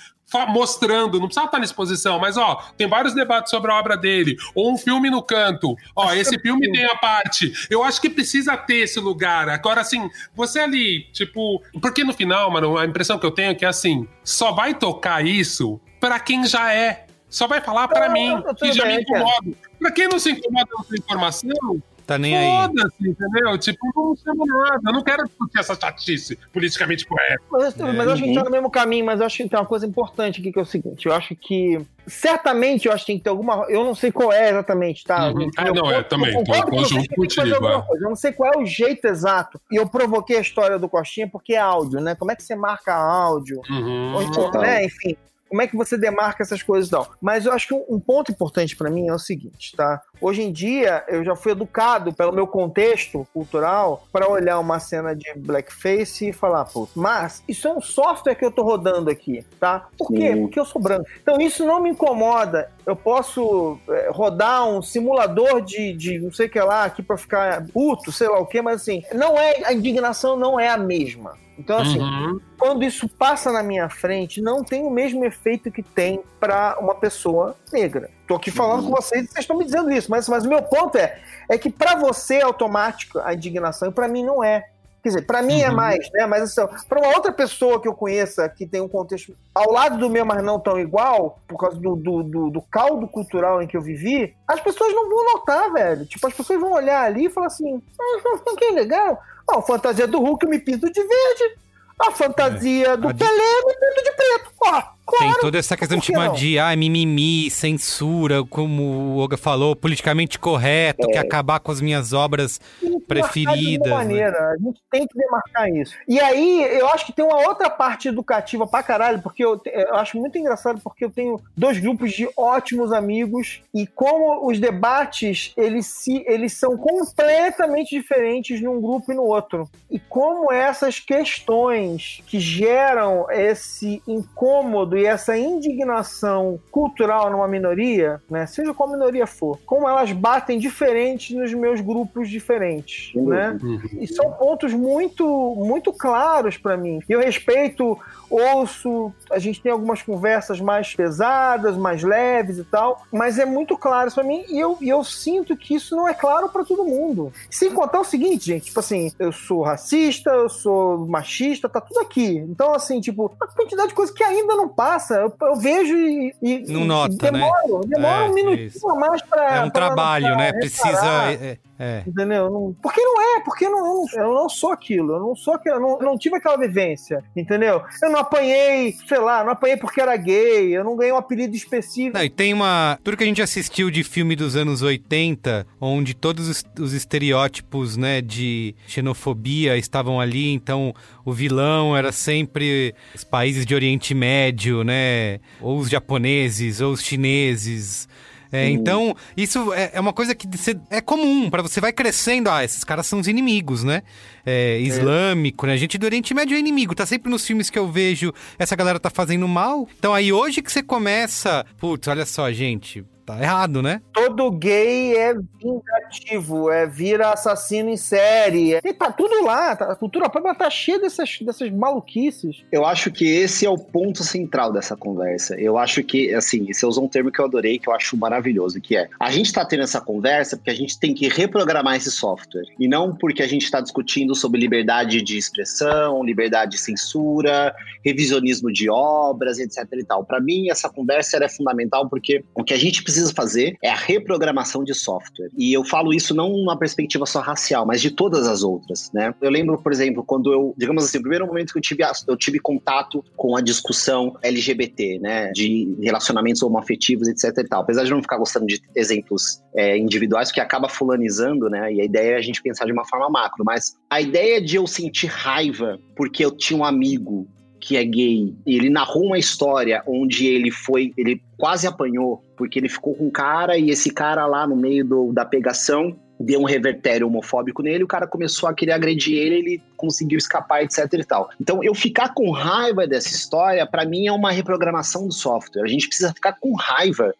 [0.48, 4.38] mostrando, não precisava estar na exposição, mas ó, tem vários debates sobre a obra dele,
[4.54, 7.52] ou um filme no canto, ó, esse filme tem a parte.
[7.70, 9.50] Eu acho que precisa ter esse lugar.
[9.50, 13.56] Agora, assim, você ali, tipo, porque no final, mano, a impressão que eu tenho é
[13.56, 17.06] que assim, só vai tocar isso para quem já é.
[17.30, 19.52] Só vai falar para mim, que já me incomoda.
[19.78, 22.68] Pra quem não se incomoda com essa informação, Tá nem aí.
[22.68, 23.56] Foda-se, entendeu?
[23.60, 24.82] Tipo, não chama nada.
[24.84, 27.44] Eu não quero discutir essa chatice politicamente correta.
[27.52, 27.84] Mas, é.
[27.84, 29.60] mas eu acho que a gente tá no mesmo caminho, mas eu acho que tem
[29.60, 31.80] uma coisa importante aqui que é o seguinte: eu acho que.
[32.08, 33.64] Certamente eu acho que tem que ter alguma.
[33.70, 35.28] Eu não sei qual é exatamente, tá?
[35.28, 35.52] Uhum.
[35.56, 36.34] Ah, não, é, também.
[36.44, 37.48] Tô, tô junto contigo.
[37.48, 37.98] É.
[37.98, 39.62] Eu não sei qual é o jeito exato.
[39.72, 42.16] E eu provoquei a história do Coxinha porque é áudio, né?
[42.16, 43.62] Como é que você marca áudio?
[43.70, 44.16] Uhum.
[44.16, 44.84] Ou, né?
[44.86, 45.16] Enfim
[45.50, 47.08] como é que você demarca essas coisas não?
[47.20, 50.02] Mas eu acho que um, ponto importante para mim é o seguinte, tá?
[50.22, 55.16] Hoje em dia eu já fui educado pelo meu contexto cultural para olhar uma cena
[55.16, 59.46] de blackface e falar, pô, mas isso é um software que eu tô rodando aqui,
[59.60, 59.88] tá?
[59.98, 60.34] Por quê?
[60.34, 60.42] Sim.
[60.42, 61.06] Porque eu sou branco.
[61.22, 62.72] Então isso não me incomoda.
[62.86, 67.18] Eu posso é, rodar um simulador de, de não sei o que lá aqui para
[67.18, 70.78] ficar puto, sei lá o que, mas assim, não é a indignação não é a
[70.78, 71.38] mesma.
[71.60, 72.40] Então, assim, uhum.
[72.58, 76.96] quando isso passa na minha frente, não tem o mesmo efeito que tem para uma
[76.96, 78.10] pessoa negra.
[78.30, 78.92] Tô aqui falando uhum.
[78.92, 81.20] com vocês e vocês estão me dizendo isso, mas, mas o meu ponto é,
[81.50, 84.70] é que para você é automático a indignação e para mim não é.
[85.02, 85.74] Quer dizer, para mim é uhum.
[85.74, 86.28] é mais, né?
[86.28, 89.98] Mas assim, para uma outra pessoa que eu conheça que tem um contexto ao lado
[89.98, 93.68] do meu, mas não tão igual, por causa do, do, do, do caldo cultural em
[93.68, 96.06] que eu vivi, as pessoas não vão notar, velho.
[96.06, 99.20] Tipo, as pessoas vão olhar ali e falar assim: ah, que legal.
[99.50, 101.58] Ó, a fantasia do Hulk eu me pinto de verde.
[102.00, 102.98] A fantasia é.
[102.98, 104.52] do a Pelé eu me pinto de preto.
[104.62, 104.84] Ó,
[105.18, 109.76] Tem toda essa questão de que chamar de ah, mimimi, censura, como o Olga falou,
[109.76, 111.14] politicamente correto, É.
[111.14, 113.92] quer acabar com as minhas obras que de preferidas.
[113.92, 114.14] alguma né?
[114.14, 114.52] maneira.
[114.52, 115.96] A gente tem que demarcar isso.
[116.08, 119.96] E aí, eu acho que tem uma outra parte educativa pra caralho, porque eu, eu
[119.96, 125.54] acho muito engraçado, porque eu tenho dois grupos de ótimos amigos e como os debates,
[125.58, 129.70] eles, se, eles são completamente diferentes num grupo e no outro.
[129.90, 138.46] E como essas questões que geram esse incômodo e essa indignação cultural numa minoria, né,
[138.46, 143.58] seja qual minoria for, como elas batem diferente nos meus grupos diferentes, Sem né?
[144.00, 145.26] E são pontos muito,
[145.56, 147.00] muito claros para mim.
[147.08, 147.98] Eu respeito,
[148.30, 153.78] ouço, a gente tem algumas conversas mais pesadas, mais leves e tal, mas é muito
[153.78, 156.64] claro isso pra mim e eu, e eu sinto que isso não é claro para
[156.64, 157.32] todo mundo.
[157.50, 162.00] Sem contar o seguinte, gente, tipo assim, eu sou racista, eu sou machista, tá tudo
[162.02, 162.38] aqui.
[162.38, 165.16] Então, assim, tipo, uma quantidade de coisa que ainda não passa.
[165.16, 167.40] Eu, eu vejo e, e- Não e nota, né?
[167.40, 168.90] demoro, demora É, um minutinho isso.
[168.90, 169.56] a mais pra.
[169.58, 170.46] É um pra- trabalho, pra né?
[170.46, 170.60] reparar.
[170.60, 171.08] Precisa.
[171.32, 171.58] é, é.
[172.06, 172.50] Entendeu?
[172.50, 175.36] Não- porque não é, porque eu não, eu não, eu não sou aquilo, eu não
[175.36, 177.82] sou aquilo, eu não, eu não tive aquela vivência, entendeu?
[178.02, 181.56] Eu não apanhei, sei lá, não apanhei porque era gay, eu não ganhei um apelido
[181.56, 182.18] específico.
[182.18, 183.00] Não, e tem uma.
[183.04, 187.96] Tudo que a gente assistiu de filme dos anos 80, onde todos os, os estereótipos,
[187.96, 194.84] né, de xenofobia estavam ali, então o vilão era sempre os países de Oriente Médio,
[194.84, 195.40] né?
[195.62, 198.08] Ou os japoneses, ou os chineses.
[198.52, 202.50] É, então, isso é, é uma coisa que você- é comum, para você vai crescendo,
[202.50, 204.02] ah, esses caras são os inimigos, né?
[204.46, 205.78] É, islâmico, né?
[205.78, 209.00] Gente do Oriente Médio é inimigo, tá sempre nos filmes que eu vejo, essa galera
[209.00, 209.88] tá fazendo mal.
[210.00, 214.02] Então aí hoje que você começa, putz, olha só, gente, tá errado, né?
[214.12, 218.74] Todo gay é vingativo, é vira assassino em série.
[218.74, 222.64] É, tá tudo lá, tá- a cultura pop tá cheia dessas, dessas maluquices.
[222.72, 225.56] Eu acho que esse é o ponto central dessa conversa.
[225.60, 228.82] Eu acho que, assim, você usou um termo que eu adorei, que eu acho maravilhoso,
[228.82, 232.10] que é a gente tá tendo essa conversa porque a gente tem que reprogramar esse
[232.10, 232.64] software.
[232.80, 238.72] E não porque a gente está discutindo sobre liberdade de expressão, liberdade de censura, revisionismo
[238.72, 240.24] de obras, etc e tal.
[240.24, 243.96] Para mim, essa conversa é fundamental porque o que a gente precisa fazer é a
[243.96, 245.50] reprogramação de software.
[245.58, 249.34] E eu falo isso não numa perspectiva só racial, mas de todas as outras, né?
[249.42, 252.38] Eu lembro, por exemplo, quando eu, digamos assim, o primeiro momento que eu tive, eu
[252.38, 255.52] tive contato com a discussão LGBT, né?
[255.52, 257.82] De relacionamentos homoafetivos, etc e tal.
[257.82, 261.94] Apesar de não ficar gostando de exemplos é, individuais, que acaba fulanizando, né?
[261.94, 263.64] E a ideia é a gente pensar de uma forma macro.
[263.66, 267.48] Mas a ideia de eu sentir raiva porque eu tinha um amigo
[267.80, 272.78] que é gay, e ele narrou uma história onde ele foi, ele quase apanhou, porque
[272.78, 276.62] ele ficou com um cara e esse cara lá no meio do, da pegação deu
[276.62, 281.06] um revertério homofóbico nele, o cara começou a querer agredir ele, ele conseguiu escapar, etc
[281.12, 281.50] e tal.
[281.60, 285.84] Então, eu ficar com raiva dessa história, pra mim é uma reprogramação do software.
[285.84, 287.34] A gente precisa ficar com raiva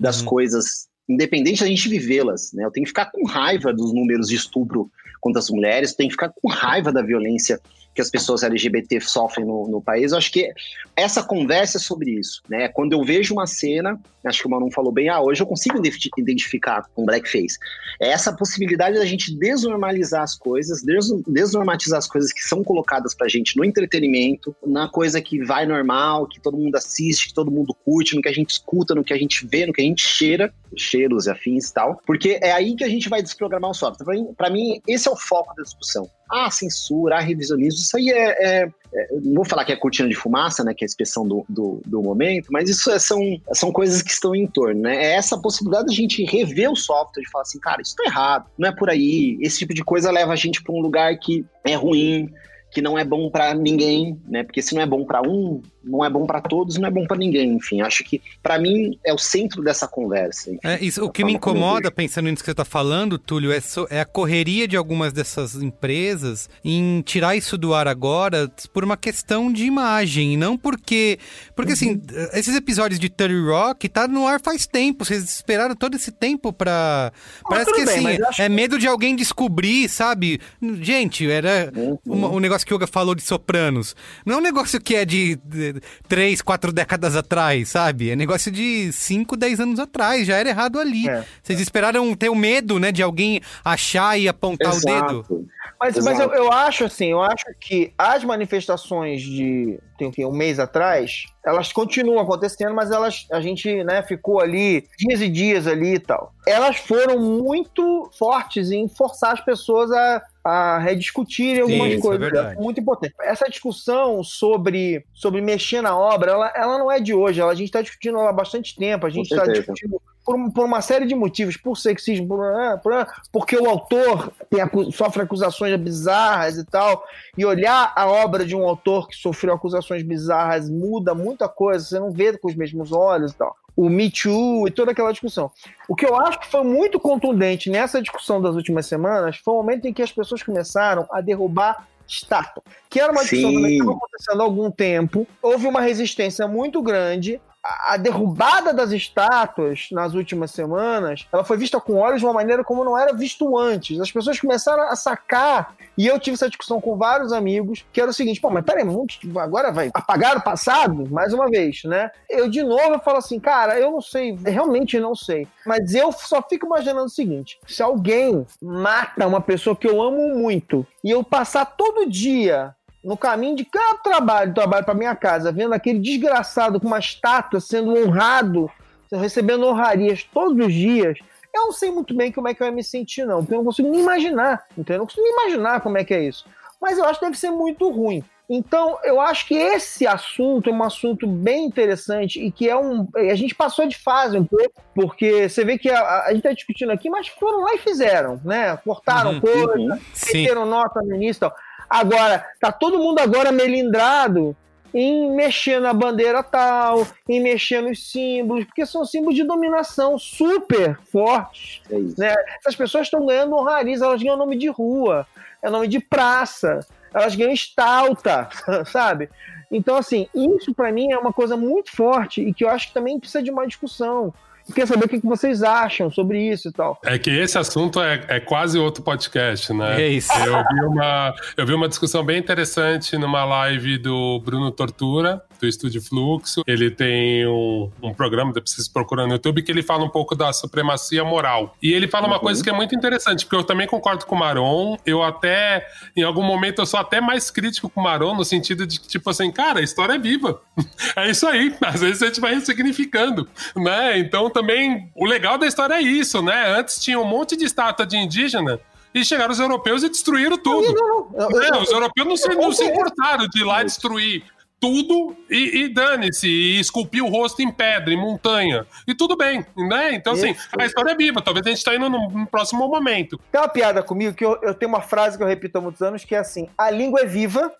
[0.00, 0.26] das Uhum.
[0.26, 2.64] coisas, independente da gente vivê-las, né?
[2.64, 6.08] Eu tenho que ficar com raiva dos números de estupro contra as mulheres, eu tenho
[6.08, 7.60] que ficar com raiva da violência
[7.94, 10.12] que as pessoas LGBT sofrem no, no país.
[10.12, 10.52] Eu acho que
[10.94, 12.68] essa conversa é sobre isso, né?
[12.68, 15.78] Quando eu vejo uma cena, acho que o Manu falou bem, ah, hoje eu consigo
[15.78, 17.58] identi- identificar um blackface.
[18.00, 23.14] É essa possibilidade da gente desnormalizar as coisas, des- desnormatizar as coisas que são colocadas
[23.14, 27.50] pra gente no entretenimento, na coisa que vai normal, que todo mundo assiste, que todo
[27.50, 29.84] mundo curte, no que a gente escuta, no que a gente vê, no que a
[29.84, 33.70] gente cheira, cheiros e afins e tal, porque é aí que a gente vai desprogramar
[33.70, 34.06] o software.
[34.36, 36.08] Pra mim esse é o foco da discussão.
[36.30, 40.08] Ah, censura, ah, revisionismo, isso aí é, é- é- não vou falar que é cortina
[40.08, 43.20] de fumaça, né, que é a expressão do, do, do momento, mas isso é- são,
[43.52, 44.96] são coisas que estão em torno, né?
[44.96, 48.46] É essa possibilidade da gente rever o software, de falar assim, cara, isso tá errado,
[48.58, 49.38] não é por aí.
[49.40, 52.30] Esse tipo de coisa leva a gente para um lugar que é ruim,
[52.70, 54.42] que não é bom para ninguém, né?
[54.44, 57.06] Porque se não é bom para um, não é bom para todos, não é bom
[57.06, 57.54] para ninguém.
[57.54, 60.50] Enfim, acho que para mim é o centro dessa conversa.
[60.50, 60.60] enfim.
[60.62, 63.60] É, isso, o que me eu incomoda, pensando nisso que você está falando, Túlio, é,
[63.60, 68.84] so- é a correria de algumas dessas empresas em tirar isso do ar agora por
[68.84, 71.18] uma questão de imagem, não porque.
[71.56, 72.28] Porque, assim, Uhum.
[72.34, 75.04] esses episódios de 30 Rock tá no ar faz tempo.
[75.04, 77.12] Vocês esperaram todo esse tempo pra.
[77.48, 80.40] Parece tudo que, bem, assim, acho é medo de alguém descobrir, sabe?
[80.80, 81.72] Gente, era.
[81.74, 81.98] Uhum.
[82.06, 83.94] uma- o negócio que o Yoga falou de Sopranos.
[84.26, 85.77] Não é um negócio que é de, de
[86.08, 88.10] três, quatro décadas atrás, sabe?
[88.10, 90.26] É negócio de 5, 10 anos atrás.
[90.26, 91.08] Já era errado ali.
[91.08, 91.24] É.
[91.42, 95.48] Vocês esperaram ter o medo, né, de alguém achar e apontar o dedo?
[95.82, 96.04] Exato.
[96.04, 100.24] Mas, mas eu, eu acho assim, eu acho que as manifestações de tem o quê?
[100.24, 105.28] um mês atrás, elas continuam acontecendo, mas elas a gente né, ficou ali dias e
[105.28, 106.32] dias ali e tal.
[106.46, 112.32] Elas foram muito fortes em forçar as pessoas a a rediscutirem algumas Sim, coisas.
[112.32, 113.14] é muito importante.
[113.20, 117.38] Essa discussão sobre, sobre mexer na obra, ela, ela não é de hoje.
[117.38, 119.04] Ela, a gente está discutindo ela há bastante tempo.
[119.06, 122.92] A gente está discutindo por, por, uma série de motivos, por sexismo, por, ah, por,
[122.92, 124.60] ah, porque o autor tem,
[124.92, 127.02] sofre acusações bizarras e tal.
[127.36, 131.82] E olhar a obra de um autor que sofreu acusações bizarras muda muita coisa.
[131.82, 135.12] Você não vê com os mesmos olhos e tal o Me Too e toda aquela
[135.12, 135.52] discussão.
[135.88, 139.58] O que eu acho que foi muito contundente nessa discussão das últimas semanas foi o
[139.58, 142.60] momento em que as pessoas começaram a derrubar estátua,
[142.90, 145.28] que era uma discussão que estava acontecendo há algum tempo.
[145.40, 147.40] Houve uma resistência muito grande
[147.86, 152.64] a derrubada das estátuas nas últimas semanas, ela foi vista com olhos de uma maneira
[152.64, 154.00] como não era visto antes.
[154.00, 158.10] As pessoas começaram a sacar, e eu tive essa discussão com vários amigos, que era
[158.10, 161.08] o seguinte, pô, mas peraí, vamos, agora vai apagar o passado?
[161.10, 162.10] Mais uma vez, né?
[162.28, 165.46] Eu, de novo, eu falo assim, cara, eu não sei, realmente não sei.
[165.66, 170.34] Mas eu só fico imaginando o seguinte, se alguém mata uma pessoa que eu amo
[170.36, 175.52] muito, e eu passar todo dia no caminho de cada trabalho, trabalho para minha casa,
[175.52, 178.70] vendo aquele desgraçado com uma estátua sendo honrado,
[179.10, 181.18] recebendo honrarias todos os dias,
[181.54, 183.58] eu não sei muito bem como é que eu ia me sentir, não, porque eu
[183.58, 184.96] não consigo nem imaginar, entendeu?
[184.96, 186.44] Eu não consigo nem imaginar como é que é isso.
[186.80, 188.22] Mas eu acho que deve ser muito ruim.
[188.50, 193.06] Então, eu acho que esse assunto é um assunto bem interessante e que é um.
[193.14, 196.52] A gente passou de fase um pouco, porque você vê que a, a gente está
[196.52, 198.74] discutindo aqui, mas foram lá e fizeram, né?
[198.78, 199.98] Cortaram uhum, coisa, uhum,
[200.32, 201.54] meteram nota no início e tal.
[201.88, 204.56] Agora, tá todo mundo agora melindrado
[204.92, 210.98] em mexer na bandeira tal, em mexer nos símbolos, porque são símbolos de dominação super
[211.10, 211.82] fortes.
[211.90, 212.34] É né?
[212.58, 215.26] Essas pessoas estão ganhando honrarias, elas ganham nome de rua,
[215.62, 216.80] é nome de praça,
[217.12, 218.48] elas ganham estalta,
[218.86, 219.28] sabe?
[219.70, 222.94] Então, assim, isso para mim é uma coisa muito forte e que eu acho que
[222.94, 224.32] também precisa de uma discussão
[224.74, 227.00] quer saber o que vocês acham sobre isso e tal.
[227.04, 230.02] É que esse assunto é, é quase outro podcast, né?
[230.02, 230.32] É isso.
[230.32, 235.66] Eu vi, uma, eu vi uma discussão bem interessante numa live do Bruno Tortura, do
[235.66, 236.62] Estúdio Fluxo.
[236.66, 240.34] Ele tem um, um programa, depois vocês procuram no YouTube, que ele fala um pouco
[240.34, 241.76] da supremacia moral.
[241.82, 242.34] E ele fala uhum.
[242.34, 244.96] uma coisa que é muito interessante, porque eu também concordo com o Maron.
[245.04, 245.86] Eu até,
[246.16, 249.08] em algum momento, eu sou até mais crítico com o Maron, no sentido de que,
[249.08, 250.60] tipo assim, cara, a história é viva.
[251.16, 251.74] é isso aí.
[251.80, 254.18] Às vezes a gente vai ressignificando, né?
[254.18, 256.78] Então também, o legal da história é isso, né?
[256.78, 258.80] Antes tinha um monte de estátua de indígena
[259.14, 260.92] e chegaram os europeus e destruíram tudo.
[260.92, 261.62] Não, não, não.
[261.62, 264.44] É, os europeus não se, não se importaram de ir lá destruir
[264.80, 268.86] tudo e, e dane-se, e esculpir o rosto em pedra, em montanha.
[269.06, 270.14] E tudo bem, né?
[270.14, 271.42] Então, assim, a história é viva.
[271.42, 273.38] Talvez a gente tá indo no, no próximo momento.
[273.50, 276.02] Tem uma piada comigo que eu, eu tenho uma frase que eu repito há muitos
[276.02, 277.72] anos, que é assim, a língua é viva,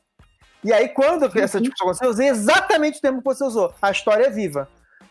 [0.64, 3.72] e aí quando essa discussão aconteceu, eu usei exatamente o termo que você usou.
[3.80, 4.68] A história é viva.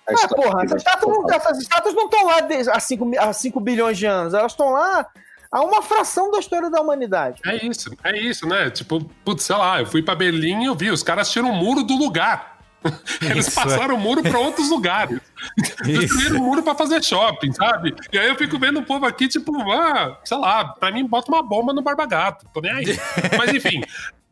[0.10, 2.38] Ah, porra, essas estátuas, essas estátuas não estão lá
[2.74, 5.06] há 5 cinco bilhões de anos, elas estão lá
[5.52, 7.42] a uma fração da história da humanidade.
[7.46, 8.70] É isso, é isso, né?
[8.70, 11.56] Tipo, putz, sei lá, eu fui para Berlim e eu vi, os caras tiram o
[11.56, 12.58] muro do lugar.
[13.22, 13.98] Eles Isso, passaram é.
[13.98, 15.20] o muro para outros lugares.
[15.84, 17.96] Destruíram o muro para fazer shopping, sabe?
[18.12, 21.32] E aí eu fico vendo o povo aqui, tipo, ah, sei lá, pra mim bota
[21.32, 22.86] uma bomba no barbagato, tô nem aí.
[23.38, 23.82] Mas enfim,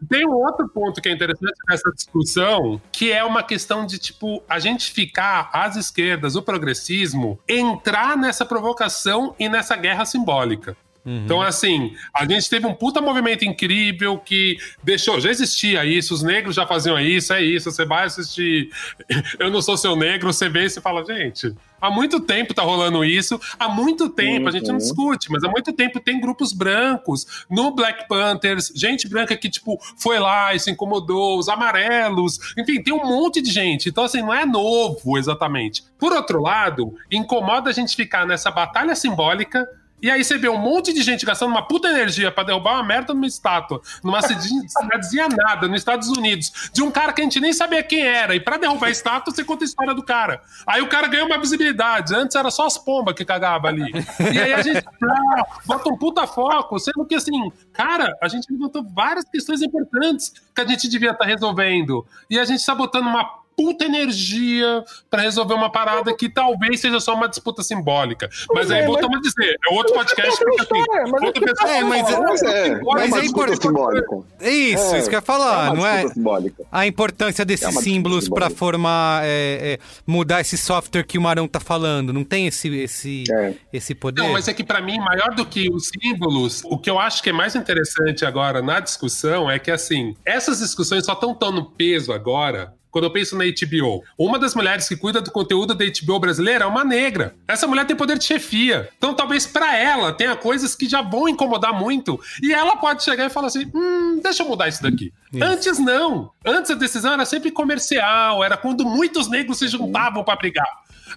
[0.09, 4.43] tem um outro ponto que é interessante nessa discussão, que é uma questão de, tipo,
[4.47, 10.77] a gente ficar, as esquerdas, o progressismo, entrar nessa provocação e nessa guerra simbólica.
[11.05, 11.23] Uhum.
[11.23, 15.19] Então, assim, a gente teve um puta movimento incrível que deixou.
[15.19, 17.71] Já existia isso, os negros já faziam isso, é isso.
[17.71, 18.69] Você vai assistir
[19.39, 22.63] Eu Não Sou Seu Negro, você vê e você fala, gente, há muito tempo tá
[22.63, 24.47] rolando isso, há muito tempo, uhum.
[24.47, 24.79] a gente não uhum.
[24.79, 29.77] discute, mas há muito tempo tem grupos brancos no Black Panthers, gente branca que, tipo,
[29.97, 33.89] foi lá e se incomodou, os amarelos, enfim, tem um monte de gente.
[33.89, 35.83] Então, assim, não é novo exatamente.
[35.99, 39.67] Por outro lado, incomoda a gente ficar nessa batalha simbólica
[40.01, 42.83] e aí você vê um monte de gente gastando uma puta energia para derrubar uma
[42.83, 47.39] merda numa estátua, numa cidadezinha nada, nos Estados Unidos, de um cara que a gente
[47.39, 48.35] nem sabia quem era.
[48.35, 50.41] E para derrubar a estátua, você conta a história do cara.
[50.67, 52.13] Aí o cara ganhou uma visibilidade.
[52.13, 53.91] Antes era só as pombas que cagavam ali.
[54.33, 58.51] E aí a gente ah, bota um puta foco, sendo que assim, cara, a gente
[58.51, 62.05] levantou várias questões importantes que a gente devia estar tá resolvendo.
[62.29, 66.99] E a gente está botando uma puta energia pra resolver uma parada que talvez seja
[66.99, 68.27] só uma disputa simbólica.
[68.31, 71.31] Mas Pois aí é, voltamos a dizer, é outro podcast porque assim, mas outra é
[71.31, 74.17] que pessoa É, mas- fala, Mas é, "Olha, mas é importante- simbólica.
[74.39, 76.07] É isso, É, isso que eu ia É falar, uma não é?
[76.09, 76.63] simbólica.
[76.71, 78.49] A importância desses É símbolos simbólica.
[78.55, 82.11] formar, é, é, mudar esse software que o Marão tá falando.
[82.13, 83.53] Não tem esse, esse, É.
[83.71, 84.21] esse poder?
[84.21, 87.21] Não, mas é que pra mim, maior do que os símbolos, o que eu acho
[87.23, 91.51] que é mais interessante agora na discussão é que, assim, essas discussões só estão tão
[91.51, 92.73] no peso agora.
[92.95, 96.63] Quando eu penso na HBO, uma das mulheres que cuida do conteúdo da HBO brasileira
[96.63, 97.35] é uma negra.
[97.45, 98.87] Essa mulher tem poder de chefia.
[98.97, 102.17] Então, talvez pra ela tenha coisas que já vão incomodar muito.
[102.41, 105.11] E ela pode chegar e falar assim: hum, deixa eu mudar isso daqui.
[105.33, 105.43] Isso.
[105.43, 106.31] Antes não.
[106.45, 110.69] Antes a decisão era sempre comercial, era quando muitos negros se juntavam pra brigar.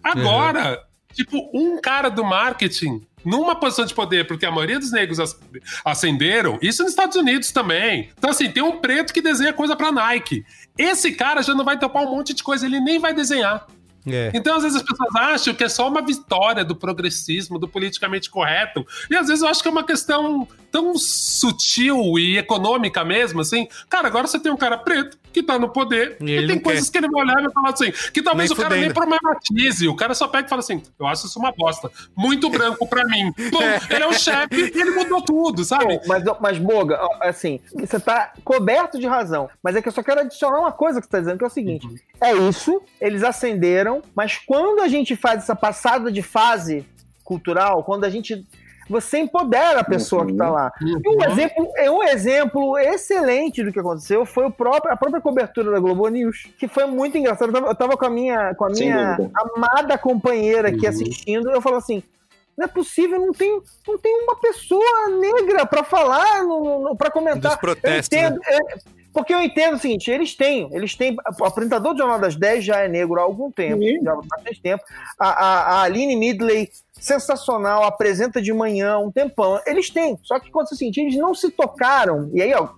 [0.03, 5.19] Agora, tipo, um cara do marketing numa posição de poder, porque a maioria dos negros
[5.21, 5.39] as-
[5.85, 8.11] ascenderam, isso nos Estados Unidos também.
[8.17, 10.45] Então, assim, tem um preto que desenha coisa pra Nike.
[10.77, 13.67] Esse cara já não vai topar um monte de coisa, ele nem vai desenhar.
[14.07, 14.31] É.
[14.33, 18.31] Então, às vezes, as pessoas acham que é só uma vitória do progressismo, do politicamente
[18.31, 18.87] correto.
[19.11, 23.69] E às vezes eu acho que é uma questão tão sutil e econômica mesmo, assim.
[23.89, 26.59] Cara, agora você tem um cara preto que tá no poder E e, ele tem
[26.59, 28.89] coisas que ele vai olhar e vai falar assim, que talvez Nem o cara nem
[28.89, 28.95] fudendo.
[28.95, 29.89] problematize.
[29.89, 31.91] O cara só pega e fala assim: eu acho isso uma bosta.
[32.17, 33.33] Muito branco pra mim.
[33.51, 35.85] Bom, ele é o chefe e ele mudou tudo, sabe?
[35.85, 39.49] Bom, mas, mas, Boga, assim, você tá coberto de razão.
[39.63, 41.47] Mas é que eu só quero adicionar uma coisa que você tá dizendo, que é
[41.47, 41.87] o seguinte:
[42.21, 46.85] é isso, eles acenderam, mas quando a gente faz essa passada de fase
[47.25, 48.47] cultural, quando a gente.
[48.89, 50.73] Você empodera a pessoa que tá lá.
[50.81, 55.21] E um exemplo, é um exemplo excelente do que aconteceu foi o próprio, a própria
[55.21, 57.49] cobertura da Globo News, que foi muito engraçado.
[57.49, 59.39] Eu tava, eu tava com a minha, com a Sem minha dúvida.
[59.55, 60.89] amada companheira aqui Uhum.
[60.89, 62.03] assistindo, eu falo assim.
[62.57, 66.41] Não é possível, não tem, não tem uma pessoa negra pra falar,
[66.99, 67.53] pra comentar.
[67.53, 68.59] Dos protestos, Eu entendo, é,
[69.13, 71.17] porque eu entendo o seguinte, eles têm, eles têm.
[71.41, 74.01] O apresentador do Jornal das 10 já é negro há algum tempo, Sim.
[74.03, 74.83] já há bastante tempo.
[75.17, 76.69] A, a, a Aline Midley,
[77.01, 79.61] sensacional, apresenta de manhã um tempão.
[79.67, 80.19] Eles têm.
[80.23, 82.31] Só que quando você sentir, eles não se tocaram.
[82.35, 82.69] E aí, ó.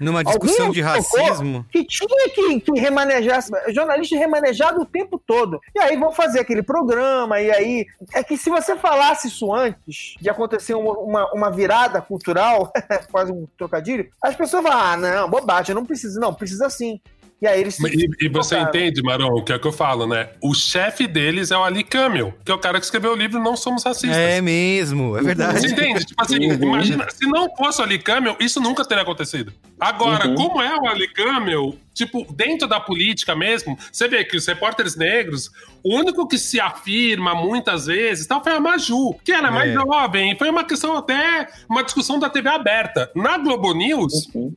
[0.00, 1.64] Numa discussão de racismo.
[1.70, 5.60] Que tinha que, que remanejar, jornalista remanejado o tempo todo.
[5.74, 7.86] E aí vão fazer aquele programa, e aí.
[8.14, 12.72] É que se você falasse isso antes de acontecer uma, uma, uma virada cultural,
[13.10, 17.00] quase um trocadilho, as pessoas vão, ah, não, bobagem, não precisa, não, precisa sim.
[17.42, 18.68] E aí eles se E, e você tocaram.
[18.70, 20.28] entende, Marão, o que é que eu falo, né?
[20.40, 23.42] O chefe deles é o Ali Camel, que é o cara que escreveu o livro
[23.42, 24.16] Não Somos Racistas.
[24.16, 25.58] É mesmo, é verdade.
[25.58, 26.04] Você entende?
[26.04, 26.52] Tipo assim, Uhum.
[26.62, 29.52] imagina, se não fosse o Ali Camel, isso nunca teria acontecido.
[29.80, 30.36] Agora, Uhum.
[30.36, 34.94] como é o Ali Camel, tipo, dentro da política mesmo, você vê que os repórteres
[34.94, 35.50] negros,
[35.82, 39.74] o único que se afirma muitas vezes tal, foi a Maju, que era mais É.
[39.74, 43.10] jovem, e foi uma questão até, uma discussão da TV aberta.
[43.16, 44.52] Na Globo News, Uhum.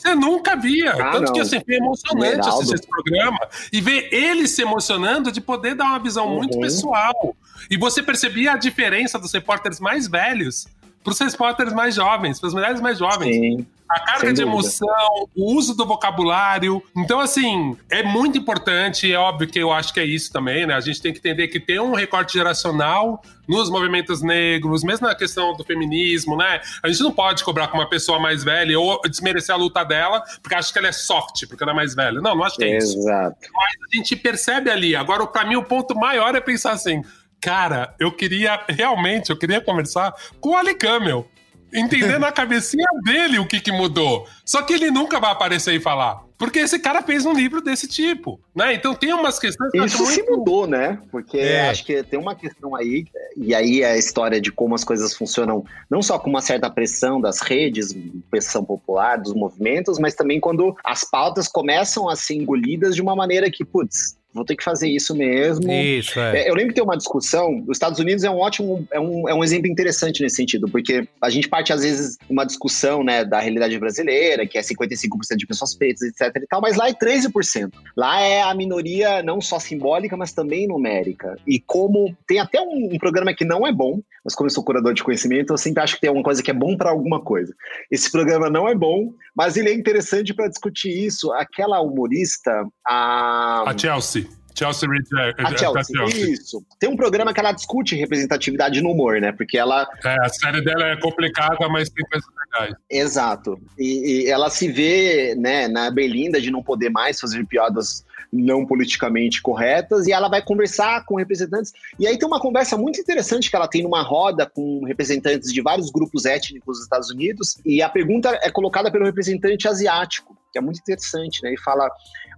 [0.00, 0.92] Você nunca via.
[0.92, 1.46] Ah, Tanto que não.
[1.46, 2.48] assim, foi emocionante Geraldo.
[2.56, 3.38] assistir esse programa
[3.72, 6.60] e ver ele se emocionando de poder dar uma visão muito Uhum.
[6.60, 7.36] pessoal.
[7.70, 10.66] E você percebia a diferença dos repórteres mais velhos
[11.02, 13.34] para os repórteres mais jovens, para as mulheres mais jovens.
[13.34, 13.66] Sim.
[13.88, 16.80] A carga de emoção, o uso do vocabulário.
[16.96, 19.12] Então, assim, é muito importante.
[19.12, 20.74] É óbvio que eu acho que é isso também, né?
[20.74, 25.14] A gente tem que entender que tem um recorte geracional nos movimentos negros, mesmo na
[25.16, 26.60] questão do feminismo, né?
[26.84, 30.22] A gente não pode cobrar com uma pessoa mais velha ou desmerecer a luta dela
[30.40, 32.20] porque acha que ela é soft, porque ela é mais velha.
[32.20, 33.36] Não, não acho que é isso Exato.
[33.42, 34.94] a gente percebe ali.
[34.94, 37.02] Agora, pra mim, o ponto maior é pensar assim:
[37.40, 41.26] cara, eu queria realmente, eu queria conversar com o Ali Camel.
[41.72, 44.26] Entender na cabecinha dele o que, que mudou.
[44.44, 46.24] Só que ele nunca vai aparecer e falar.
[46.36, 48.72] Porque esse cara fez um livro desse tipo, né?
[48.72, 50.38] Então tem umas questões que Isso se muito...
[50.38, 50.98] mudou, né?
[51.12, 51.68] Porque É.
[51.68, 53.04] acho que tem uma questão aí,
[53.36, 56.70] e aí é a história de como as coisas funcionam, não só com uma certa
[56.70, 57.94] pressão das redes,
[58.30, 63.14] pressão popular, dos movimentos, mas também quando as pautas começam a ser engolidas de uma
[63.14, 65.70] maneira que, putz, vou ter que fazer isso mesmo.
[65.70, 66.42] Isso, é.
[66.42, 69.28] É, eu lembro que tem uma discussão, os Estados Unidos é um ótimo, é um,
[69.28, 73.24] é um exemplo interessante nesse sentido, porque a gente parte às vezes uma discussão, né,
[73.24, 76.92] da realidade brasileira, que é 55% de pessoas pretas, etc e tal, mas lá é
[76.92, 77.72] 13%.
[77.96, 81.36] Lá é a minoria não só simbólica, mas também numérica.
[81.46, 84.64] E como tem até um, um programa que não é bom, mas como eu sou
[84.64, 87.20] curador de conhecimento, eu sempre acho que tem alguma coisa que é bom para alguma
[87.20, 87.54] coisa.
[87.90, 91.32] Esse programa não é bom, mas ele é interessante para discutir isso.
[91.32, 94.19] Aquela humorista, a A Chelsea.
[94.60, 95.06] Chelsea Reed.
[95.16, 96.62] é, a é, Chelsea, isso.
[96.78, 99.32] Tem um programa que ela discute representatividade no humor, né?
[99.32, 99.88] Porque ela.
[100.04, 102.74] É, a série dela é complicada, mas tem coisas legais.
[102.90, 103.58] Exato.
[103.78, 108.64] E, e ela se vê, né, na berlinda de não poder mais fazer piadas não
[108.64, 111.72] politicamente corretas, e ela vai conversar com representantes.
[111.98, 115.60] E aí tem uma conversa muito interessante que ela tem numa roda com representantes de
[115.60, 120.39] vários grupos étnicos dos Estados Unidos, e a pergunta é colocada pelo representante asiático.
[120.50, 121.54] Que é muito interessante, né?
[121.54, 121.90] E fala,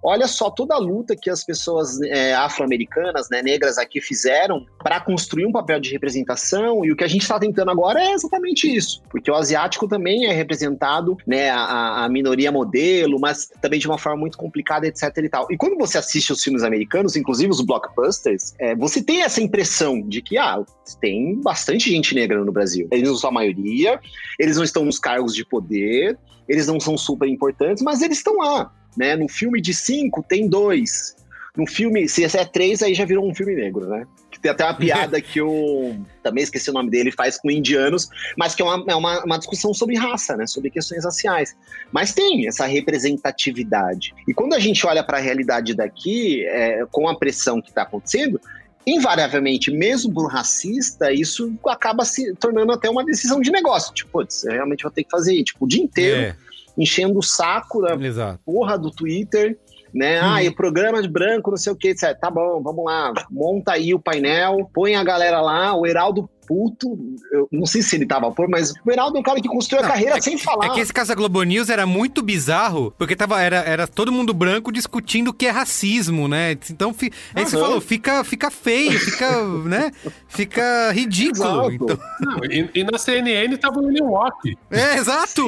[0.03, 5.01] olha só toda a luta que as pessoas é, afro-americanas, né, negras aqui fizeram para
[5.01, 8.73] construir um papel de representação e o que a gente está tentando agora é exatamente
[8.75, 13.87] isso, porque o asiático também é representado, né, a, a, minoria modelo, mas também de
[13.87, 15.47] uma forma muito complicada, etc e tal.
[15.51, 20.01] E quando você assiste os filmes americanos, inclusive os blockbusters, é, você tem essa impressão
[20.03, 20.63] de que, ah,
[21.01, 22.89] tem bastante gente negra no Brasil.
[22.91, 24.01] Eles não são a maioria,
[24.39, 26.19] eles não estão nos cargos de poder,
[26.49, 28.73] eles não são super importantes, mas eles estão lá.
[28.97, 29.17] Né?
[29.17, 31.17] No filme de cinco, tem dois.
[31.57, 34.07] No filme, se é três, aí já virou um filme negro, né?
[34.41, 35.95] Tem até uma piada que o.
[36.21, 39.39] Também esqueci o nome dele, faz com indianos, mas que é uma, é uma, uma,
[39.39, 40.49] discussão sobre raça, né?
[40.49, 41.57] Sobre questões raciais.
[41.93, 44.13] Mas tem essa representatividade.
[44.27, 47.83] E quando a gente olha para a realidade daqui, é, com a pressão que está
[47.83, 48.41] acontecendo,
[48.87, 53.93] invariavelmente, mesmo para racista, isso acaba se tornando até uma decisão de negócio.
[53.95, 56.37] Tipo, putz, eu realmente vou ter que fazer tipo, o dia inteiro é.
[56.77, 58.41] enchendo o saco da Exato.
[58.45, 59.59] porra do Twitter.
[59.95, 60.23] Né?
[60.23, 60.25] Hum.
[60.33, 62.19] Ah, e programa de branco, não sei o que, etc.
[62.19, 66.99] Tá bom, vamos lá, monta aí o painel, põe a galera lá, o Heraldo puto.
[67.33, 69.83] Eu não sei se ele tava por, mas o Heraldo é um cara que construiu
[69.83, 70.67] não, a carreira é sem falar.
[70.67, 74.13] É que esse caso da Globo News era muito bizarro, porque tava, era, era todo
[74.13, 76.53] mundo branco discutindo o que é racismo, né?
[76.71, 79.91] Então, fi, aí você falou, fica, fica feio, fica, né?
[80.29, 81.73] Fica ridículo.
[81.73, 81.99] Então...
[82.21, 84.57] Não, e, e, na CNN tava o William Wack.
[84.71, 85.43] É, exato!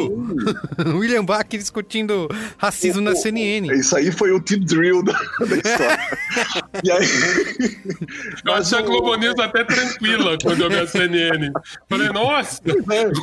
[0.96, 3.68] William Bach discutindo racismo o, na CNN.
[3.74, 6.18] Isso aí foi o tip drill da, da história.
[6.82, 7.06] e aí...
[8.44, 11.52] Eu achei a Globo News até tranquila quando eu vi CNN.
[11.88, 12.60] Falei, nossa,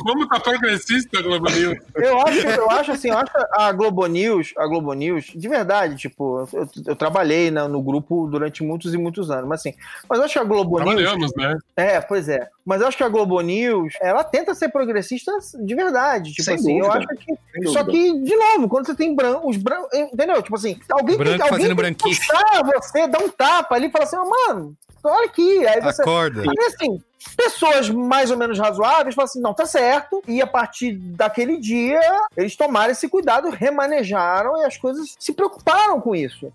[0.02, 1.78] como tá progressista a Globo News.
[1.94, 5.96] Eu acho, eu acho assim, eu acho a Globo News, a Globo News, de verdade,
[5.96, 9.74] tipo, eu, eu trabalhei na, no grupo durante muitos e muitos anos, mas assim,
[10.08, 11.34] mas eu acho que a Globo Trabalhamos, News.
[11.36, 11.58] né?
[11.76, 12.48] É, pois é.
[12.64, 15.32] Mas eu acho que a Globo News, ela tenta ser progressista
[15.64, 16.30] de verdade.
[16.30, 16.86] Tipo Sem assim, dúvida.
[16.86, 17.68] eu acho que.
[17.68, 19.92] Só que, de novo, quando você tem branco, os brancos.
[19.92, 20.40] Entendeu?
[20.42, 23.90] Tipo assim, alguém Branco tem, alguém tem que puxar você, dar um tapa ali e
[23.90, 25.66] falar assim, oh, mano, olha aqui.
[25.66, 26.02] Aí você.
[26.02, 26.42] Acorda.
[26.42, 27.02] Aí assim,
[27.36, 30.22] pessoas mais ou menos razoáveis falam assim, não, tá certo.
[30.26, 32.00] E a partir daquele dia,
[32.36, 36.52] eles tomaram esse cuidado, remanejaram e as coisas se preocuparam com isso.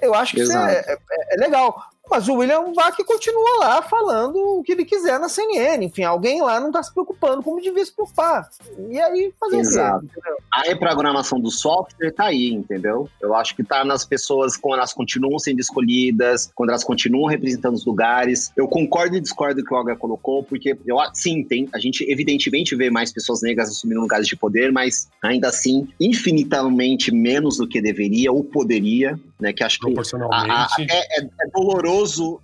[0.00, 0.72] Eu acho que Exato.
[0.72, 1.90] isso é, é, é, legal.
[2.10, 5.84] Mas o William Vac continua lá falando o que ele quiser na CNN.
[5.84, 8.48] Enfim, alguém lá não está se preocupando como devia se preocupar.
[8.90, 10.04] E aí, fazer Exato.
[10.04, 10.20] o quê?
[10.52, 13.08] A reprogramação do software está aí, entendeu?
[13.20, 17.74] Eu acho que está nas pessoas quando elas continuam sendo escolhidas, quando elas continuam representando
[17.74, 18.52] os lugares.
[18.56, 21.68] Eu concordo e discordo do que o Olga colocou, porque eu sim, tem.
[21.74, 27.12] A gente evidentemente vê mais pessoas negras assumindo lugares de poder, mas ainda assim, infinitamente
[27.12, 29.52] menos do que deveria ou poderia, né?
[29.52, 29.92] Que acho que
[30.30, 31.93] a, a, é, é, é doloroso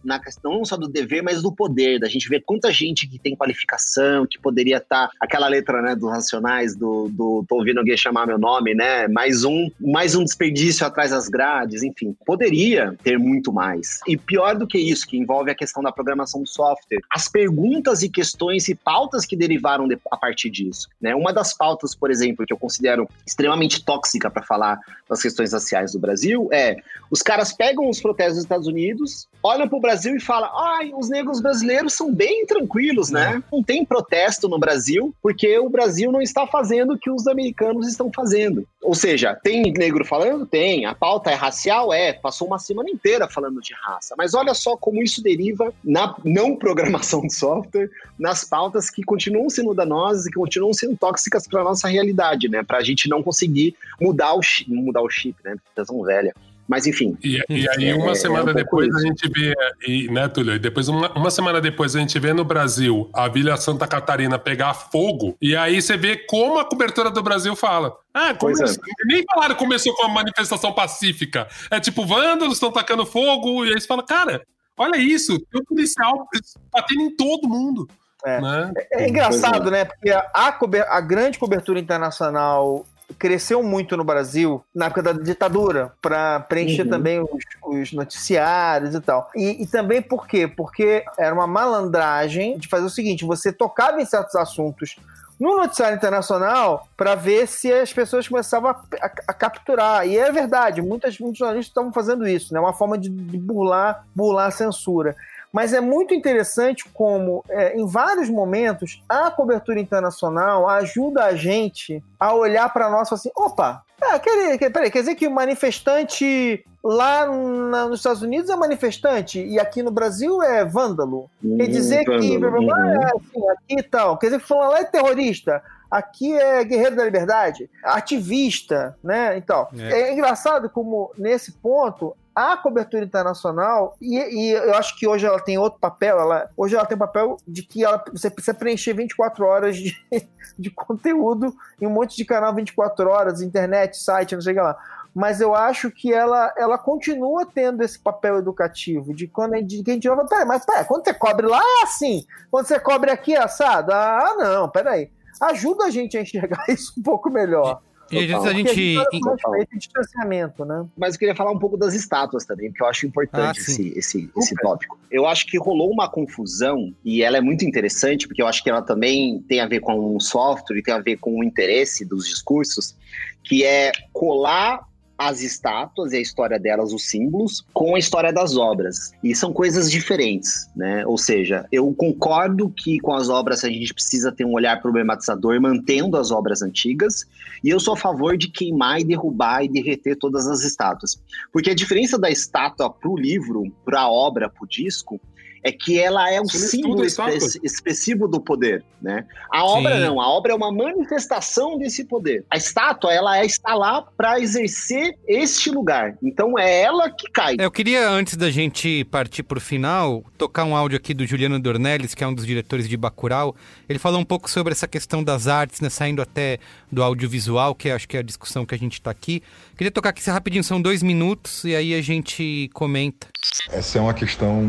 [0.04, 3.18] na questão não só do dever, mas do poder, da gente ver quanta gente que
[3.18, 5.08] tem qualificação, que poderia estar.
[5.08, 9.08] Tá, aquela letra, né, dos Racionais, do, do tô ouvindo alguém chamar meu nome, né?
[9.08, 12.14] Mais um, mais um desperdício atrás das grades, enfim.
[12.26, 14.00] Poderia ter muito mais.
[14.06, 18.02] E pior do que isso, que envolve a questão da programação do software, as perguntas
[18.02, 20.88] e questões e pautas que derivaram de, a partir disso.
[21.00, 21.14] Né?
[21.14, 24.78] Uma das pautas, por exemplo, que eu considero extremamente tóxica para falar
[25.08, 26.76] das questões raciais do Brasil é
[27.10, 30.92] os caras pegam os protestos dos Estados Unidos, olham para o Brasil e falam: ai,
[30.94, 33.42] os negros brasileiros são bem tranquilos, né?
[33.52, 37.88] Não tem protesto no Brasil, porque o Brasil não está fazendo o que os americanos
[37.88, 38.66] estão fazendo.
[38.82, 40.46] Ou seja, tem negro falando?
[40.46, 40.84] Tem.
[40.86, 41.92] A pauta é racial?
[41.92, 42.12] É.
[42.12, 44.14] Passou uma semana inteira falando de raça.
[44.16, 49.48] Mas olha só como isso deriva na não programação de software, nas pautas que continuam
[49.48, 52.62] sendo danosas e que continuam sendo tóxicas para nossa realidade, né?
[52.62, 55.56] Para a gente não conseguir mudar o chip, mudar o chip, né?
[55.56, 56.34] Porque tão velha.
[56.70, 57.18] Mas enfim.
[57.20, 59.52] E, e aí, uma é, semana é um depois, a gente vê,
[59.84, 60.56] e, né, Túlio?
[60.56, 64.72] Depois, uma, uma semana depois, a gente vê no Brasil a Vila Santa Catarina pegar
[64.72, 67.96] fogo, e aí você vê como a cobertura do Brasil fala.
[68.14, 68.76] Ah, começou, é.
[69.06, 71.48] nem falaram que começou com uma manifestação pacífica.
[71.72, 74.40] É tipo, vândalos estão tacando fogo, e aí você fala, cara,
[74.78, 76.28] olha isso, tem um policial
[76.72, 77.88] batendo em todo mundo.
[78.24, 78.72] É, né?
[78.92, 79.70] é, é engraçado, é.
[79.72, 79.84] né?
[79.86, 80.56] Porque a,
[80.88, 82.86] a grande cobertura internacional
[83.18, 86.90] cresceu muito no Brasil na época da ditadura, para preencher uhum.
[86.90, 89.30] também os, os, noticiários e tal.
[89.34, 90.46] E, e, também por quê?
[90.48, 94.96] Porque era uma malandragem de fazer o seguinte: você tocava em certos assuntos
[95.40, 100.06] no noticiário internacional para ver se as pessoas começavam a, a, a, capturar.
[100.06, 102.60] E é verdade, muitas, muitos jornalistas estavam fazendo isso, né?
[102.60, 105.16] Uma forma de, de burlar, burlar a censura.
[105.52, 112.02] Mas é muito interessante como, é, em vários momentos, a cobertura internacional ajuda a gente
[112.18, 115.30] a olhar para nós e falar assim: opa, é, quer, peraí, quer dizer que o
[115.30, 121.28] manifestante lá na, nos Estados Unidos é manifestante e aqui no Brasil é vândalo.
[121.40, 124.16] Quer hum, dizer que blá, blá, blá, é assim, aqui e tal.
[124.16, 125.62] Quer dizer que falando lá é terrorista.
[125.90, 129.36] Aqui é guerreiro da liberdade, ativista, né?
[129.36, 130.02] Então, é.
[130.02, 135.40] é engraçado como nesse ponto a cobertura internacional, e, e, eu acho que hoje ela
[135.40, 138.92] tem outro papel, ela, hoje ela tem o papel de que ela, você precisa preencher
[138.94, 139.96] 24 horas de,
[140.58, 144.62] de conteúdo em um monte de canal 24 horas, internet, site, não sei o que
[144.62, 144.76] lá.
[145.14, 149.82] Mas eu acho que ela, ela continua tendo esse papel educativo, de quando a gente,
[149.82, 153.10] de a gente peraí, mas peraí, quando você cobre lá é assim, quando você cobre
[153.10, 155.10] aqui é assado, ah, não, peraí.
[155.40, 157.82] Ajuda a gente a enxergar isso um pouco melhor.
[158.10, 158.98] E às vezes a gente.
[158.98, 160.86] A distanciamento, né?
[160.96, 163.92] Mas eu queria falar um pouco das estátuas também, porque eu acho importante ah, esse,
[163.96, 164.98] esse, esse tópico.
[165.10, 168.70] Eu acho que rolou uma confusão, e ela é muito interessante, porque eu acho que
[168.70, 172.04] ela também tem a ver com o software e tem a ver com o interesse
[172.04, 172.96] dos discursos,
[173.42, 174.89] que é colar
[175.20, 179.12] as estátuas e a história delas, os símbolos, com a história das obras.
[179.22, 181.04] E são coisas diferentes, né?
[181.04, 185.60] Ou seja, eu concordo que com as obras a gente precisa ter um olhar problematizador,
[185.60, 187.26] mantendo as obras antigas,
[187.62, 191.22] e eu sou a favor de queimar e derrubar e derreter todas as estátuas.
[191.52, 195.20] Porque a diferença da estátua para o livro, para a obra, para o disco,
[195.62, 199.26] é que ela é um símbolo expressivo do poder, né?
[199.52, 200.04] A obra Sim.
[200.04, 202.44] não, a obra é uma manifestação desse poder.
[202.50, 206.16] A estátua, ela é, está lá para exercer este lugar.
[206.22, 207.56] Então é ela que cai.
[207.58, 211.26] É, eu queria, antes da gente partir para o final, tocar um áudio aqui do
[211.26, 213.54] Juliano Dornelles, que é um dos diretores de Bacurau.
[213.88, 216.58] Ele falou um pouco sobre essa questão das artes, né, saindo até
[216.90, 219.42] do audiovisual, que acho que é a discussão que a gente está aqui.
[219.80, 223.28] Queria tocar aqui rapidinho, são dois minutos, e aí a gente comenta.
[223.70, 224.62] Essa é uma questão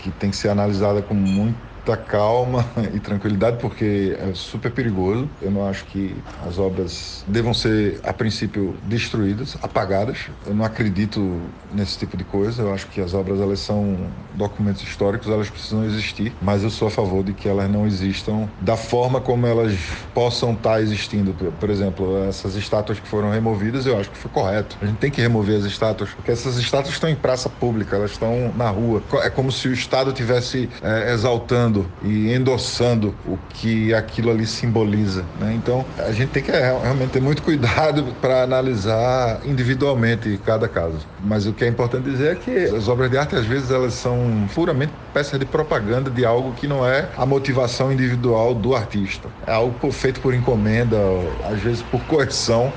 [0.00, 1.56] que tem que ser analisada com muito
[1.88, 5.28] muita calma e tranquilidade, porque é super perigoso.
[5.40, 6.14] Eu não acho que
[6.46, 10.28] as obras devam ser, a princípio, destruídas, apagadas.
[10.46, 11.40] Eu não acredito
[11.72, 12.62] nesse tipo de coisa.
[12.62, 13.96] Eu acho que as obras elas são
[14.34, 18.48] documentos históricos, elas precisam existir, mas eu sou a favor de que elas não existam
[18.60, 19.74] da forma como elas
[20.12, 21.34] possam estar existindo.
[21.58, 24.76] Por exemplo, essas estátuas que foram removidas, eu acho que foi correto.
[24.82, 28.12] A gente tem que remover as estátuas, porque essas estátuas estão em praça pública, elas
[28.12, 29.02] estão na rua.
[29.22, 35.24] É como se o Estado tivesse é, exaltando e endossando o que aquilo ali simboliza.
[35.40, 35.54] Né?
[35.54, 41.06] Então, a gente tem que é, realmente ter muito cuidado para analisar individualmente cada caso.
[41.22, 43.94] Mas o que é importante dizer é que as obras de arte, às vezes, elas
[43.94, 49.28] são puramente peças de propaganda de algo que não é a motivação individual do artista.
[49.46, 50.96] É algo feito por encomenda,
[51.44, 52.72] às vezes por coerção.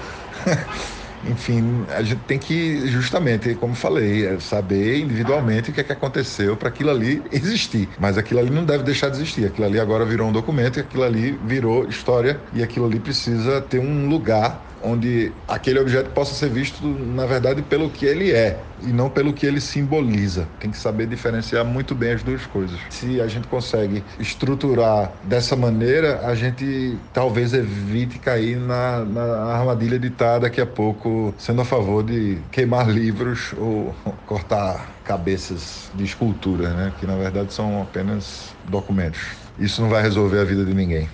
[1.29, 5.91] enfim, a gente tem que, justamente, como falei, é saber individualmente o que, é que
[5.91, 7.89] aconteceu para aquilo ali existir.
[7.99, 9.45] Mas aquilo ali não deve deixar de existir.
[9.45, 13.61] Aquilo ali agora virou um documento e aquilo ali virou história e aquilo ali precisa
[13.61, 18.59] ter um lugar onde aquele objeto possa ser visto, na verdade, pelo que ele é
[18.83, 20.47] e não pelo que ele simboliza.
[20.59, 22.77] Tem que saber diferenciar muito bem as duas coisas.
[22.89, 29.23] Se a gente consegue estruturar dessa maneira, a gente talvez evite cair na, na
[29.53, 33.93] armadilha de estar daqui a pouco sendo a favor de queimar livros ou
[34.25, 36.93] cortar cabeças de escultura, né?
[36.99, 39.21] que na verdade são apenas documentos.
[39.59, 41.07] Isso não vai resolver a vida de ninguém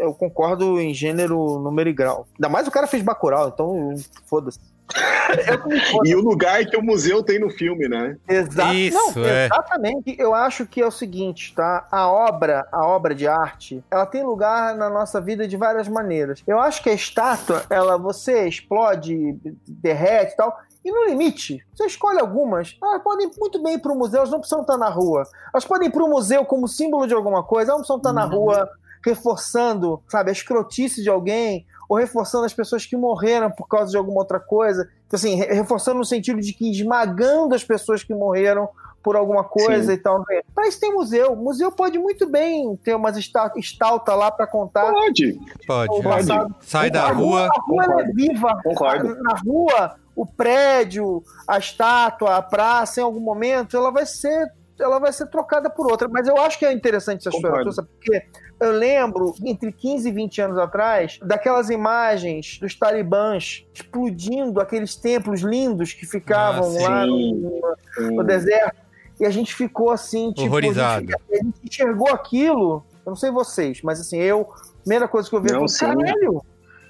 [0.00, 2.26] eu concordo em gênero, número e grau.
[2.34, 3.94] Ainda mais o cara fez Bacurau, então
[4.26, 4.58] foda-se.
[6.04, 8.16] e o lugar que o museu tem no filme, né?
[8.28, 8.74] Exato.
[8.74, 9.46] Isso, Não, é.
[9.46, 10.16] Exatamente.
[10.18, 11.86] Eu acho que é o seguinte, tá?
[11.90, 16.42] A obra, a obra de arte, ela tem lugar na nossa vida de várias maneiras.
[16.46, 19.38] Eu acho que a estátua, ela você explode,
[19.68, 22.76] derrete e tal, e no limite, você escolhe algumas.
[22.82, 25.24] Elas podem muito bem ir para o museu, elas não precisam estar na rua.
[25.52, 28.12] Elas podem ir para o museu como símbolo de alguma coisa, elas não precisam estar
[28.12, 28.44] na uhum.
[28.44, 28.70] rua
[29.04, 33.96] reforçando, sabe, a escrotice de alguém, ou reforçando as pessoas que morreram por causa de
[33.96, 34.88] alguma outra coisa.
[35.06, 38.68] Então, assim, reforçando no sentido de que esmagando as pessoas que morreram
[39.02, 39.92] por alguma coisa Sim.
[39.92, 40.24] e tal.
[40.54, 41.32] Para isso tem museu.
[41.32, 44.90] O museu pode muito bem ter umas estalta lá para contar.
[44.92, 45.40] Pode.
[45.66, 46.02] Pode.
[46.02, 46.54] pode.
[46.60, 47.48] Sai da rua.
[47.48, 48.60] A rua é viva.
[48.62, 49.16] Concordo.
[49.22, 54.98] Na rua, o prédio, a estátua, a praça, em algum momento, ela vai ser ela
[54.98, 56.08] vai ser trocada por outra.
[56.08, 58.24] Mas eu acho que é interessante essa história, porque
[58.60, 65.40] eu lembro, entre 15 e 20 anos atrás, daquelas imagens dos talibãs explodindo aqueles templos
[65.40, 67.62] lindos que ficavam ah, lá no,
[67.98, 68.76] no, deserto.
[69.18, 70.48] E a gente ficou assim, tipo.
[70.48, 70.96] Horrorizado.
[70.96, 72.84] A gente, a gente enxergou aquilo.
[73.04, 74.46] Eu não sei vocês, mas assim, eu.
[74.80, 76.42] Primeira coisa que eu vi, não, falei, caralho,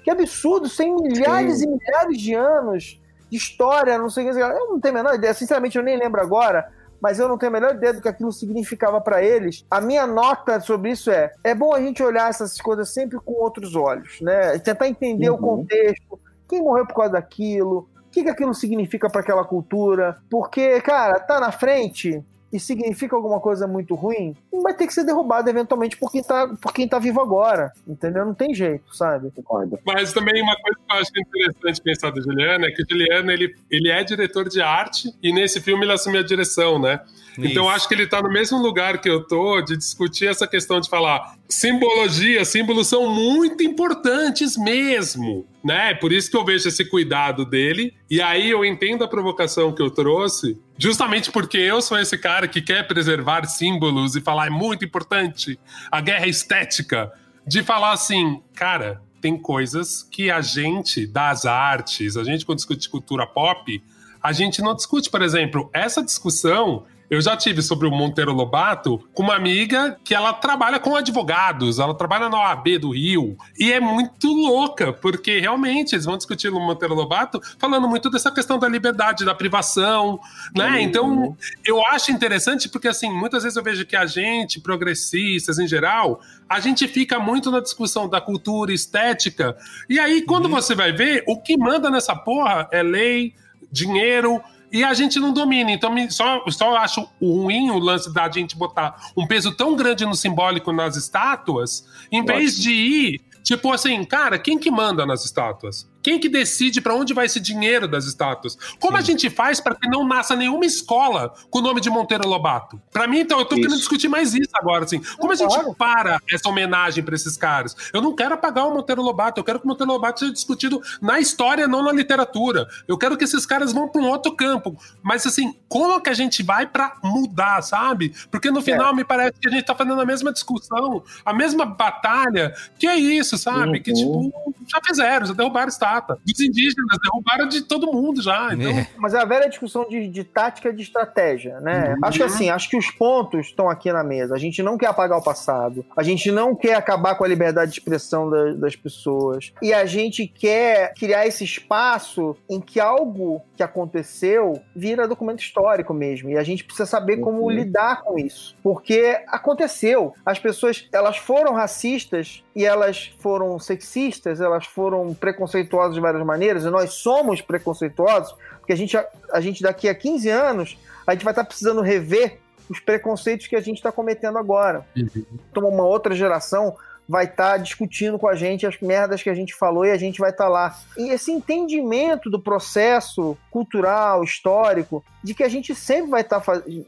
[0.03, 1.65] que absurdo, sem milhares sim.
[1.65, 4.39] e milhares de anos de história, não sei o que.
[4.39, 6.69] Eu não tenho a menor ideia, sinceramente, eu nem lembro agora
[7.01, 9.65] mas eu não tenho a melhor ideia do que aquilo significava para eles.
[9.69, 13.33] A minha nota sobre isso é: é bom a gente olhar essas coisas sempre com
[13.33, 14.59] outros olhos, né?
[14.59, 15.35] Tentar entender uhum.
[15.35, 20.19] o contexto, quem morreu por causa daquilo, o que, que aquilo significa para aquela cultura.
[20.29, 25.05] Porque, cara, tá na frente, e significa alguma coisa muito ruim, vai ter que ser
[25.05, 27.71] derrubado eventualmente por quem tá, por quem tá vivo agora.
[27.87, 28.25] Entendeu?
[28.25, 29.31] Não tem jeito, sabe?
[29.31, 29.79] Concordo.
[29.85, 33.31] Mas também uma coisa que eu acho interessante pensar do Juliano é que o Juliano
[33.31, 36.99] ele, ele é diretor de arte e nesse filme ele assume a direção, né?
[37.37, 37.47] Isso.
[37.47, 40.81] Então acho que ele está no mesmo lugar que eu tô de discutir essa questão
[40.81, 45.93] de falar simbologia, símbolos são muito importantes mesmo, né?
[45.93, 47.93] Por isso que eu vejo esse cuidado dele.
[48.09, 52.47] E aí eu entendo a provocação que eu trouxe, justamente porque eu sou esse cara
[52.47, 55.59] que quer preservar símbolos e falar é muito importante
[55.91, 57.11] a guerra estética,
[57.45, 62.89] de falar assim, cara, tem coisas que a gente das artes, a gente quando discute
[62.89, 63.83] cultura pop,
[64.23, 68.97] a gente não discute, por exemplo, essa discussão eu já tive sobre o Monteiro Lobato
[69.13, 73.35] com uma amiga que ela trabalha com advogados, ela trabalha na OAB do Rio.
[73.59, 78.31] E é muito louca, porque realmente eles vão discutir o Monteiro Lobato falando muito dessa
[78.31, 80.21] questão da liberdade, da privação,
[80.55, 80.69] né?
[80.69, 80.77] Uhum.
[80.77, 85.67] Então, eu acho interessante porque, assim, muitas vezes eu vejo que a gente, progressistas em
[85.67, 89.57] geral, a gente fica muito na discussão da cultura estética.
[89.89, 90.51] E aí, quando uhum.
[90.51, 93.35] você vai ver, o que manda nessa porra é lei,
[93.69, 95.71] dinheiro, e a gente não domina.
[95.71, 100.15] Então, só, só acho ruim o lance da gente botar um peso tão grande no
[100.15, 105.90] simbólico nas estátuas, em vez de ir, tipo assim, cara, quem que manda nas estátuas?
[106.01, 108.57] Quem que decide para onde vai esse dinheiro das estátuas?
[108.79, 109.03] Como Sim.
[109.03, 112.81] a gente faz para que não nasça nenhuma escola com o nome de Monteiro Lobato?
[112.91, 113.61] Para mim, então, eu tô isso.
[113.61, 115.01] querendo discutir mais isso agora, assim.
[115.17, 117.75] Como a gente para essa homenagem para esses caras?
[117.93, 120.81] Eu não quero apagar o Monteiro Lobato, eu quero que o Monteiro Lobato seja discutido
[121.01, 122.67] na história, não na literatura.
[122.87, 124.75] Eu quero que esses caras vão para um outro campo.
[125.03, 128.13] Mas, assim, como que a gente vai para mudar, sabe?
[128.31, 128.95] Porque no final é.
[128.95, 132.53] me parece que a gente tá fazendo a mesma discussão, a mesma batalha.
[132.79, 133.77] Que é isso, sabe?
[133.77, 133.83] Uhum.
[133.83, 134.33] Que, tipo,
[134.67, 138.53] já fizeram, já derrubaram estátua dos indígenas, derrubaram de todo mundo já.
[138.53, 138.71] Então...
[138.71, 138.87] É.
[138.97, 141.95] Mas é a velha discussão de, de tática e de estratégia, né?
[141.95, 142.05] Uhum.
[142.05, 144.35] Acho que assim, acho que os pontos estão aqui na mesa.
[144.35, 147.71] A gente não quer apagar o passado, a gente não quer acabar com a liberdade
[147.71, 153.41] de expressão da, das pessoas, e a gente quer criar esse espaço em que algo
[153.55, 157.23] que aconteceu vira documento histórico mesmo, e a gente precisa saber uhum.
[157.23, 160.13] como lidar com isso, porque aconteceu.
[160.25, 166.63] As pessoas, elas foram racistas e elas foram sexistas, elas foram preconceituosas de várias maneiras,
[166.63, 171.13] e nós somos preconceituosos, porque a gente, a, a gente daqui a 15 anos, a
[171.13, 172.39] gente vai estar precisando rever
[172.69, 174.85] os preconceitos que a gente está cometendo agora.
[174.95, 175.25] Uhum.
[175.49, 176.75] Então, uma outra geração
[177.07, 180.19] vai estar discutindo com a gente as merdas que a gente falou e a gente
[180.19, 180.79] vai estar lá.
[180.97, 186.85] E esse entendimento do processo cultural, histórico, de que a gente sempre vai estar fazendo.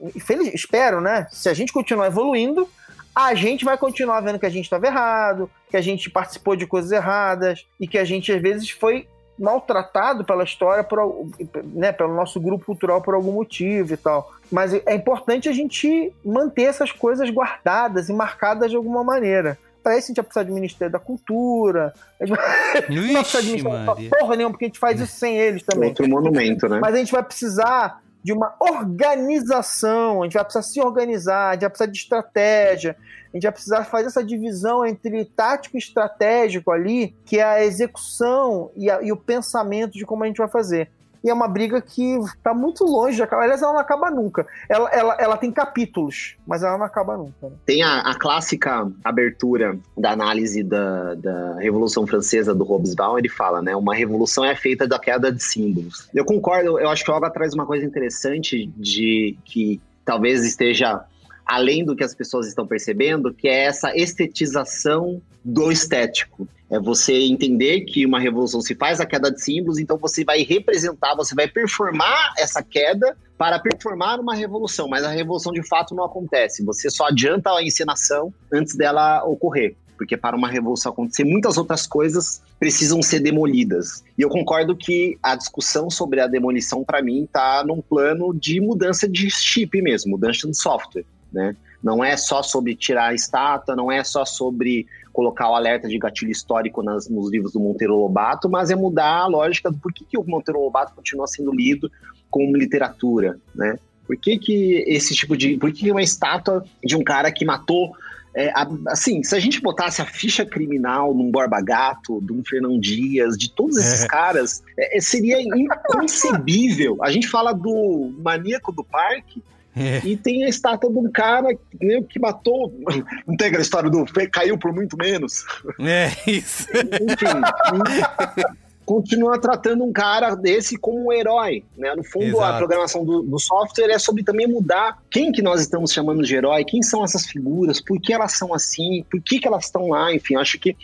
[0.54, 1.28] Espero, né?
[1.30, 2.70] Se a gente continuar evoluindo,
[3.16, 6.66] a gente vai continuar vendo que a gente estava errado, que a gente participou de
[6.66, 9.08] coisas erradas e que a gente às vezes foi
[9.38, 11.28] maltratado pela história, por,
[11.74, 14.32] né, pelo nosso grupo cultural por algum motivo e tal.
[14.52, 19.58] Mas é importante a gente manter essas coisas guardadas e marcadas de alguma maneira.
[19.82, 21.94] Para isso a gente vai precisar do Ministério da Cultura.
[22.20, 22.48] A gente vai,
[22.90, 25.90] não vai precisar de Ministério porra nenhuma, porque a gente faz isso sem eles também.
[25.90, 26.80] Outro monumento, né?
[26.80, 31.54] Mas a gente vai precisar de uma organização, a gente vai precisar se organizar, a
[31.54, 32.98] gente vai precisar de estratégia,
[33.34, 37.64] a gente vai precisar fazer essa divisão entre tático e estratégico ali, que é a
[37.64, 40.90] execução e, a, e o pensamento de como a gente vai fazer
[41.24, 43.44] e é uma briga que está muito longe de acabar.
[43.44, 44.46] Aliás, ela não acaba nunca.
[44.68, 47.50] Ela, ela, ela tem capítulos, mas ela não acaba nunca.
[47.50, 47.56] Né?
[47.66, 53.62] Tem a, a, clássica abertura da análise da, da Revolução Francesa do Hobsbawm, ele fala,
[53.62, 53.74] né?
[53.76, 56.10] Uma revolução é feita da queda de símbolos.
[56.14, 61.06] Eu concordo, eu acho que o Olga traz uma coisa interessante de que talvez esteja
[61.46, 66.48] além do que as pessoas estão percebendo, que é essa estetização do estético.
[66.74, 70.42] É você entender que uma revolução se faz a queda de símbolos, então você vai
[70.42, 75.94] representar, você vai performar essa queda para performar uma revolução, mas a revolução de fato
[75.94, 76.66] não acontece.
[76.66, 81.86] Você só adianta a encenação antes dela ocorrer porque para uma revolução acontecer, muitas outras
[81.86, 84.04] coisas precisam ser demolidas.
[84.18, 88.60] E eu concordo que a discussão sobre a demolição, para mim, está num plano de
[88.60, 91.56] mudança de chip mesmo, mudança de software né?
[91.82, 95.98] Não é só sobre tirar a estátua, não é só sobre colocar o alerta de
[96.00, 100.04] gatilho histórico nas, nos livros do Monteiro Lobato, mas é mudar a lógica do porquê
[100.10, 101.90] que o Monteiro Lobato continua sendo lido
[102.30, 103.78] como literatura, né?
[104.06, 105.56] Por que, que esse tipo de.
[105.58, 107.96] Por que uma estátua de um cara que matou.
[108.36, 108.52] É,
[108.88, 113.38] assim, se a gente botasse a ficha criminal num Borba Gato, de um Fernão Dias,
[113.38, 114.08] de todos esses é.
[114.08, 116.98] caras, é, seria inconcebível.
[117.04, 119.44] A gente fala do maníaco do parque,
[119.76, 120.02] É.
[120.06, 121.50] E tem a estátua de um cara
[121.82, 122.74] né, que matou.
[123.28, 125.46] Não tem aquela história do caiu por muito menos.
[125.80, 126.68] É, isso.
[126.72, 128.46] Enfim.
[128.86, 131.96] continua tratando um cara desse como um herói, né?
[131.96, 132.44] No fundo, Exato.
[132.44, 136.36] a programação do, do software é sobre também mudar quem que nós estamos chamando de
[136.36, 139.88] herói, quem são essas figuras, por que elas são assim, por que, que elas estão
[139.88, 140.76] lá, enfim, acho que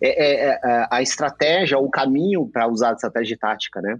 [0.00, 3.98] é, é, é, a estratégia, o caminho para usar a estratégia tática, né?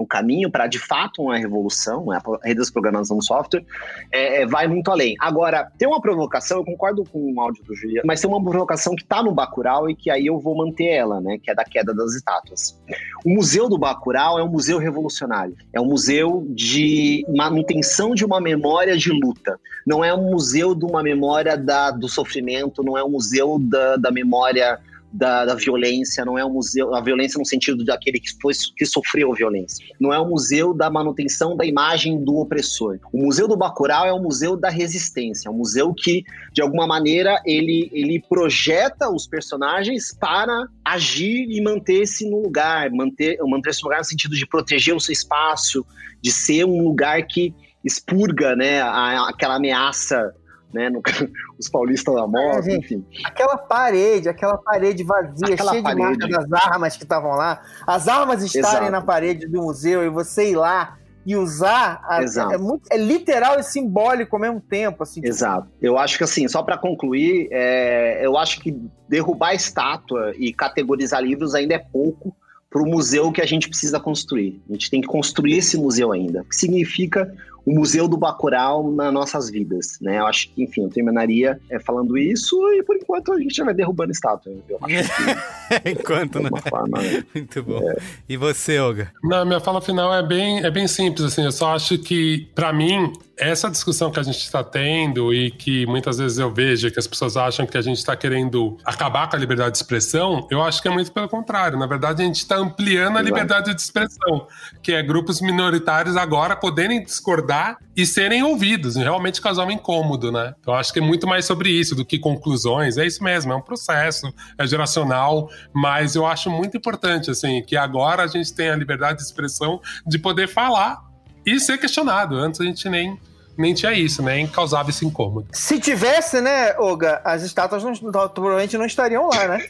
[0.00, 2.18] O caminho para de fato uma revolução, né?
[2.42, 3.64] a rede das programação do software,
[4.10, 5.14] é, é, vai muito além.
[5.20, 8.94] Agora, tem uma provocação, eu concordo com o áudio do Juliano, mas tem uma provocação
[8.94, 11.38] que está no Bacurau e que aí eu vou manter ela, né?
[11.42, 12.80] Que é da queda das estátuas.
[13.24, 15.54] O Museu do Bacurau é um museu revolucionário.
[15.72, 19.60] É um museu de manutenção de uma memória de luta.
[19.86, 23.96] Não é um museu de uma memória da, do sofrimento, não é um museu da,
[23.96, 24.78] da memória
[25.12, 28.86] da, da, violência, não é um museu, a violência no sentido daquele que, foi, que
[28.86, 29.84] sofreu violência.
[30.00, 32.98] Não é um museu da manutenção da imagem do opressor.
[33.12, 36.86] O Museu do Bacurau é um museu da resistência, é um museu que, de alguma
[36.86, 43.88] maneira, ele, ele projeta os personagens para agir e manter-se no lugar, manter, manter-se no
[43.88, 45.84] lugar no sentido de proteger o seu espaço,
[46.22, 47.54] de ser um lugar que
[47.84, 50.34] expurga né, a, aquela ameaça
[50.72, 51.02] né, no,
[51.58, 53.04] os paulistas da moto, é, enfim.
[53.24, 56.00] Aquela parede, aquela parede vazia, aquela cheia parede.
[56.00, 58.92] de marca das armas que estavam lá, as armas estarem Exato.
[58.92, 63.58] na parede do museu e você ir lá e usar a, é, muito, é, literal
[63.58, 65.02] e simbólico ao mesmo tempo.
[65.02, 65.68] Assim, Exato.
[65.68, 65.76] Tipo...
[65.80, 68.74] Eu acho que assim, só para concluir, é, eu acho que
[69.08, 72.34] derrubar estátua e categorizar livros ainda é pouco
[72.70, 74.62] para o museu que a gente precisa construir.
[74.68, 77.32] A gente tem que construir esse museu ainda, que significa
[77.70, 80.18] o Museu do Bacurau nas nossas vidas, né?
[80.18, 83.64] Eu acho que, enfim, eu terminaria é, falando isso e por enquanto a gente já
[83.64, 84.52] vai derrubando estátua.
[84.68, 86.50] Eu acho que, enquanto, né?
[86.68, 87.24] Forma, né?
[87.32, 87.80] Muito bom.
[87.88, 87.96] É.
[88.28, 89.12] E você, Olga?
[89.22, 92.72] Na minha fala final é bem, é bem simples, assim, eu só acho que, para
[92.72, 96.98] mim, essa discussão que a gente está tendo e que muitas vezes eu vejo que
[96.98, 100.60] as pessoas acham que a gente está querendo acabar com a liberdade de expressão, eu
[100.60, 101.78] acho que é muito pelo contrário.
[101.78, 104.46] Na verdade, a gente está ampliando a liberdade de expressão,
[104.82, 107.59] que é grupos minoritários agora poderem discordar
[107.96, 110.54] e serem ouvidos, realmente causar um incômodo, né?
[110.60, 112.96] Então, acho que é muito mais sobre isso do que conclusões.
[112.96, 117.76] É isso mesmo, é um processo, é geracional, mas eu acho muito importante, assim, que
[117.76, 121.02] agora a gente tem a liberdade de expressão de poder falar
[121.44, 122.36] e ser questionado.
[122.36, 123.18] Antes a gente nem
[123.56, 125.46] nem tinha isso, nem causava esse incômodo.
[125.52, 127.92] Se tivesse, né, Olga, as estátuas não,
[128.28, 129.66] provavelmente não estariam lá, né?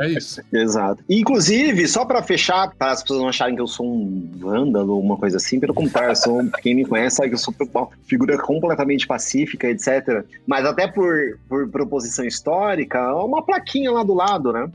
[0.00, 0.40] é isso.
[0.52, 1.02] Exato.
[1.08, 5.00] Inclusive, só para fechar, para as pessoas não acharem que eu sou um vândalo ou
[5.00, 8.38] uma coisa assim, pelo contrário, sou, quem me conhece sabe que eu sou uma figura
[8.38, 10.24] completamente pacífica, etc.
[10.46, 14.68] Mas até por, por proposição histórica, uma plaquinha lá do lado, né?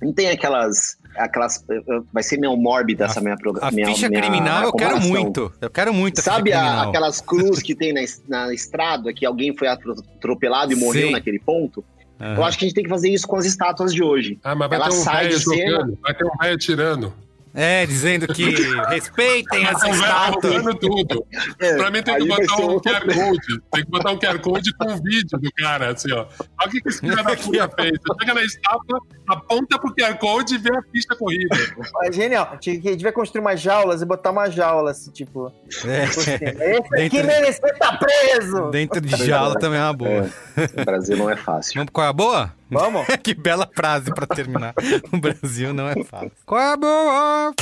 [0.00, 1.64] Não tem aquelas aquelas.
[2.12, 3.68] Vai ser meio mórbida essa minha programa.
[3.68, 5.52] A minha, ficha minha, criminal eu quero muito.
[5.60, 6.20] Eu quero muito.
[6.20, 11.08] Sabe a, aquelas cruz que tem na, na estrada que alguém foi atropelado e morreu
[11.08, 11.12] Sim.
[11.12, 11.84] naquele ponto?
[12.20, 12.34] Uhum.
[12.34, 14.38] Eu acho que a gente tem que fazer isso com as estátuas de hoje.
[14.42, 17.12] Ah, mas vai Ela ter um velho jogando, vai ter um velho tirando.
[17.60, 18.54] É, dizendo que
[18.88, 20.62] respeitem as estátuas.
[20.80, 21.26] tudo.
[21.58, 23.60] É, pra mim tem que botar um QR Code.
[23.72, 26.26] Tem que botar um QR Code com um vídeo do cara, assim, ó.
[26.38, 27.98] Olha o que, que esse cara da puta fez.
[27.98, 31.56] Você chega na estátua, aponta pro QR Code e vê a pista corrida.
[32.04, 32.52] É genial.
[32.52, 35.52] A gente vai construir umas jaulas e botar uma jaula, assim, tipo.
[35.84, 36.04] É.
[36.04, 38.70] Esse aqui mereceu tá preso!
[38.70, 40.30] Dentro de jaula também é uma boa.
[40.56, 40.80] É.
[40.80, 41.74] O Brasil não é fácil.
[41.74, 42.57] Vamos qual é a boa?
[42.70, 43.06] Vamos?
[43.22, 44.74] que bela frase pra terminar.
[45.12, 46.32] o Brasil não é fácil.
[46.44, 47.54] Qual é a boa?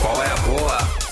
[0.00, 1.05] Qual é a boa?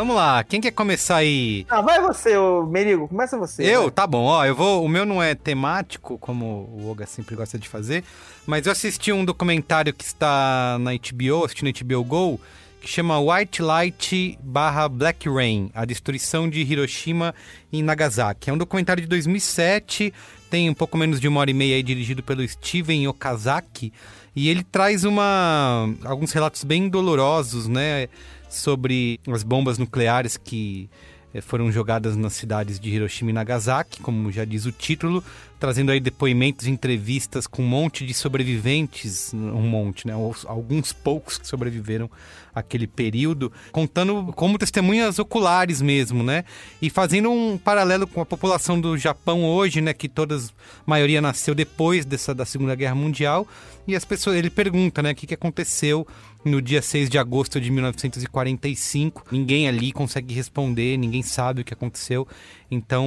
[0.00, 1.66] Vamos lá, quem quer começar aí?
[1.68, 3.62] Ah, vai você, ô Merigo, começa você.
[3.62, 3.90] Eu?
[3.90, 4.82] Tá bom, ó, eu vou.
[4.82, 8.02] O meu não é temático, como o Olga sempre gosta de fazer,
[8.46, 12.40] mas eu assisti um documentário que está na HBO, assistindo HBO Go,
[12.80, 17.34] que chama White Light barra Black Rain, a destruição de Hiroshima
[17.70, 18.48] e Nagasaki.
[18.48, 20.14] É um documentário de 2007,
[20.50, 23.92] tem um pouco menos de uma hora e meia aí, dirigido pelo Steven Okazaki,
[24.34, 28.08] e ele traz uma alguns relatos bem dolorosos, né,
[28.50, 30.90] sobre as bombas nucleares que
[31.32, 35.22] eh, foram jogadas nas cidades de Hiroshima e Nagasaki, como já diz o título,
[35.60, 40.14] trazendo aí depoimentos entrevistas com um monte de sobreviventes, um monte, né?
[40.46, 42.10] Alguns poucos que sobreviveram
[42.52, 46.44] àquele período, contando como testemunhas oculares mesmo, né?
[46.82, 49.92] E fazendo um paralelo com a população do Japão hoje, né?
[49.92, 50.52] Que todas, a
[50.86, 53.46] maioria nasceu depois dessa da Segunda Guerra Mundial.
[53.86, 55.12] E as pessoas, ele pergunta, né?
[55.12, 56.06] O que, que aconteceu
[56.44, 59.24] no dia 6 de agosto de 1945.
[59.30, 62.26] Ninguém ali consegue responder, ninguém sabe o que aconteceu.
[62.70, 63.06] Então,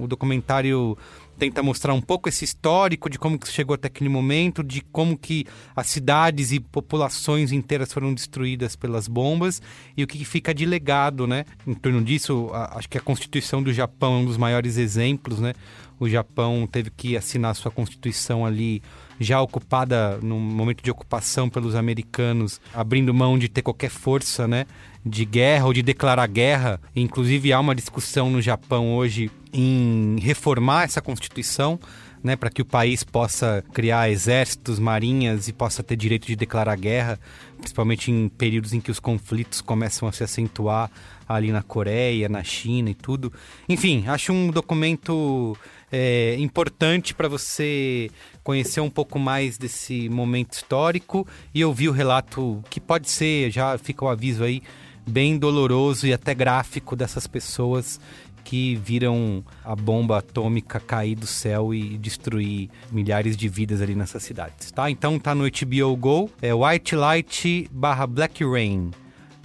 [0.00, 0.96] o documentário
[1.38, 5.16] tenta mostrar um pouco esse histórico de como que chegou até aquele momento, de como
[5.16, 9.62] que as cidades e populações inteiras foram destruídas pelas bombas
[9.96, 11.46] e o que fica de legado, né?
[11.66, 15.40] Em torno disso, a, acho que a Constituição do Japão é um dos maiores exemplos,
[15.40, 15.54] né?
[15.98, 18.82] O Japão teve que assinar sua Constituição ali
[19.20, 24.66] já ocupada no momento de ocupação pelos americanos, abrindo mão de ter qualquer força, né?
[25.04, 26.80] de guerra ou de declarar guerra.
[26.94, 31.78] Inclusive, há uma discussão no Japão hoje em reformar essa Constituição.
[32.22, 36.76] Né, para que o país possa criar exércitos, marinhas e possa ter direito de declarar
[36.76, 37.18] guerra,
[37.56, 40.90] principalmente em períodos em que os conflitos começam a se acentuar
[41.26, 43.32] ali na Coreia, na China e tudo.
[43.66, 45.56] Enfim, acho um documento
[45.90, 48.10] é, importante para você
[48.42, 53.76] conhecer um pouco mais desse momento histórico e ouvir o relato que pode ser, já
[53.78, 54.62] fica o aviso aí,
[55.06, 58.00] bem doloroso e até gráfico dessas pessoas
[58.44, 64.22] que viram a bomba atômica cair do céu e destruir milhares de vidas ali nessas
[64.22, 64.90] cidades, tá?
[64.90, 68.90] Então tá no HBO Go, é White Light barra Black Rain,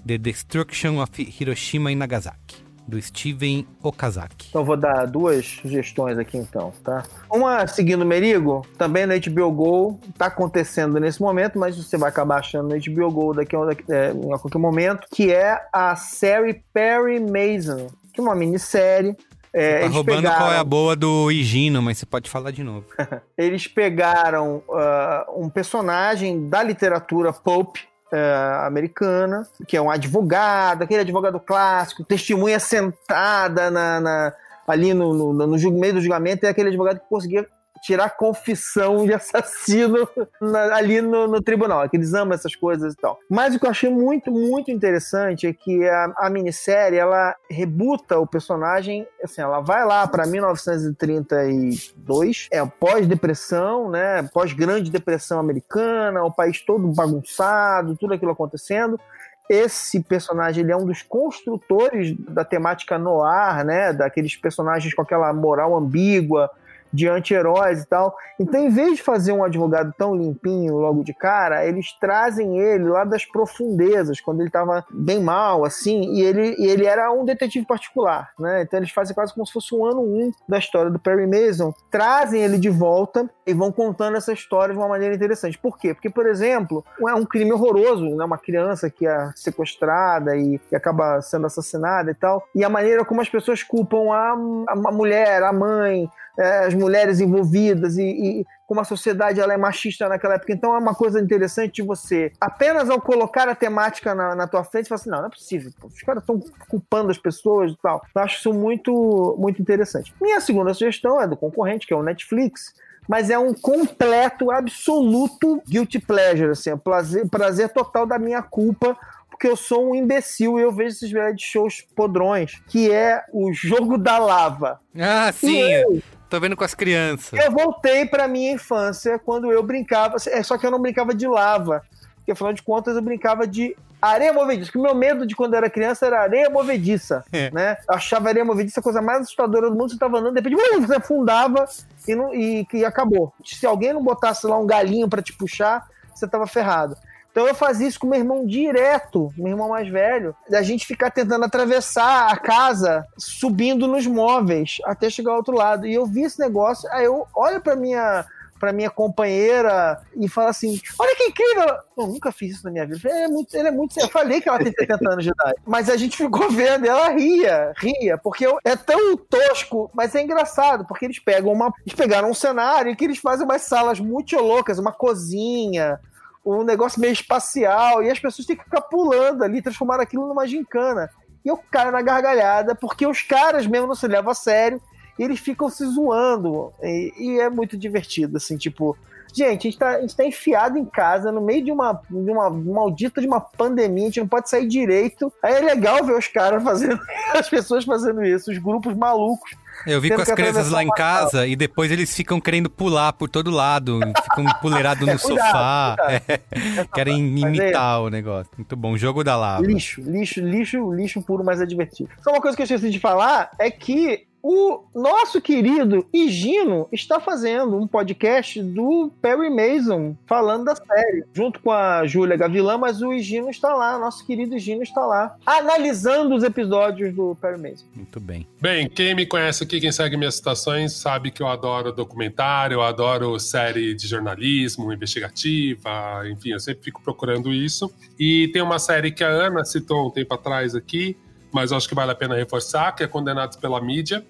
[0.06, 2.45] The Destruction of Hiroshima e Nagasaki
[2.88, 4.48] do Steven Okazaki.
[4.50, 7.04] Então vou dar duas sugestões aqui então, tá?
[7.30, 12.10] Uma seguindo o Merigo, também no HBO Go, tá acontecendo nesse momento, mas você vai
[12.10, 13.60] acabar achando no HBO Go daqui a,
[13.90, 19.16] é, em qualquer momento, que é a série Perry Mason, que é uma minissérie
[19.58, 20.38] é, tá roubando pegaram...
[20.38, 22.86] qual é a boa do Higino, mas você pode falar de novo.
[23.38, 27.78] eles pegaram uh, um personagem da literatura pulp,
[28.12, 28.34] é,
[28.66, 34.34] americana, que é um advogado, aquele advogado clássico, testemunha sentada na, na
[34.68, 37.48] ali no, no, no, meio do julgamento, é aquele advogado que conseguia
[37.86, 40.10] tirar confissão de assassino
[40.42, 43.20] na, ali no, no, tribunal, é que eles amam essas coisas e tal.
[43.30, 48.18] Mas o que eu achei muito, muito interessante é que a, a minissérie, ela rebuta
[48.18, 56.34] o personagem, assim, ela vai lá para 1932, é pós-depressão, né, pós-grande depressão americana, o
[56.34, 59.00] país todo bagunçado, tudo aquilo acontecendo,
[59.48, 63.94] esse personagem ele é um dos construtores da temática noir, né?
[63.94, 66.50] Daqueles personagens com aquela moral ambígua,
[66.92, 68.16] de anti-heróis e tal.
[68.40, 72.86] Então, em vez de fazer um advogado tão limpinho logo de cara, eles trazem ele
[72.86, 77.26] lá das profundezas, quando ele estava bem mal, assim, e ele, e ele era um
[77.26, 78.62] detetive particular, né?
[78.62, 81.74] Então, eles fazem quase como se fosse um ano um da história do Perry Mason,
[81.90, 85.58] trazem ele de volta e vão contando essa história de uma maneira interessante.
[85.58, 85.94] Por quê?
[85.94, 88.26] Porque, por exemplo, é um crime horroroso, né?
[88.26, 93.06] Uma criança que é sequestrada e, e acaba sendo assassinada e tal, e a maneira
[93.06, 94.32] como as pessoas culpam a,
[94.70, 99.58] a mulher, a mãe, é, as mulheres envolvidas e, e, como a sociedade ela é
[99.58, 100.54] machista naquela época.
[100.54, 104.64] Então é uma coisa interessante de você, apenas ao colocar a temática na, na tua
[104.64, 106.40] frente, falar assim, não, não é possível, pô, os caras estão
[106.70, 108.02] culpando as pessoas e tal.
[108.14, 110.14] Eu acho isso muito, muito interessante.
[110.22, 112.74] Minha segunda sugestão é do concorrente, que é o Netflix,
[113.08, 118.98] mas é um completo, absoluto guilty pleasure, assim, é prazer, prazer total da minha culpa
[119.36, 123.52] porque eu sou um imbecil e eu vejo esses reality shows podrões, que é o
[123.52, 124.80] jogo da lava.
[124.98, 125.62] Ah, sim.
[125.62, 127.40] Eu, Tô vendo com as crianças.
[127.40, 131.28] Eu voltei pra minha infância quando eu brincava, é, só que eu não brincava de
[131.28, 131.84] lava.
[132.18, 134.72] Porque afinal de contas eu brincava de areia movediça.
[134.72, 137.24] Que o meu medo de quando eu era criança era areia movediça.
[137.32, 137.52] É.
[137.52, 137.78] Né?
[137.88, 139.92] Eu achava areia movediça a coisa mais assustadora do mundo.
[139.92, 141.66] Você tava andando, de repente, uh, você afundava
[142.08, 143.34] e, não, e, e acabou.
[143.44, 146.98] Se alguém não botasse lá um galinho para te puxar, você tava ferrado.
[147.36, 151.12] Então eu fazia isso com meu irmão direto, meu irmão mais velho, da gente ficar
[151.12, 155.86] tentando atravessar a casa, subindo nos móveis até chegar ao outro lado.
[155.86, 158.26] E eu vi esse negócio, aí eu olho para minha
[158.58, 161.76] para minha companheira e fala assim: Olha que incrível!
[161.98, 163.02] Eu nunca fiz isso na minha vida.
[163.04, 164.00] Ele é muito, ele é muito.
[164.00, 165.56] Eu falei que ela tem 70 anos de idade.
[165.66, 170.86] Mas a gente ficou vendo, ela ria, ria, porque é tão tosco, mas é engraçado,
[170.88, 171.74] porque eles pegam uma.
[171.86, 176.00] Eles pegaram um cenário que eles fazem umas salas muito loucas, uma cozinha,
[176.46, 180.48] um negócio meio espacial, e as pessoas têm que ficar pulando ali, transformar aquilo numa
[180.48, 181.10] gincana.
[181.44, 184.80] E eu caio na gargalhada, porque os caras mesmo não se levam a sério,
[185.18, 186.72] e eles ficam se zoando.
[186.82, 188.96] E, e é muito divertido, assim, tipo.
[189.36, 192.32] Gente, a gente, tá, a gente tá enfiado em casa no meio de uma, de
[192.32, 195.32] uma maldita de uma pandemia, a gente não pode sair direito.
[195.44, 197.00] Aí é legal ver os caras fazendo,
[197.34, 199.52] as pessoas fazendo isso, os grupos malucos
[199.86, 203.30] eu vi com as crianças lá em casa e depois eles ficam querendo pular por
[203.30, 205.96] todo lado, ficam puleirados no é, cuidado, sofá.
[205.98, 206.42] Cuidado.
[206.80, 208.52] É, querem imitar o negócio.
[208.58, 209.66] Muito bom, jogo da lava.
[209.66, 212.10] Lixo, lixo, lixo, lixo puro, mas é divertido.
[212.22, 217.20] Só uma coisa que eu esqueci de falar é que o nosso querido Higino está
[217.20, 223.02] fazendo um podcast do Perry Mason falando da série, junto com a Júlia Gavilã, mas
[223.02, 227.86] o Higino está lá, nosso querido Higino está lá, analisando os episódios do Perry Mason.
[227.96, 228.48] Muito bem.
[228.62, 232.84] Bem, quem me conhece aqui, quem segue minhas citações, sabe que eu adoro documentário, eu
[232.84, 237.92] adoro série de jornalismo, investigativa, enfim, eu sempre fico procurando isso.
[238.20, 241.18] E tem uma série que a Ana citou um tempo atrás aqui,
[241.52, 244.24] mas eu acho que vale a pena reforçar, que é Condenados pela Mídia,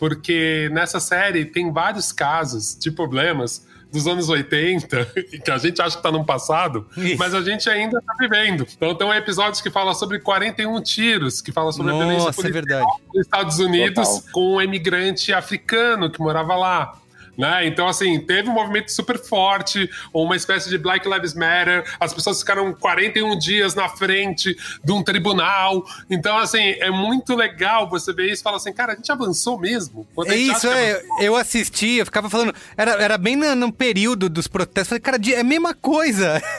[0.00, 5.04] porque nessa série tem vários casos de problemas dos anos 80,
[5.44, 7.18] que a gente acha que está no passado, Isso.
[7.18, 8.66] mas a gente ainda está vivendo.
[8.76, 12.48] Então tem um episódio que fala sobre 41 tiros, que fala sobre a violência Nossa,
[12.48, 12.86] é verdade.
[13.12, 14.32] nos Estados Unidos Total.
[14.32, 16.98] com um imigrante africano que morava lá.
[17.36, 17.66] Né?
[17.66, 22.40] Então, assim, teve um movimento super forte, uma espécie de Black Lives Matter, as pessoas
[22.40, 25.84] ficaram 41 dias na frente de um tribunal.
[26.08, 29.58] Então, assim, é muito legal você ver isso e falar assim, cara, a gente avançou
[29.58, 30.06] mesmo.
[30.14, 31.02] Quando É gente isso, é.
[31.20, 32.54] Eu assisti, eu ficava falando.
[32.76, 34.88] Era, era bem no, no período dos protestos.
[34.88, 36.40] Falei, cara, é a mesma coisa.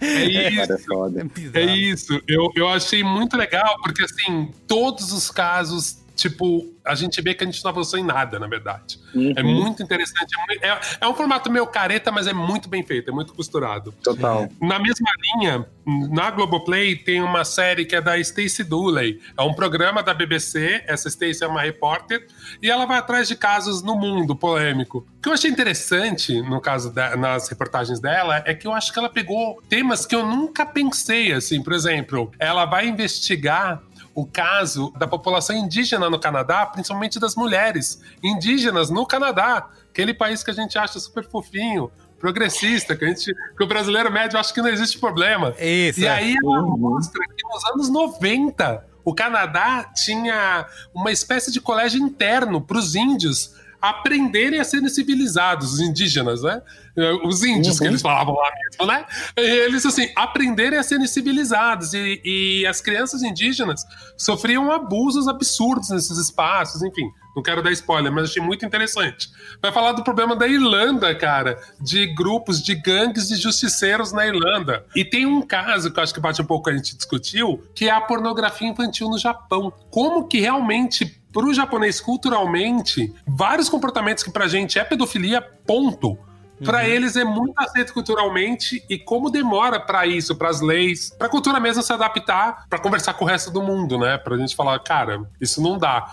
[0.00, 0.86] É isso.
[0.86, 1.12] Cara,
[1.54, 1.60] é.
[1.60, 7.22] É isso, eu, eu achei muito legal, porque assim, todos os casos, tipo, a gente
[7.22, 8.98] vê que a gente não avançou em nada, na verdade.
[9.36, 9.54] É Uhum.
[9.62, 10.34] muito interessante.
[10.60, 13.92] É, é- é um formato meio careta, mas é muito bem feito, é muito costurado.
[14.02, 14.48] Total.
[14.60, 15.64] Na mesma linha,
[16.10, 19.20] na Globoplay tem uma série que é da Stacey Dooley.
[19.38, 20.82] É um programa da BBC.
[20.86, 22.26] Essa Stacey é uma repórter
[22.60, 25.06] e ela vai atrás de casos no mundo polêmico.
[25.18, 28.92] O que eu achei interessante no caso da- nas reportagens dela é que eu acho
[28.92, 33.80] que ela pegou temas que eu nunca pensei, assim, por exemplo, ela vai investigar
[34.18, 40.42] o caso da população indígena no Canadá, principalmente das mulheres indígenas no Canadá, aquele país
[40.42, 41.88] que a gente acha super fofinho,
[42.18, 45.54] progressista, que, a gente, que o brasileiro médio acha que não existe problema.
[45.56, 46.00] Isso.
[46.00, 46.10] E é.
[46.10, 52.60] aí ela mostra que nos anos 90 o Canadá tinha uma espécie de colégio interno
[52.60, 56.60] para os índios aprenderem a serem civilizados, os indígenas, né?
[57.24, 59.04] Os índios que eles falavam lá mesmo, né?
[59.36, 61.94] E Eles, assim, aprenderem a serem civilizados.
[61.94, 63.84] E, e as crianças indígenas
[64.16, 67.08] sofriam abusos absurdos nesses espaços, enfim.
[67.36, 69.28] Não quero dar spoiler, mas achei muito interessante.
[69.62, 74.84] Vai falar do problema da Irlanda, cara, de grupos de gangues de justiceiros na Irlanda.
[74.96, 77.88] E tem um caso que eu acho que bate um pouco a gente discutiu, que
[77.88, 79.72] é a pornografia infantil no Japão.
[79.88, 86.18] Como que realmente pro japonês culturalmente, vários comportamentos que pra gente é pedofilia, ponto.
[86.64, 91.60] Pra eles é muito aceito culturalmente e como demora pra isso, pras leis, pra cultura
[91.60, 94.18] mesmo se adaptar, pra conversar com o resto do mundo, né?
[94.18, 96.12] Pra gente falar, cara, isso não dá.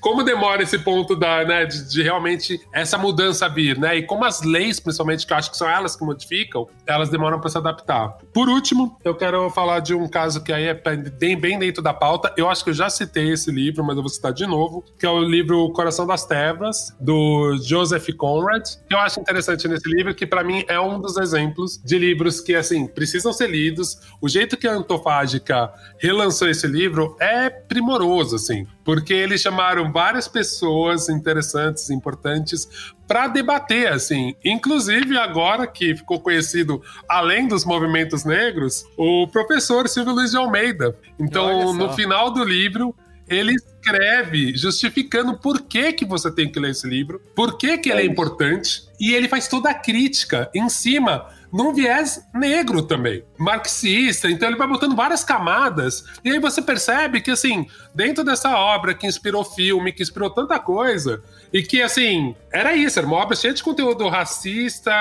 [0.00, 3.96] Como demora esse ponto da, né, de, de realmente essa mudança vir, né?
[3.96, 7.40] E como as leis, principalmente, que eu acho que são elas que modificam, elas demoram
[7.40, 8.16] pra se adaptar.
[8.32, 12.32] Por último, eu quero falar de um caso que aí é bem, dentro da pauta.
[12.36, 15.04] Eu acho que eu já citei esse livro, mas eu vou citar de novo, que
[15.04, 18.66] é o livro Coração das Trevas, do Joseph Conrad.
[18.90, 22.54] Eu acho interessante nesse livro, que pra mim é um dos exemplos de livros que,
[22.54, 23.98] assim, precisam ser lidos.
[24.20, 30.26] O jeito que a Antofágica relançou esse livro é primoroso, assim, porque eles chamaram várias
[30.26, 32.66] pessoas interessantes, importantes,
[33.06, 34.34] para debater, assim.
[34.42, 40.96] Inclusive, agora que ficou conhecido, além dos movimentos negros, o professor Silvio Luiz de Almeida.
[41.20, 42.94] Então, no final do livro,
[43.28, 47.90] ele escreve justificando por que, que você tem que ler esse livro, por que, que
[47.90, 53.24] ele é importante, e ele faz toda a crítica em cima num viés negro também,
[53.38, 54.30] marxista.
[54.30, 56.04] Então ele vai botando várias camadas.
[56.24, 60.58] E aí você percebe que, assim, dentro dessa obra que inspirou filme, que inspirou tanta
[60.58, 61.22] coisa,
[61.52, 64.92] e que, assim, era isso, era uma obra cheia de conteúdo racista,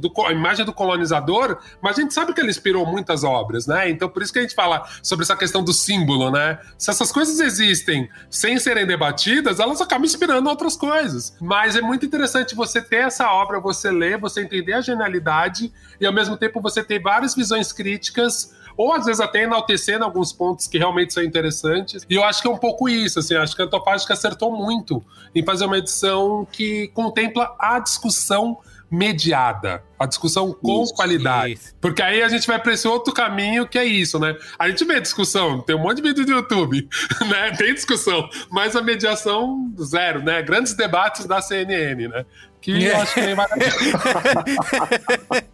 [0.00, 3.88] do, a imagem do colonizador, mas a gente sabe que ele inspirou muitas obras, né?
[3.90, 6.58] Então por isso que a gente fala sobre essa questão do símbolo, né?
[6.78, 11.36] Se essas coisas existem sem serem debatidas, elas acabam inspirando outras coisas.
[11.40, 15.63] Mas é muito interessante você ter essa obra, você ler, você entender a genialidade
[16.00, 20.32] e ao mesmo tempo você ter várias visões críticas ou às vezes até enaltecendo alguns
[20.32, 22.04] pontos que realmente são interessantes.
[22.08, 25.02] E eu acho que é um pouco isso, assim, acho que a Antofágica acertou muito
[25.34, 28.58] em fazer uma edição que contempla a discussão
[28.90, 31.54] mediada, a discussão com Isso, qualidade.
[31.54, 31.74] isso.
[31.80, 34.36] Porque aí a gente vai para esse outro caminho que é isso, né?
[34.56, 36.88] A gente vê discussão, tem um monte de vídeo do YouTube,
[37.28, 37.50] né?
[37.52, 40.42] Tem discussão, mas a mediação zero, né?
[40.42, 42.24] Grandes debates da CNN, né?
[42.60, 43.46] Que eu acho que nem vai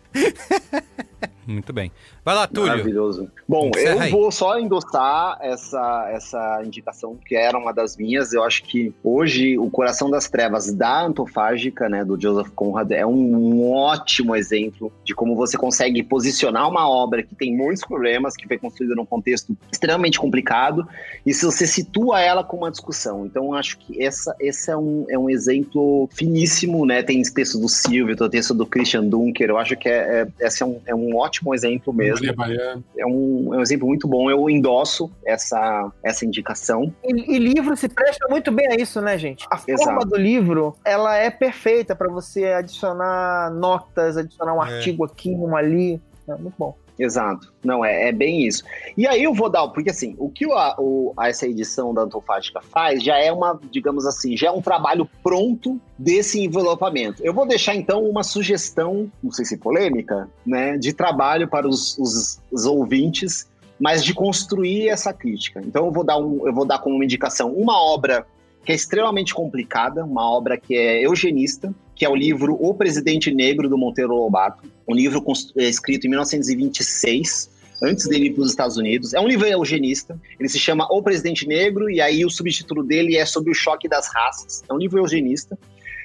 [1.46, 1.90] Muito bem.
[2.24, 2.68] Vai lá, Túlio.
[2.68, 3.30] Maravilhoso.
[3.48, 4.10] Bom, Encerra eu aí.
[4.10, 8.32] vou só endossar essa, essa indicação, que era uma das minhas.
[8.32, 13.06] Eu acho que hoje o Coração das Trevas da Antofágica, né, do Joseph Conrad, é
[13.06, 18.36] um, um ótimo exemplo de como você consegue posicionar uma obra que tem muitos problemas,
[18.36, 20.86] que foi construída num contexto extremamente complicado,
[21.24, 23.24] e se você situa ela com uma discussão.
[23.24, 27.02] Então, eu acho que essa, esse é um, é um exemplo finíssimo, né?
[27.02, 29.48] Tem texto do Silvio, tem texto do Christian Dunker.
[29.48, 32.84] Eu acho que é, é, esse é um, é um ótimo exemplo mesmo Maria Baiana.
[32.98, 34.30] é um, é um exemplo muito bom.
[34.30, 36.92] Eu endosso essa, essa indicação.
[37.04, 39.46] E, e livro se presta muito bem a isso, né, gente?
[39.50, 40.06] A forma Exato.
[40.08, 44.76] do livro, ela é perfeita para você adicionar notas, adicionar um É.
[44.76, 46.00] artigo aqui, um ali.
[46.28, 46.76] É muito bom.
[47.02, 47.52] Exato.
[47.64, 48.62] Não, é, é bem isso.
[48.96, 52.60] E aí eu vou dar, porque assim, o que a, o- essa edição da Antofágica
[52.60, 57.22] faz já é uma, digamos assim, já é um trabalho pronto desse envelopamento.
[57.24, 61.96] Eu vou deixar então uma sugestão, não sei se polêmica, né, de trabalho para os,
[61.98, 63.48] os- os ouvintes,
[63.78, 65.62] mas de construir essa crítica.
[65.64, 68.26] Então eu vou dar um, eu vou dar como uma indicação uma obra
[68.62, 73.30] que é extremamente complicada, uma obra que é eugenista, que é o livro O Presidente
[73.30, 75.22] Negro do Monteiro Lobato, um livro
[75.58, 77.50] é, escrito em 1926,
[77.82, 79.12] antes dele ir para os Estados Unidos.
[79.12, 83.18] É um livro eugenista, ele se chama O Presidente Negro, e aí o subtítulo dele
[83.18, 84.62] é Sobre o Choque das Raças.
[84.66, 85.58] É um livro eugenista.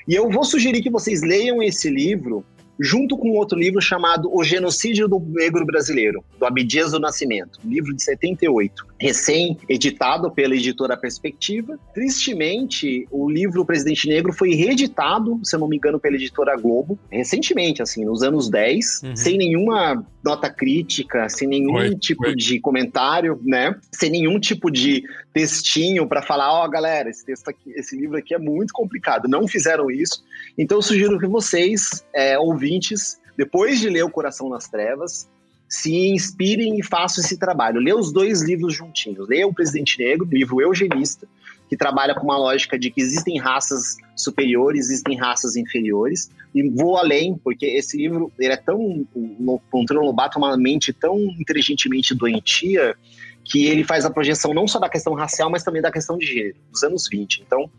[0.05, 2.43] E eu vou sugerir que vocês leiam esse livro
[2.77, 7.69] junto com outro livro chamado O Genocídio do Negro Brasileiro, do Abdias do Nascimento, um
[7.69, 11.77] livro de 78, recém-editado pela editora Perspectiva.
[11.93, 16.97] Tristemente, o livro Presidente Negro foi reeditado, se eu não me engano, pela editora Globo,
[17.11, 19.15] recentemente, assim, nos anos 10, Uhum.
[19.15, 22.35] sem nenhuma nota crítica, sem nenhum Foi, tipo foi.
[22.35, 23.75] de comentário, né?
[23.93, 25.03] Sem nenhum tipo de
[25.33, 29.27] textinho para falar, ó, galera, esse texto aqui, esse livro aqui é muito complicado.
[29.27, 30.23] Não fizeram isso.
[30.57, 35.29] Então eu sugiro que vocês, é, ouvintes, depois de ler O Coração nas Trevas,
[35.67, 37.79] se inspirem e façam esse trabalho.
[37.79, 39.27] Lê os dois livros juntinhos.
[39.27, 41.27] Leia O Presidente Negro, livro eugenista,
[41.67, 46.29] que trabalha com uma lógica de que existem raças superiores, existem raças inferiores.
[46.53, 49.05] E vou além, porque esse livro ele é tão.
[49.13, 52.95] O Monteiro Lobato é uma mente tão inteligentemente doentia
[53.43, 56.25] que ele faz a projeção não só da questão racial, mas também da questão de
[56.25, 57.43] gênero, dos anos 20.
[57.45, 57.69] Então,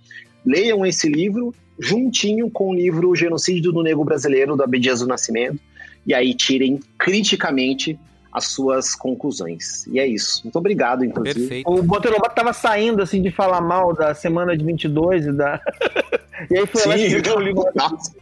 [0.45, 5.61] leiam esse livro juntinho com o livro Genocídio do Negro Brasileiro, do Abdias do Nascimento,
[6.07, 7.99] e aí tirem criticamente
[8.37, 9.87] as suas conclusões.
[9.87, 10.43] E é isso.
[10.45, 11.41] Muito obrado, inclusive.
[11.41, 11.71] Perfeito.
[11.71, 15.59] O Monteiro Lobato tava saindo, assim, de falar mal da semana de 22 e da...
[16.51, 17.65] e aí foi lá Sim, e eu escreveu tava o livro.
[17.65, 18.17] putaço.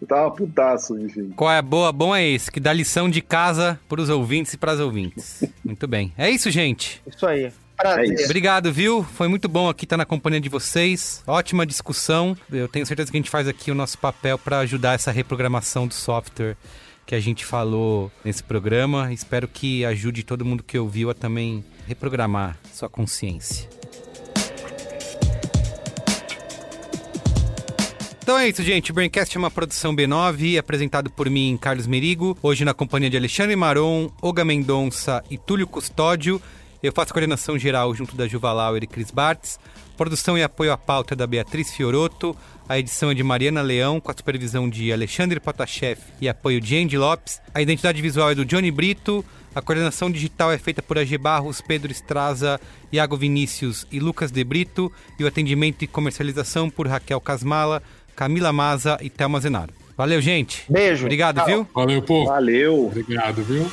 [0.00, 1.30] eu tava putaço, enfim.
[1.36, 1.92] Qual é a boa?
[1.92, 5.44] Bom é esse, que dá lição de casa para os ouvintes e para as ouvintes.
[5.64, 6.12] Muito bem.
[6.18, 7.00] É isso, gente.
[7.06, 7.52] Isso aí.
[7.80, 8.20] Prazer.
[8.20, 8.24] É.
[8.26, 9.02] Obrigado, viu?
[9.02, 11.22] Foi muito bom aqui estar na companhia de vocês.
[11.26, 12.36] Ótima discussão.
[12.52, 15.86] Eu tenho certeza que a gente faz aqui o nosso papel para ajudar essa reprogramação
[15.86, 16.56] do software
[17.06, 19.12] que a gente falou nesse programa.
[19.12, 23.68] Espero que ajude todo mundo que ouviu a também reprogramar sua consciência.
[28.22, 28.90] Então é isso, gente.
[28.92, 32.38] O Braincast é uma produção B9, apresentado por mim, Carlos Merigo.
[32.42, 36.40] Hoje na companhia de Alexandre Maron, Olga Mendonça e Túlio Custódio.
[36.82, 39.58] Eu faço coordenação geral junto da Juva Lauer e Cris Bartz.
[39.96, 42.34] Produção e apoio à pauta é da Beatriz Fioroto.
[42.66, 46.78] A edição é de Mariana Leão, com a supervisão de Alexandre Potashev e apoio de
[46.78, 47.38] Andy Lopes.
[47.54, 49.22] A identidade visual é do Johnny Brito.
[49.54, 52.58] A coordenação digital é feita por AG Barros, Pedro Estraza,
[52.90, 54.90] Iago Vinícius e Lucas De Brito.
[55.18, 57.82] E o atendimento e comercialização por Raquel Casmala,
[58.16, 59.74] Camila Maza e Thelma Zenaro.
[59.98, 60.64] Valeu, gente.
[60.70, 61.04] Beijo.
[61.04, 61.46] Obrigado, Tchau.
[61.46, 61.68] viu?
[61.74, 62.26] Valeu, povo.
[62.26, 62.86] Valeu.
[62.86, 63.70] Obrigado, viu?